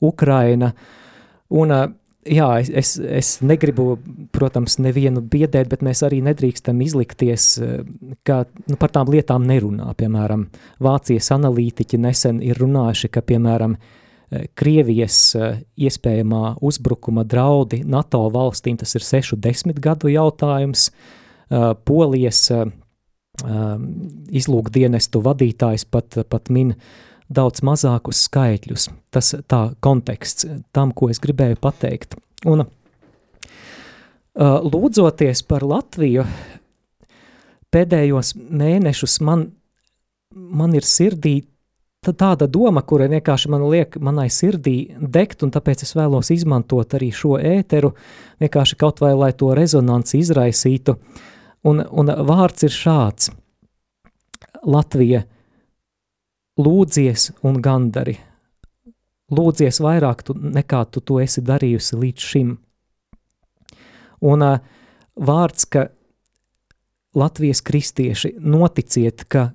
Ukraina. 0.00 0.72
Un, 1.52 1.74
jā, 2.26 2.48
es, 2.60 2.70
es, 2.70 2.92
es 2.98 3.30
negribu, 3.44 3.96
protams, 4.34 4.78
nevienu 4.82 5.22
biedēt, 5.22 5.70
bet 5.70 5.82
mēs 5.86 6.04
arī 6.06 6.20
nedrīkstam 6.24 6.80
izlikties, 6.84 7.54
ka 8.26 8.42
nu, 8.66 8.76
par 8.80 8.92
tām 8.94 9.10
lietām 9.12 9.46
nerunā. 9.48 9.90
Piemēram, 9.98 10.46
Vācijas 10.82 11.32
analītiķi 11.36 12.00
nesen 12.02 12.42
ir 12.44 12.60
runājuši, 12.62 13.12
ka, 13.12 13.24
piemēram, 13.32 13.76
Krievijas 14.56 15.34
iespējamā 15.76 16.54
uzbrukuma 16.64 17.20
draudi 17.28 17.82
NATO 17.84 18.22
valstīm 18.32 18.78
tas 18.80 18.96
ir 18.96 19.04
6-10 19.04 19.76
gadu 19.84 20.08
jautājums, 20.08 20.86
uh, 20.88 21.18
Uh, 21.52 21.74
Polijas 21.84 22.46
uh, 22.54 22.68
izlūkdienestu 24.32 25.20
vadītājs 25.24 25.84
pat, 25.90 26.16
pat 26.32 26.48
min 26.52 26.70
daudz 27.34 27.62
mazākus 27.66 28.24
skaitļus. 28.28 28.88
Tas 29.12 29.34
tā 29.48 29.62
konteksts 29.84 30.46
tam, 30.72 30.92
ko 30.92 31.10
es 31.12 31.20
gribēju 31.22 31.58
pateikt. 31.62 32.16
Un 32.48 32.66
lūdzoties 34.36 35.44
par 35.48 35.64
Latviju, 35.66 36.24
pēdējos 37.72 38.34
mēnešus 38.36 39.20
man, 39.24 39.50
man 40.34 40.76
ir 40.76 40.86
sirdī 40.88 41.40
tāda 42.02 42.48
doma, 42.50 42.82
kura 42.82 43.06
vienkārši 43.06 43.50
man 43.52 43.62
liek 43.70 43.94
manai 44.02 44.26
sirdī 44.32 44.96
degt, 44.98 45.44
un 45.46 45.52
tāpēc 45.54 45.84
es 45.86 45.94
vēlos 45.94 46.32
izmantot 46.34 46.96
arī 46.98 47.12
šo 47.14 47.36
ēteru, 47.38 47.92
vienkārši 48.42 48.78
kaut 48.80 48.98
vai, 49.00 49.12
lai 49.14 49.30
to 49.32 49.52
rezonanci 49.54 50.18
izraisītu. 50.18 50.96
Un, 51.62 51.84
un 51.86 52.10
vārds 52.26 52.66
ir 52.66 52.74
šāds: 52.74 53.30
Latvija, 54.66 55.22
lūdzies 56.60 57.30
un 57.46 57.60
gandari. 57.62 58.18
Lūdzies 59.32 59.80
vairāk 59.80 60.24
tu, 60.26 60.36
nekā 60.36 60.84
tu 60.92 61.00
to 61.00 61.18
esi 61.22 61.40
darījusi 61.44 61.98
līdz 61.98 62.26
šim. 62.32 62.56
Un 64.22 64.44
uh, 64.44 64.58
vārds, 65.16 65.66
ka 65.66 65.88
Latvijas 67.16 67.60
kristieši 67.64 68.34
noticiet, 68.40 69.24
ka 69.28 69.50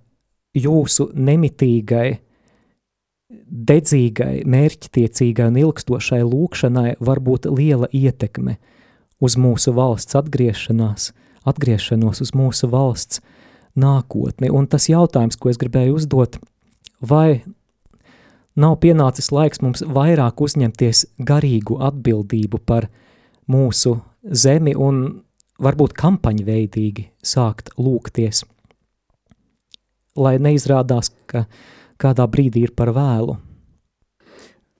jūsu 0.57 1.09
nemitīgai, 1.13 2.19
dedzīgai, 3.47 4.43
mērķtiecīgai 4.45 5.47
un 5.51 5.61
ilgstošai 5.61 6.19
lūkšanai 6.25 6.97
var 6.99 7.21
būt 7.21 7.47
liela 7.49 7.89
ietekme 7.93 8.57
uz 9.21 9.37
mūsu 9.37 9.73
valsts 9.77 10.17
atgriešanās– 10.17 11.11
atgriešanos 11.47 12.21
uz 12.23 12.33
mūsu 12.35 12.69
valsts 12.71 13.21
nākotni. 13.77 14.51
Un 14.51 14.67
tas 14.69 14.89
jautājums, 14.89 15.37
ko 15.39 15.51
es 15.51 15.59
gribēju 15.61 15.97
uzdot, 15.99 16.39
vai 17.01 17.43
nav 18.57 18.77
pienācis 18.81 19.31
laiks 19.31 19.61
mums 19.61 19.83
vairāk 19.85 20.41
uzņemties 20.41 21.05
garīgu 21.19 21.79
atbildību 21.89 22.61
par 22.65 22.89
mūsu 23.47 23.97
zemi 24.23 24.75
un 24.75 25.23
varbūt 25.61 25.95
kampaņveidīgi 25.97 27.07
sākt 27.25 27.73
lūgties, 27.77 28.43
lai 30.17 30.37
neizrādās, 30.41 31.11
ka 31.29 31.45
kādā 32.01 32.27
brīdī 32.29 32.67
ir 32.67 32.73
par 32.77 32.93
vēlu. 32.93 33.37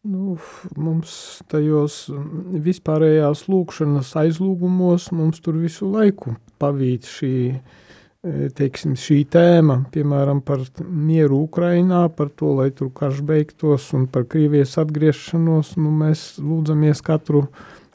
Nu, 0.07 0.37
mums 0.79 1.41
tajos 1.51 2.05
vispārējās 2.63 3.43
lūkšanas 3.51 4.13
aizlūgumos 4.21 5.09
mums 5.11 5.41
tur 5.43 5.57
visu 5.59 5.89
laiku 5.91 6.37
pavīt 6.61 7.09
šī, 7.09 7.33
e, 7.51 7.86
teiksim, 8.25 8.95
šī 8.97 9.21
tēma, 9.31 9.81
piemēram, 9.93 10.41
par 10.45 10.63
mieru 10.81 11.43
Ukrainā, 11.45 12.07
par 12.13 12.31
to, 12.33 12.53
lai 12.59 12.69
tur 12.75 12.89
karš 12.95 13.21
beigtos 13.25 13.91
un 13.97 14.07
par 14.11 14.25
Krievijas 14.29 14.77
atgriešanos, 14.81 15.75
nu, 15.77 15.91
mēs 16.01 16.23
lūdzamies 16.41 17.03
katru, 17.05 17.45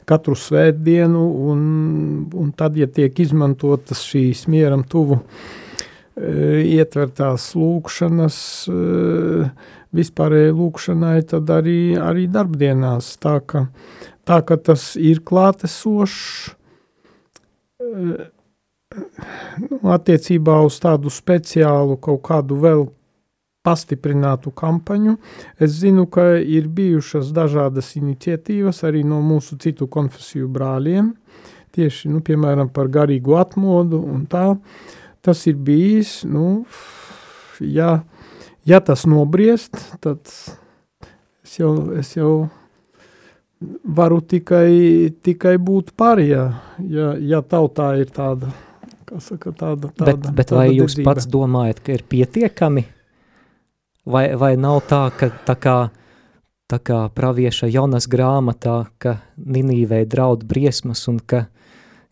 katru 0.09 0.35
svētdienu 0.39 1.23
un, 1.51 1.59
un 2.39 2.53
tad, 2.55 2.77
ja 2.79 2.87
tiek 2.87 3.19
izmantotas 3.19 4.03
šīs 4.07 4.45
mieram 4.51 4.85
tuvu 4.87 5.19
e, 5.19 6.63
ietvertās 6.79 7.51
lūkšanas, 7.59 8.39
e, 8.71 9.49
vispārējai 9.93 10.57
lūkšanai, 10.57 11.17
tad 11.29 11.51
arī, 11.53 11.79
arī 12.01 12.25
darbdienās. 12.31 13.13
Tā 13.21 13.37
ka, 13.45 13.67
tā 14.25 14.41
ka 14.47 14.57
tas 14.71 14.93
ir 14.97 15.21
klātesošs 15.27 16.53
attiecībā 19.95 20.59
uz 20.65 20.79
tādu 20.83 21.11
speciālu 21.13 21.97
kaut 22.01 22.21
kādu 22.27 22.59
vēl 22.63 22.85
pastiprinātu 23.63 24.51
kampaņu. 24.51 25.17
Es 25.59 25.77
zinu, 25.79 26.05
ka 26.11 26.33
ir 26.37 26.67
bijušas 26.67 27.31
dažādas 27.35 27.93
iniciatīvas 27.99 28.83
arī 28.83 29.05
no 29.07 29.21
mūsu 29.23 29.55
citu 29.61 29.87
konfesiju 29.87 30.49
brāļiem, 30.51 31.13
tieši, 31.73 32.11
nu, 32.11 32.19
piemēram, 32.25 32.73
par 32.75 32.91
garīgu 32.91 33.37
atmodu 33.39 34.01
un 34.03 34.25
tā. 34.29 34.49
Tas 35.23 35.45
ir 35.47 35.55
bijis, 35.55 36.21
nu, 36.27 36.65
ja 37.63 38.01
ja 38.65 38.79
tas 38.79 39.05
nobriest, 39.05 39.77
tad 39.99 40.19
es 41.43 41.59
jau, 41.59 41.73
es 41.99 42.15
jau 42.15 42.49
varu 43.83 44.19
tikai, 44.21 45.11
tikai 45.23 45.55
būt 45.59 45.93
par, 45.99 46.19
ja, 46.23 46.49
ja, 46.79 47.13
ja 47.19 47.41
tautā 47.43 47.93
ir 47.99 48.11
tāda, 48.11 48.51
saka, 49.21 49.51
tāda, 49.51 49.89
tāda 49.91 50.15
Bet, 50.15 50.29
bet 50.33 50.49
tāda 50.51 50.59
vai 50.59 50.67
jūs 50.71 50.95
dedzība. 50.95 51.09
pats 51.09 51.27
domājat, 51.29 51.81
ka 51.83 51.97
ir 51.97 52.05
pietiekami? 52.09 52.85
Vai, 54.05 54.25
vai 54.35 54.53
nav 54.59 54.81
tā, 54.89 55.05
ka 55.15 55.29
tā 55.47 55.55
kā, 55.55 55.77
tā 56.71 56.79
kā 56.83 57.03
pravieša 57.15 57.69
Jonas 57.71 58.09
grāmatā, 58.11 58.85
ka 58.99 59.19
Ninīvei 59.37 60.03
draud 60.09 60.43
briesmas 60.47 61.05
un 61.07 61.19
ka 61.19 61.45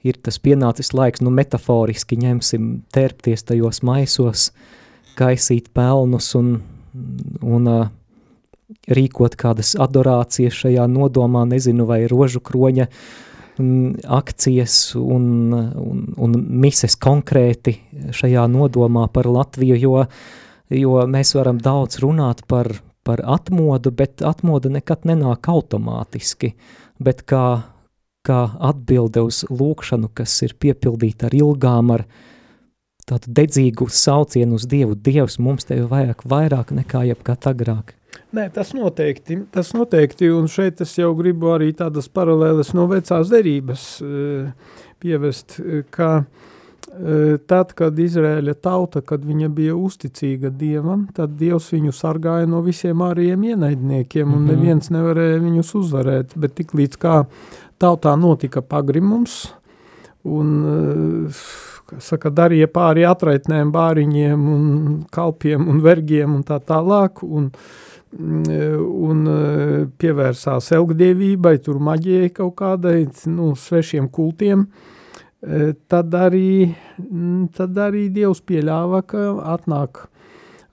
ir 0.04 0.18
tas 0.18 0.40
pienācis 0.40 0.94
laiks, 0.96 1.22
nu 1.22 1.34
metaforiski 1.34 2.18
ņemsim 2.22 2.70
tērpties 2.96 3.44
tajos 3.50 3.84
maisos, 3.86 4.50
uh, 4.50 4.78
kaisīt 5.18 5.72
pelnus 5.76 6.32
un, 6.40 6.56
un 7.42 7.70
uh, 7.70 7.90
rīkot 8.92 9.36
kādas 9.40 9.76
adorācijas 9.80 10.58
šajā 10.64 10.88
nodomā, 10.92 11.46
nezinu, 11.50 11.88
vai 11.90 12.04
rožu 12.12 12.42
kroņa 12.44 12.88
um, 12.88 12.96
akcijas 14.08 14.96
un, 15.00 15.54
un, 15.54 16.06
un 16.18 16.38
mises 16.62 16.98
konkrēti 17.00 17.78
šajā 18.16 18.46
nodomā 18.52 19.08
par 19.14 19.30
Latviju, 19.30 19.78
jo, 19.80 20.06
jo 20.74 21.04
mēs 21.08 21.36
varam 21.38 21.62
daudz 21.62 22.02
runāt 22.04 22.44
par, 22.48 22.72
par 23.08 23.24
atmodu, 23.26 23.94
bet 23.94 24.24
atmoda 24.26 24.72
nekad 24.74 25.08
nenāk 25.10 25.50
automātiski, 25.52 26.54
bet 27.00 27.24
kā, 27.30 27.46
kā 28.28 28.42
atbilde 28.60 29.24
uz 29.28 29.44
lūkšanu, 29.50 30.12
kas 30.14 30.36
ir 30.48 30.58
piepildīta 30.60 31.30
ar 31.30 31.38
ilgām, 31.38 31.96
ar 31.98 32.06
tādu 33.08 33.34
dedzīgu 33.42 33.90
saucienu 33.92 34.60
uz 34.60 34.68
Dievu. 34.70 34.96
Dievs 34.96 35.40
mums 35.42 35.68
tevi 35.68 35.88
vajag 35.90 36.24
vairāk 36.30 36.76
nekā 36.76 37.08
jebkad 37.12 37.50
agrāk. 37.52 37.96
Nē, 38.32 38.46
tas 38.56 38.70
noteikti, 38.72 39.42
tas 39.52 39.74
noteikti, 39.76 40.30
un 40.32 40.46
šeit 40.48 40.80
es 40.86 40.94
jau 40.96 41.10
gribu 41.18 41.50
arī 41.52 41.74
tādas 41.76 42.08
paralēles 42.08 42.72
no 42.78 42.86
vecās 42.88 43.28
derības 43.32 43.84
uh, 44.06 44.78
pievest, 45.04 45.58
ka 45.92 46.12
uh, 46.22 47.34
tad, 47.52 47.74
kad 47.76 48.00
Izrēļa 48.00 48.56
tauta, 48.64 49.02
kad 49.04 49.26
viņa 49.28 49.50
bija 49.52 49.76
uzticīga 49.76 50.54
Dievam, 50.56 51.10
tad 51.16 51.36
Dievs 51.42 51.68
viņu 51.76 51.92
sargāja 51.96 52.48
no 52.48 52.64
visiem 52.64 53.04
ārējiem 53.04 53.44
ienaidniekiem, 53.52 54.32
un 54.32 54.38
mm 54.38 54.48
-hmm. 54.48 54.56
neviens 54.56 54.94
nevarēja 54.96 55.44
viņus 55.44 55.76
uzvarēt, 55.82 56.38
bet 56.40 56.56
tik 56.56 56.72
līdz 56.72 57.02
kā 57.04 57.26
tautā 57.84 58.16
notika 58.16 58.62
pagrimums, 58.62 59.52
un 60.24 60.56
uh, 60.64 61.44
saka, 62.00 62.30
darīja 62.30 62.68
pāri 62.72 63.04
atraitnēm, 63.08 63.72
bāriņiem 63.74 64.50
un 64.56 64.66
kalpiem 65.12 65.68
un 65.68 65.82
vergiem 65.84 66.36
un 66.36 66.44
tā 66.48 66.60
tālāk, 66.64 67.24
un, 67.24 67.52
un 68.12 69.26
pievērsās 70.02 70.72
elgdievībai, 70.76 71.58
tur 71.64 71.80
maģijai 71.84 72.32
kaut 72.36 72.56
kādai, 72.60 73.06
nu, 73.32 73.54
svešiem 73.56 74.10
kultiem, 74.12 74.66
tad 75.88 76.14
arī, 76.18 76.74
tad 77.56 77.80
arī 77.80 78.10
Dievs 78.14 78.44
pieļāva, 78.46 79.02
ka 79.08 79.26
atnāk, 79.56 80.06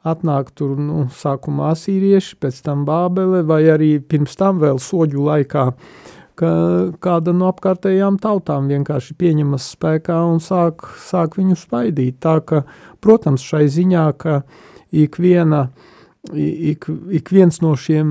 atnāk 0.03 0.51
tur, 0.59 0.75
nu, 0.83 1.07
sākumā 1.15 1.73
asīrieši, 1.77 2.37
pēc 2.43 2.63
tam 2.67 2.85
bābele, 2.89 3.45
vai 3.47 3.63
arī 3.71 3.97
pirms 4.03 4.37
tam 4.39 4.61
vēl 4.65 4.83
soģu 4.83 5.29
laikā 5.31 5.71
ka 6.39 6.51
kāda 7.03 7.35
no 7.35 7.49
apkārtējām 7.51 8.19
tautām 8.23 8.69
vienkārši 8.71 9.17
pieņemas 9.19 9.73
spēkā 9.75 10.19
un 10.29 10.39
sāk, 10.43 10.87
sāk 11.03 11.39
viņu 11.39 11.57
spaidīt. 11.59 12.21
Tā 12.23 12.39
ka, 12.47 12.63
protams, 13.03 13.43
šai 13.43 13.65
ziņā, 13.75 14.05
ka 14.23 14.43
ikviena, 14.95 15.69
ik, 16.35 16.87
ik 17.09 17.29
viens 17.33 17.61
no 17.63 17.75
šiem 17.79 18.09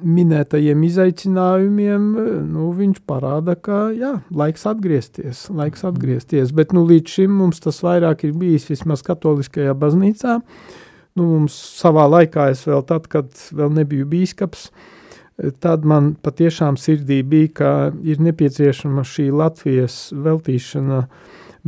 minētajiem 0.00 0.84
izaicinājumiem, 0.86 2.04
nu, 2.48 2.70
viņš 2.76 3.02
parāda, 3.08 3.56
ka, 3.60 3.90
jā, 3.92 4.14
laiks 4.32 4.64
atgriezties, 4.70 5.44
laiks 5.52 5.84
atgriezties, 5.84 6.54
bet, 6.56 6.72
nu, 6.76 6.86
līdz 6.88 7.16
šim 7.18 7.34
mums 7.42 7.60
tas 7.60 7.82
vairāk 7.84 8.24
ir 8.28 8.36
bijis 8.40 8.70
vismaz 8.70 9.04
katoliskajā 9.06 9.74
baznīcā, 9.76 10.38
nu, 11.18 11.26
mums 11.26 11.58
savā 11.80 12.06
laikā 12.08 12.48
es 12.54 12.64
vēl 12.68 12.86
tad, 12.88 13.10
kad 13.12 13.28
vēl 13.52 13.74
nebiju 13.82 14.08
bīskaps, 14.08 14.70
tad 15.60 15.84
man 15.88 16.14
patiešām 16.20 16.80
sirdī 16.80 17.20
bija, 17.26 17.52
ka 17.60 17.74
ir 18.04 18.20
nepieciešama 18.24 19.04
šī 19.08 19.30
Latvijas 19.32 20.00
veltīšana 20.16 21.04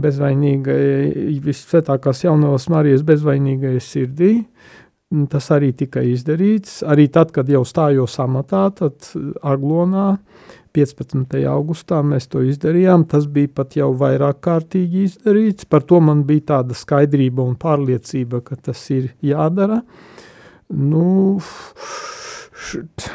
bezvainīgai, 0.00 1.36
visvētākās 1.44 2.24
jaunavas 2.24 2.68
Marijas 2.72 3.04
bezvainīgai 3.04 3.76
sirdī, 3.84 4.38
Tas 5.28 5.50
arī 5.52 5.74
tika 5.76 6.00
izdarīts. 6.08 6.80
Arī 6.88 7.04
tad, 7.12 7.34
kad 7.36 7.50
jau 7.52 7.66
stājos 7.68 8.14
amatā, 8.22 8.64
tad 8.78 9.10
Aglonā 9.44 10.06
15. 10.72 11.36
augustā 11.52 11.98
mēs 12.06 12.30
to 12.32 12.40
izdarījām. 12.48 13.04
Tas 13.10 13.26
bija 13.28 13.50
pat 13.60 13.76
jau 13.76 13.90
vairāk 13.98 14.40
kārtīgi 14.46 15.04
izdarīts. 15.10 15.68
Par 15.68 15.84
to 15.84 16.00
man 16.00 16.24
bija 16.28 16.46
tāda 16.54 16.76
skaidrība 16.78 17.44
un 17.44 17.58
pārliecība, 17.60 18.40
ka 18.46 18.56
tas 18.56 18.86
ir 18.94 19.12
jādara. 19.20 19.82
Nu, 20.72 21.36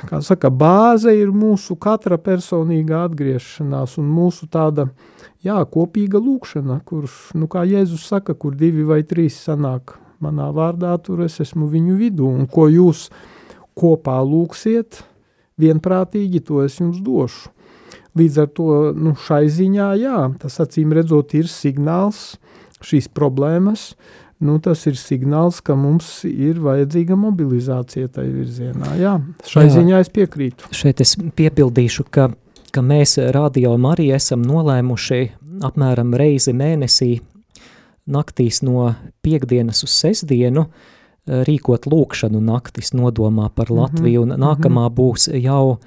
kā 0.05 0.21
saka, 0.21 0.53
bāze 0.53 1.17
ir 1.17 1.33
mūsu 1.33 1.79
katra 1.81 2.21
personīga 2.21 3.07
atgriešanās 3.07 3.97
un 3.97 4.11
mūsu 4.13 4.45
tāda, 4.53 4.91
jā, 5.41 5.57
kopīga 5.73 6.21
lūkšana, 6.21 6.83
kur, 6.85 7.09
nu, 7.33 7.49
kā 7.49 7.65
Jēzus 7.65 8.05
saka, 8.05 8.37
kur 8.37 8.53
divi 8.53 8.85
vai 8.85 9.01
trīs 9.01 9.41
sanāk 9.47 9.97
manā 10.23 10.49
vārdā, 10.55 10.95
tur 11.03 11.23
es 11.25 11.39
esmu 11.43 11.69
viņu 11.71 11.97
vidū, 11.99 12.29
un 12.29 12.47
ko 12.49 12.67
jūs 12.71 13.07
kopā 13.77 14.17
lūksiet, 14.25 15.03
vienprātīgi 15.61 16.41
to 16.47 16.63
es 16.65 16.79
jums 16.81 17.01
došu. 17.03 17.51
Līdz 18.17 18.37
ar 18.41 18.47
to 18.57 18.69
nu, 18.97 19.13
šai 19.27 19.45
ziņā, 19.53 19.91
jā, 20.01 20.21
tas 20.41 20.57
acīm 20.63 20.95
redzot 20.97 21.35
ir 21.37 21.49
signāls 21.51 22.39
šīs 22.85 23.09
problēmas, 23.13 23.91
nu, 24.41 24.57
tas 24.61 24.83
ir 24.89 24.97
signāls, 24.97 25.61
ka 25.65 25.75
mums 25.77 26.09
ir 26.29 26.59
vajadzīga 26.61 27.17
mobilizācija 27.17 28.09
tai 28.13 28.27
virzienā. 28.29 28.95
Jā, 29.01 29.15
šai 29.45 29.67
jā, 29.67 29.73
ziņā 29.79 30.01
es 30.05 30.11
piekrītu. 30.13 30.73
Šeit 30.77 31.01
es 31.05 31.15
piebildīšu, 31.37 32.07
ka, 32.13 32.29
ka 32.73 32.85
mēs 32.85 33.17
radio 33.33 33.75
arī 33.91 34.11
esam 34.17 34.45
nolēmuši 34.45 35.21
apmēram 35.65 36.13
reizi 36.17 36.53
mēnesī 36.57 37.17
naktīs 38.07 38.61
no 38.65 38.93
piekdienas 39.25 39.83
uz 39.85 39.93
sestdienu 39.93 40.65
eh, 40.67 41.43
rīkot 41.47 41.87
lūkšanu 41.89 42.41
naktis 42.43 42.93
nodomā 42.95 43.49
par 43.55 43.71
mhm, 43.71 43.79
Latviju, 43.81 44.25
un 44.25 44.35
nākamā 44.39 44.87
mhm. 44.87 44.95
būs 44.97 45.29
jau 45.35 45.77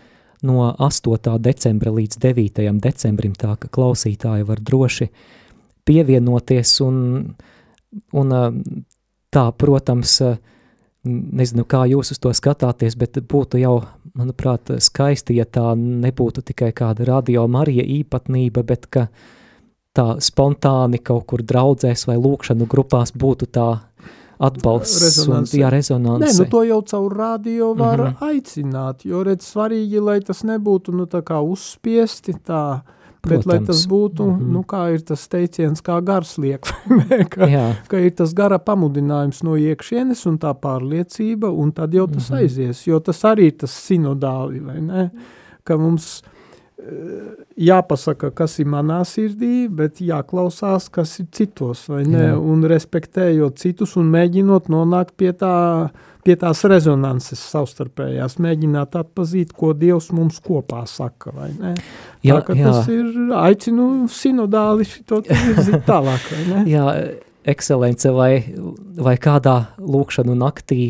no 0.46 0.70
8. 0.72 1.36
decembra 1.42 1.92
līdz 1.92 2.20
9. 2.22 2.62
decembrim, 2.80 3.34
tā 3.36 3.56
ka 3.60 3.68
klausītāji 3.68 4.46
var 4.48 4.62
droši 4.64 5.10
pievienoties, 5.88 6.76
un, 6.84 7.02
un 8.12 8.36
eh, 8.36 8.62
tā, 9.32 9.48
protams, 9.56 10.20
eh, 10.24 10.38
nezinu, 11.04 11.64
kā 11.64 11.86
jūs 11.88 12.12
uz 12.12 12.20
to 12.20 12.32
skatāties, 12.36 12.96
bet 13.00 13.18
būtu 13.24 13.60
jau, 13.60 13.80
manuprāt, 14.14 14.72
skaisti, 14.84 15.38
ja 15.40 15.46
tā 15.48 15.72
nebūtu 15.78 16.42
tikai 16.44 16.74
kāda 16.76 17.06
radio 17.08 17.46
Marija 17.48 17.84
īpatnība, 17.86 18.64
bet 18.66 18.88
ka 18.92 19.06
uh, 19.06 19.28
tā 19.96 20.06
spontāni 20.22 21.00
kaut 21.02 21.26
kur 21.26 21.42
draudzēs 21.42 22.06
vai 22.06 22.16
lūkšanu 22.20 22.68
grupās 22.70 23.12
būtu 23.12 23.50
tā 23.50 23.70
atbalsts 24.40 25.02
rezonanse. 25.02 25.56
un 25.56 25.62
jā, 25.62 25.72
rezonanse. 25.72 26.24
Nē, 26.24 26.30
nu 26.38 26.46
to 26.52 26.62
jau 26.64 26.80
caur 26.92 27.16
radio 27.16 27.74
var 27.74 28.00
mm 28.00 28.06
-hmm. 28.06 28.28
aicināt, 28.28 29.04
jo 29.04 29.24
redz 29.24 29.44
svarīgi, 29.44 30.00
lai 30.00 30.20
tas 30.20 30.42
nebūtu, 30.42 30.92
nu 30.92 31.04
tā 31.04 31.22
kā 31.22 31.42
uzspiesti 31.44 32.32
tā, 32.32 32.80
Protams. 33.20 33.44
bet 33.44 33.46
lai 33.46 33.66
tas 33.66 33.86
būtu, 33.86 34.26
mm 34.26 34.38
-hmm. 34.38 34.52
nu 34.52 34.62
kā 34.62 34.94
ir 34.94 35.00
tas 35.00 35.28
teiciens, 35.28 35.82
kā 35.82 36.04
gars 36.04 36.38
liek, 36.38 36.60
ka, 37.34 37.46
jā. 37.46 37.74
ka 37.88 37.98
ir 37.98 38.10
tas 38.10 38.34
gara 38.34 38.58
pamudinājums 38.58 39.42
no 39.42 39.56
iekšienes 39.56 40.26
un 40.26 40.38
tā 40.38 40.54
pārliecība, 40.54 41.50
un 41.50 41.72
tad 41.72 41.94
jau 41.94 42.06
tas 42.06 42.30
mm 42.30 42.36
-hmm. 42.36 42.40
aizies, 42.40 42.86
jo 42.86 43.00
tas 43.00 43.22
arī 43.24 43.40
ir 43.40 43.56
tas 43.58 43.88
sinodāli, 43.88 44.60
vai 44.64 44.80
ne, 44.80 45.10
ka 45.64 45.76
mums 45.76 46.22
jāpasaka, 47.60 48.30
kas 48.36 48.58
ir 48.62 48.68
manā 48.70 49.00
sirdī, 49.08 49.68
bet 49.68 50.00
jāklausās, 50.04 50.88
kas 50.92 51.18
ir 51.22 51.28
citos, 51.34 51.86
vai 51.90 52.04
ne, 52.08 52.30
Jā. 52.30 52.36
un 52.38 52.64
respektējot 52.70 53.60
citus 53.60 53.96
un 54.00 54.10
mēģinot 54.12 54.70
nonākt 54.72 55.14
pie, 55.20 55.30
tā, 55.36 55.54
pie 56.26 56.36
tās 56.40 56.62
rezonanses 56.70 57.42
savstarpējās, 57.52 58.38
mēģināt 58.42 58.96
atpazīt, 59.02 59.54
ko 59.56 59.72
Dievs 59.76 60.10
mums 60.16 60.40
kopā 60.44 60.84
saka, 60.90 61.34
vai 61.36 61.50
ne. 61.56 61.74
Jā, 62.26 62.40
tā, 62.46 62.56
jā. 62.58 62.70
tas 62.70 62.92
ir, 62.92 63.10
aicinu 63.40 63.90
sinodāli 64.12 64.88
šito 64.88 65.22
virzīt 65.28 65.84
tālāk, 65.88 66.30
vai 66.32 66.46
ne. 66.48 66.64
Jā, 66.70 66.86
ekscelence 67.50 68.10
vai, 68.14 68.32
vai 68.96 69.16
kādā 69.20 69.56
lūkšanu 69.78 70.34
naktī 70.38 70.80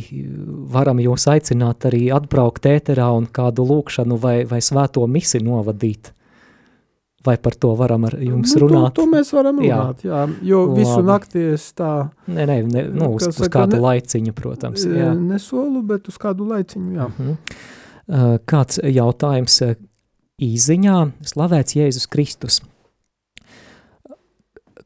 varam 0.70 1.00
jūs 1.02 1.26
aicināt 1.32 1.86
arī 1.88 2.06
atbraukt 2.14 2.68
ēterā 2.70 3.10
un 3.16 3.26
kādu 3.26 3.66
lūkšanu 3.68 4.18
vai, 4.20 4.36
vai 4.48 4.62
svēto 4.64 5.06
misi 5.10 5.42
novadīt? 5.44 6.12
Vai 7.24 7.34
par 7.36 7.52
to 7.60 7.74
varam 7.76 8.06
ar 8.08 8.14
jums 8.16 8.54
nu, 8.56 8.62
runāt? 8.62 8.94
To, 8.96 9.02
to 9.02 9.10
mēs 9.12 9.34
varam 9.36 9.58
runāt, 9.60 10.06
jā, 10.06 10.22
jā 10.22 10.46
jo 10.52 10.62
Labi. 10.64 10.78
visu 10.80 11.02
nakti 11.04 11.42
es 11.52 11.66
tā... 11.76 11.90
Nē, 12.32 12.46
nē, 12.48 12.56
ne, 12.64 12.86
nu, 12.96 13.10
uz, 13.18 13.28
uz 13.28 13.50
kādu 13.52 13.76
ne, 13.76 13.82
laiciņu, 13.84 14.32
protams. 14.38 14.86
Jā. 14.88 15.10
Nesolu, 15.18 15.82
bet 15.84 16.08
uz 16.08 16.16
kādu 16.20 16.48
laiciņu, 16.48 16.96
jā. 16.96 17.10
Uh 17.10 17.20
-huh. 17.20 18.40
Kāds 18.48 18.80
jautājums 18.82 19.60
īziņā, 20.40 20.98
slavēts 21.28 21.76
Jēzus 21.76 22.08
Kristus. 22.08 22.62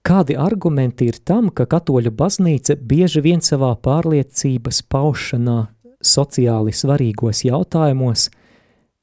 Kādi 0.05 0.34
argumenti 0.36 1.07
ir 1.09 1.16
tam, 1.24 1.46
ka 1.48 1.64
katoļu 1.64 2.11
baznīca 2.12 2.74
bieži 2.76 3.22
vien 3.24 3.40
savā 3.40 3.70
pārliecības 3.80 4.82
paušanā 4.92 5.62
sociāli 6.05 6.74
svarīgos 6.76 7.40
jautājumos 7.46 8.26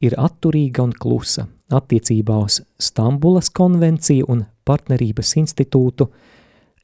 ir 0.05 0.13
atturīga 0.21 0.83
un 0.85 0.93
klusa 0.93 1.47
attiecībā 1.73 2.35
uz 2.45 2.59
Stambulas 2.77 3.49
konvenciju 3.49 4.27
un 4.29 4.43
partnerības 4.67 5.33
institūtu, 5.41 6.05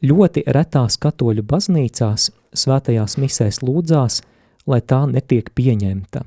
ļoti 0.02 0.48
retās 0.50 0.98
katoļu 0.98 1.46
baznīcās 1.46 2.32
svētajās 2.58 3.20
misēs 3.22 3.62
lūdzās, 3.62 4.24
lai 4.66 4.82
tā 4.82 5.04
netiek 5.12 5.54
pieņemta. 5.54 6.24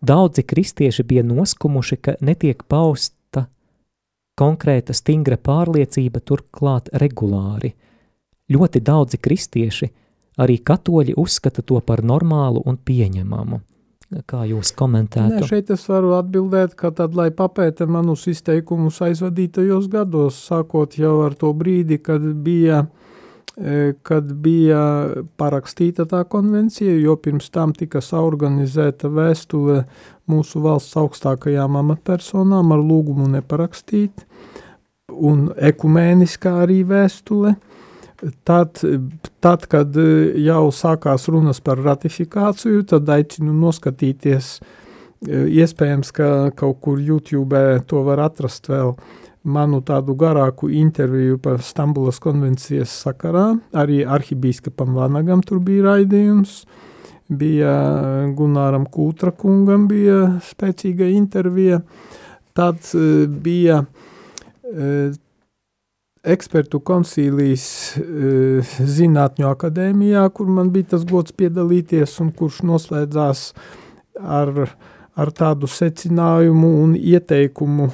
Daudzi 0.00 0.42
kristieši 0.44 1.04
bija 1.04 1.22
noskumuši, 1.24 2.00
ka 2.00 2.16
netiek 2.24 2.64
paust 2.68 3.13
konkrēta 4.38 4.94
stingra 4.96 5.38
pārliecība 5.38 6.22
turklāt 6.24 6.90
regulāri. 7.00 7.74
Ļoti 8.50 8.82
daudzi 8.84 9.20
kristieši, 9.22 9.90
arī 10.38 10.58
katoļi 10.60 11.14
uzskata 11.20 11.62
to 11.62 11.80
par 11.80 12.02
normālu 12.04 12.62
un 12.66 12.76
pieņemamu. 12.76 13.60
Kā 14.28 14.44
jūs 14.46 14.70
komentētu? 14.76 15.40
Nē, 15.40 15.46
šeit 15.48 15.70
es 15.74 15.86
varu 15.88 16.12
atbildēt, 16.18 16.76
ka 16.78 16.92
tad, 16.94 17.16
lai 17.18 17.30
papēta 17.34 17.86
manus 17.90 18.28
izteikumus 18.30 19.00
aizvadītajos 19.02 19.88
gados, 19.90 20.38
sākot 20.50 20.98
jau 21.00 21.16
ar 21.24 21.34
to 21.38 21.50
brīdi, 21.56 21.98
kad 22.04 22.22
bija 22.44 22.84
E, 23.54 23.92
kad 24.02 24.32
bija 24.42 24.80
parakstīta 25.38 26.08
tā 26.10 26.24
konvencija, 26.26 26.96
jo 26.98 27.14
pirms 27.22 27.52
tam 27.54 27.70
tika 27.70 28.00
saorganizēta 28.02 29.06
vēstule 29.14 29.84
mūsu 30.30 30.62
valsts 30.64 30.96
augstākajām 31.00 31.78
amatpersonām 31.80 32.72
ar 32.74 32.82
lūgumu 32.82 33.28
neparakstīt, 33.36 34.24
un 35.14 35.50
ekumēniskā 35.54 36.56
arī 36.64 36.82
vēstule. 36.88 37.56
Tad, 38.48 38.80
tad, 39.44 39.66
kad 39.68 39.96
jau 40.40 40.62
sākās 40.72 41.26
runas 41.28 41.60
par 41.60 41.82
ratifikāciju, 41.84 42.86
tad 42.88 43.10
aicinu 43.12 43.52
noskatīties, 43.58 44.54
e, 44.56 45.42
iespējams, 45.60 46.12
ka 46.14 46.28
kaut 46.56 46.80
kur 46.80 47.02
YouTube 47.02 47.60
to 47.90 48.00
var 48.06 48.22
atrast 48.24 48.70
vēl 48.70 48.94
uh, 48.94 49.20
manu 49.44 49.80
tādu 49.84 50.16
garāku 50.16 50.70
interviju 50.72 51.38
par 51.42 51.60
Stambulas 51.62 52.18
konvencijas 52.22 52.92
sakarā. 53.04 53.52
Arī 53.76 54.02
arhibīskapam 54.04 54.96
Vanagam 54.96 55.44
tur 55.44 55.60
bija 55.64 55.90
raidījums. 55.90 56.62
Bija 57.28 57.74
Gunāram 58.36 58.84
Kūtra 58.92 59.32
kungam 59.32 59.86
bija 59.88 60.40
spēcīga 60.44 61.08
intervija. 61.14 61.80
Tad 62.54 62.82
uh, 62.94 63.24
bija 63.26 63.80
uh, 63.84 65.14
ekspertu 66.24 66.80
konsīlijas 66.80 67.66
Zinātņu 68.96 69.48
akadēmijā, 69.50 70.24
kur 70.32 70.48
man 70.48 70.70
bija 70.72 70.94
tas 70.94 71.04
gods 71.08 71.34
piedalīties 71.36 72.16
un 72.24 72.30
kurš 72.32 72.62
noslēdzās 72.64 73.42
ar, 74.20 74.54
ar 75.20 75.32
tādu 75.36 75.68
secinājumu 75.68 76.70
un 76.80 76.96
ieteikumu 76.96 77.90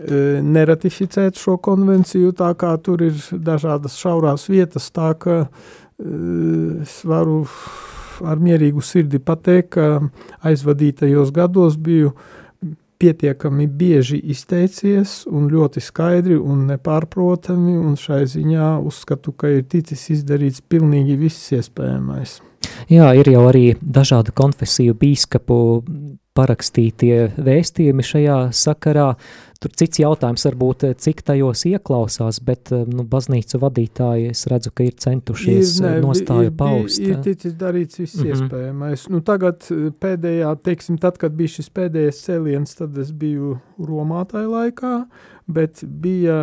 neratificēt 0.00 1.36
šo 1.36 1.56
konvenciju, 1.60 2.30
tā 2.38 2.52
kā 2.56 2.70
tur 2.80 3.02
ir 3.04 3.18
dažādas 3.32 3.98
šaurās 3.98 4.46
vietas, 4.48 4.86
tā 4.94 5.10
ka 5.18 5.40
es 6.00 6.94
varu 7.04 7.42
ar 8.26 8.40
mierīgu 8.42 8.82
sirdi 8.84 9.20
pateikt, 9.22 9.76
ka 9.76 10.46
aizvadītajos 10.46 11.32
gados 11.34 11.78
biju 11.80 12.14
pietiekami 13.00 13.64
bieži 13.66 14.18
izteicies 14.32 15.22
un 15.30 15.48
ļoti 15.52 15.80
skaidri 15.80 16.36
un 16.36 16.66
nepārprotami, 16.68 17.78
un 17.80 17.96
šai 17.96 18.26
ziņā 18.28 18.74
uzskatu, 18.84 19.32
ka 19.32 19.48
ir 19.56 19.64
ticis 19.70 20.10
izdarīts 20.18 20.60
pilnīgi 20.68 21.16
viss 21.20 21.52
iespējamais. 21.56 22.40
Jā, 22.92 23.10
ir 23.16 23.30
jau 23.32 23.46
arī 23.48 23.72
dažādu 23.80 24.34
konfesiju 24.36 24.96
bīskapu 25.00 25.56
parakstītie 26.36 27.30
vēstījumi 27.40 28.04
šajā 28.06 28.40
sakarā. 28.56 29.14
Tur 29.60 29.74
cits 29.76 30.00
jautājums 30.00 30.46
varbūt, 30.46 30.86
cik 31.04 31.18
tajos 31.28 31.66
ieklausās, 31.68 32.38
bet 32.40 32.70
nu, 32.72 33.04
baznīcu 33.04 33.58
vadītāji 33.60 34.30
es 34.32 34.46
redzu, 34.48 34.70
ka 34.72 34.86
ir 34.86 34.94
centušies 35.04 35.74
ir, 35.82 35.84
ne, 35.84 35.90
nostāju 36.00 36.48
ir, 36.48 36.54
paust. 36.56 37.02
Ir, 37.04 37.18
ticis 37.26 37.58
darīts 37.60 38.00
viss 38.00 38.16
mm 38.16 38.22
-hmm. 38.22 38.30
iespējamais. 38.46 39.04
Nu, 39.12 39.20
tagad 39.20 39.68
pēdējā, 40.00 40.54
teiksim, 40.64 40.96
tad, 41.02 41.20
kad 41.20 41.36
bija 41.36 41.58
šis 41.58 41.68
pēdējais 41.76 42.22
cēliens, 42.24 42.72
tad 42.78 42.96
es 43.04 43.12
biju 43.12 43.58
Romā 43.76 44.24
tajā 44.32 44.48
laikā, 44.48 44.94
bet 45.46 45.84
bija, 45.84 46.40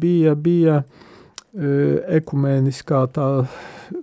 bija, 0.00 0.34
bija 0.34 0.82
ekumēniskā 1.52 3.06
tā 3.12 3.26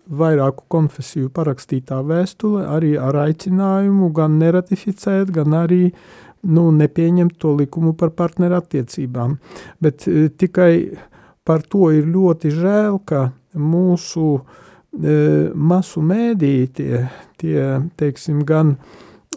vairāku 0.07 0.65
konfesiju 0.67 1.29
parakstītā 1.33 2.01
vēstule 2.03 2.65
arī 2.67 2.97
ar 2.99 3.15
aicinājumu 3.23 4.11
gan 4.13 4.37
neratificēt, 4.41 5.31
gan 5.31 5.55
arī 5.55 5.93
nu, 6.43 6.69
nepieņemt 6.71 7.37
to 7.41 7.55
likumu 7.57 7.93
par 7.97 8.13
partneru 8.17 8.59
attiecībām. 8.59 9.37
Bet 9.81 10.07
e, 10.07 10.27
tikai 10.29 10.71
par 11.47 11.63
to 11.63 11.91
ir 11.95 12.07
ļoti 12.11 12.51
žēl, 12.53 12.99
ka 13.07 13.31
mūsu 13.57 14.37
e, 14.37 15.17
masu 15.53 16.03
mēdī 16.05 16.55
tie, 16.75 17.03
tie 17.41 17.67
teiksim, 17.97 18.43
gan 18.47 18.75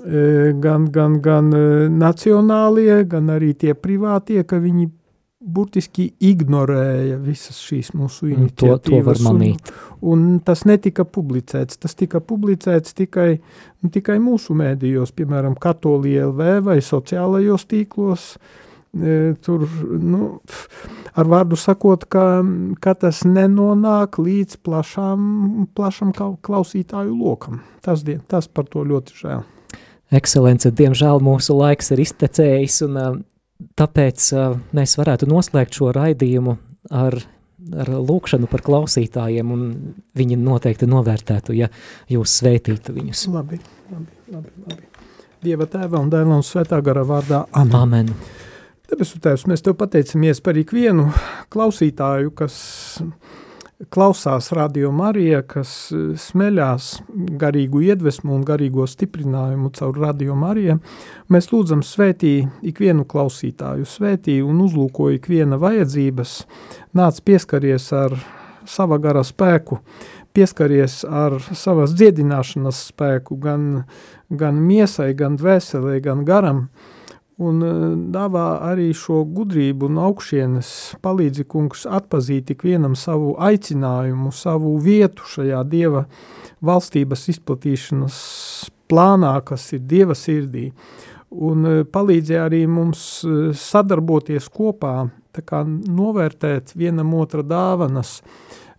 e, 0.05 0.53
gan, 0.61 0.89
gan, 0.93 1.21
gan 1.25 1.53
nacionālie, 1.97 3.05
gan 3.09 3.31
arī 3.37 3.55
tie 3.55 3.75
privātie, 3.75 4.43
ka 4.45 4.61
viņi 4.63 4.91
burtiski 5.41 6.11
ignorēja 6.21 7.17
visas 7.25 7.59
šīs 7.65 7.95
mūsu 7.97 8.29
iniciatīvas. 8.29 8.83
To, 8.85 8.91
to 8.91 9.03
var 9.07 9.21
manīt. 9.25 9.71
Un, 10.01 10.25
un 10.25 10.41
tas 10.45 10.67
netika 10.69 11.07
publicēts. 11.09 11.81
Tas 11.81 11.97
tika 11.97 12.21
publicēts 12.21 12.97
tikai, 12.97 13.31
nu, 13.81 13.93
tikai 13.93 14.19
mūsu 14.23 14.57
mēdījos, 14.59 15.15
piemēram, 15.17 15.57
Katolī 15.61 16.19
LV 16.27 16.51
vai 16.67 16.81
sociālajos 16.85 17.65
tīklos. 17.71 18.35
E, 18.91 19.37
tur, 19.41 19.65
nu, 20.03 20.29
ar 21.17 21.31
vārdu 21.31 21.57
sakot, 21.61 22.05
ka, 22.11 22.27
ka 22.83 22.97
tas 23.07 23.23
nenonāk 23.25 24.21
līdz 24.21 24.61
plašām, 24.67 25.25
plašam 25.79 26.13
klausītāju 26.13 27.17
lokam. 27.17 27.63
Tas, 27.87 28.05
tas 28.29 28.51
par 28.51 28.69
to 28.69 28.85
ļoti 28.85 29.17
žēl. 29.23 29.49
Ekscelence, 30.11 30.69
diemžēl 30.75 31.23
mūsu 31.23 31.55
laiks 31.55 31.93
ir 31.95 32.03
iztecējis, 32.03 32.81
un 32.89 32.99
Tāpēc 33.81 34.31
uh, 34.37 34.57
mēs 34.77 34.97
varētu 35.01 35.29
noslēgt 35.31 35.77
šo 35.77 35.91
raidījumu 35.97 36.57
ar, 36.97 37.17
ar 37.85 37.91
lūkšanu 37.97 38.49
par 38.51 38.65
klausītājiem, 38.67 39.51
un 39.55 39.67
viņi 40.17 40.39
noteikti 40.41 40.89
novērtētu, 40.91 41.57
ja 41.59 41.71
jūs 42.11 42.39
svētītu 42.41 42.97
viņus. 42.97 43.27
Labi, 43.35 43.61
labi, 43.93 44.21
labi. 44.33 44.55
labi. 44.69 44.87
Dieva 45.41 45.65
tēva 45.71 46.01
un 46.03 46.11
dēla 46.13 46.37
un 46.37 46.45
svētā 46.45 46.83
gara 46.85 47.05
vārdā. 47.09 47.47
Amen. 47.57 47.77
Amen. 47.81 48.15
Debesu 48.91 49.21
tēvs, 49.23 49.47
mēs 49.49 49.63
tev 49.65 49.77
pateicamies 49.79 50.43
par 50.45 50.59
ikvienu 50.59 51.07
klausītāju, 51.55 52.33
kas 52.37 52.57
klausās 53.89 54.53
Radio 54.53 54.91
Marija, 54.93 55.41
kas 55.47 55.71
eh, 55.95 56.13
smeļās 56.21 56.91
garīgu 57.41 57.81
iedvesmu 57.89 58.35
un 58.37 58.45
garīgo 58.47 58.85
stiprinājumu 58.89 59.73
caur 59.77 59.97
Radio 60.03 60.37
Mariju, 60.39 60.77
mēs 61.33 61.51
lūdzam 61.53 61.85
svētī 61.87 62.35
ikvienu 62.67 63.07
klausītāju, 63.09 63.89
svētī 63.89 64.41
un 64.45 64.61
uzlūko 64.67 65.11
ikviena 65.17 65.57
vajadzības, 65.61 66.37
nāc 66.99 67.23
pieskaries 67.25 67.89
ar 67.97 68.19
sava 68.69 69.01
gara 69.03 69.25
spēku, 69.25 69.81
pieskaries 70.37 71.01
ar 71.09 71.41
savas 71.57 71.97
dziedināšanas 71.97 72.85
spēku 72.93 73.41
gan, 73.41 73.87
gan 74.29 74.61
miesai, 74.61 75.15
gan 75.19 75.41
dvēselē, 75.41 75.99
gan 76.05 76.27
garam, 76.29 76.67
un 77.41 77.63
e, 77.65 77.73
dāvā 78.13 78.47
arī 78.69 78.91
šo 78.97 79.23
gudrību 79.29 79.89
no 79.93 80.09
augšienes, 80.11 80.73
palīdzi 81.05 81.47
kungs 81.49 81.87
atpazīt 81.89 82.53
ik 82.55 82.65
vienam 82.69 82.97
savu 82.99 83.33
aicinājumu, 83.41 84.33
savu 84.35 84.77
vietu 84.85 85.27
šajā 85.35 85.63
Dieva 85.71 86.05
valstības 86.65 87.29
izplatīšanas 87.33 88.19
plānā, 88.91 89.33
kas 89.47 89.71
ir 89.77 89.87
Dieva 89.89 90.17
sirdī, 90.19 90.69
un 91.31 91.67
e, 91.67 91.77
palīdzi 91.85 92.41
arī 92.41 92.65
mums 92.69 93.05
e, 93.25 93.53
sadarboties 93.57 94.51
kopā, 94.53 94.97
tā 95.33 95.47
kā 95.47 95.63
novērtēt 95.67 96.75
vienam 96.77 97.15
otra 97.17 97.47
dāvanas, 97.47 98.19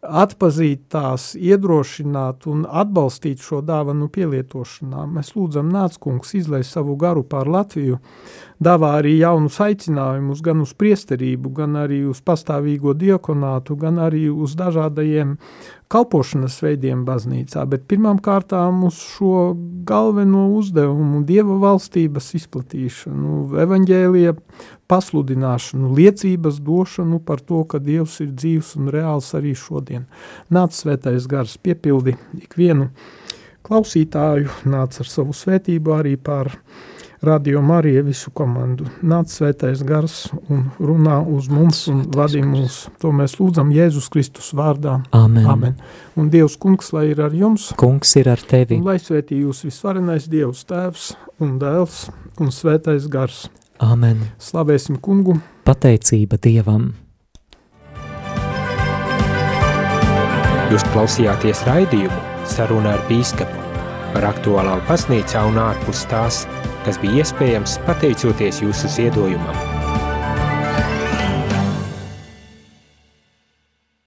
atpazīt 0.02 0.88
tās, 0.90 1.32
iedrošināt 1.38 2.48
un 2.50 2.64
atbalstīt 2.66 3.44
šo 3.46 3.62
dāvanu 3.66 4.10
pielietošanā. 4.14 5.06
Mēs 5.14 5.36
lūdzam, 5.38 5.70
nāc 5.74 5.98
kungs, 6.02 6.34
izlai 6.38 6.64
savu 6.66 6.96
garu 7.00 7.24
pār 7.24 7.50
Latviju, 7.52 8.00
dāvā 8.62 8.94
arī 9.00 9.16
jaunus 9.20 9.58
aicinājumus 9.64 10.42
gan 10.46 10.62
uz 10.64 10.74
priesterību, 10.78 11.52
gan 11.58 11.78
arī 11.82 12.04
uz 12.10 12.22
pastāvīgo 12.26 12.94
diokonātu, 12.98 13.78
gan 13.80 13.98
arī 14.02 14.28
uz 14.30 14.54
dažādajiem 14.60 15.38
kalpošanas 15.92 16.60
veidiem 16.64 17.02
baznīcā, 17.08 17.66
bet 17.68 17.88
pirmām 17.90 18.22
kārtām 18.24 18.86
uz 18.88 19.02
šo 19.02 19.52
galveno 19.88 20.46
uzdevumu 20.56 21.24
Dieva 21.28 21.58
valstības 21.62 22.30
izplatīšanu, 22.40 23.42
evaņģēlija 23.66 24.36
pasludināšanu, 24.92 25.92
liecības 25.98 26.62
došanu 26.64 27.20
par 27.26 27.42
to, 27.44 27.64
ka 27.66 27.82
Dievs 27.84 28.20
ir 28.24 28.32
dzīvs 28.36 28.76
un 28.80 28.94
reāls 28.94 29.34
arī 29.38 29.56
šodien. 29.58 30.08
Nāc 30.54 30.78
svētais 30.78 31.28
gars 31.32 31.58
piepildi 31.58 32.16
ikvienu 32.44 32.92
klausītāju, 33.68 34.50
nāc 34.70 34.98
ar 35.02 35.10
savu 35.10 35.36
svētību 35.36 35.96
arī 35.98 36.16
pār 36.20 36.54
Radio 37.22 37.62
Marija 37.62 38.02
visu 38.02 38.32
komandu. 38.34 38.88
Nāc 39.06 39.30
svētais 39.30 39.84
gars 39.86 40.24
un 40.50 40.64
runā 40.82 41.20
uz 41.30 41.52
mums 41.54 41.84
un 41.92 42.00
vadī 42.10 42.40
mūs. 42.42 42.88
To 43.04 43.12
mēs 43.14 43.36
lūdzam 43.38 43.70
Jēzus 43.70 44.08
Kristus 44.10 44.48
vārdā. 44.58 44.96
Amen. 45.14 45.46
Amen. 45.46 45.76
Un 46.18 46.32
Dievs 46.34 46.56
kungs, 46.58 46.90
lai 46.96 47.12
ir 47.12 47.22
ar 47.22 47.36
jums. 47.38 47.68
Kungs 47.78 48.16
ir 48.18 48.32
ar 48.32 48.42
tevi. 48.42 48.80
Un 48.82 48.90
lai 48.90 48.98
svētī 48.98 49.38
jūs 49.44 49.62
visvarenais 49.68 50.26
Dievs 50.32 50.64
tēvs 50.66 51.12
un 51.46 51.60
dēls 51.62 52.08
un 52.42 52.50
svētais 52.50 53.06
gars. 53.06 53.44
Amen. 53.78 54.26
Slavēsim 54.42 54.98
kungu. 54.98 55.38
Pateicība 55.70 56.42
Dievam. 56.42 56.90
Jūs 60.74 60.88
klausījāties 60.90 61.62
raidījumu 61.70 62.50
sarunā 62.50 62.98
ar 62.98 63.06
bīskapu 63.12 63.70
par 64.16 64.28
aktuālām 64.34 64.82
pasnīcā 64.90 65.46
un 65.52 65.62
ārpus 65.68 66.08
tās– 66.10 66.42
kas 66.86 67.00
bija 67.04 67.22
iespējams 67.26 67.78
pateicoties 67.88 68.64
jūsu 68.66 68.92
ziedojumam. 68.98 69.71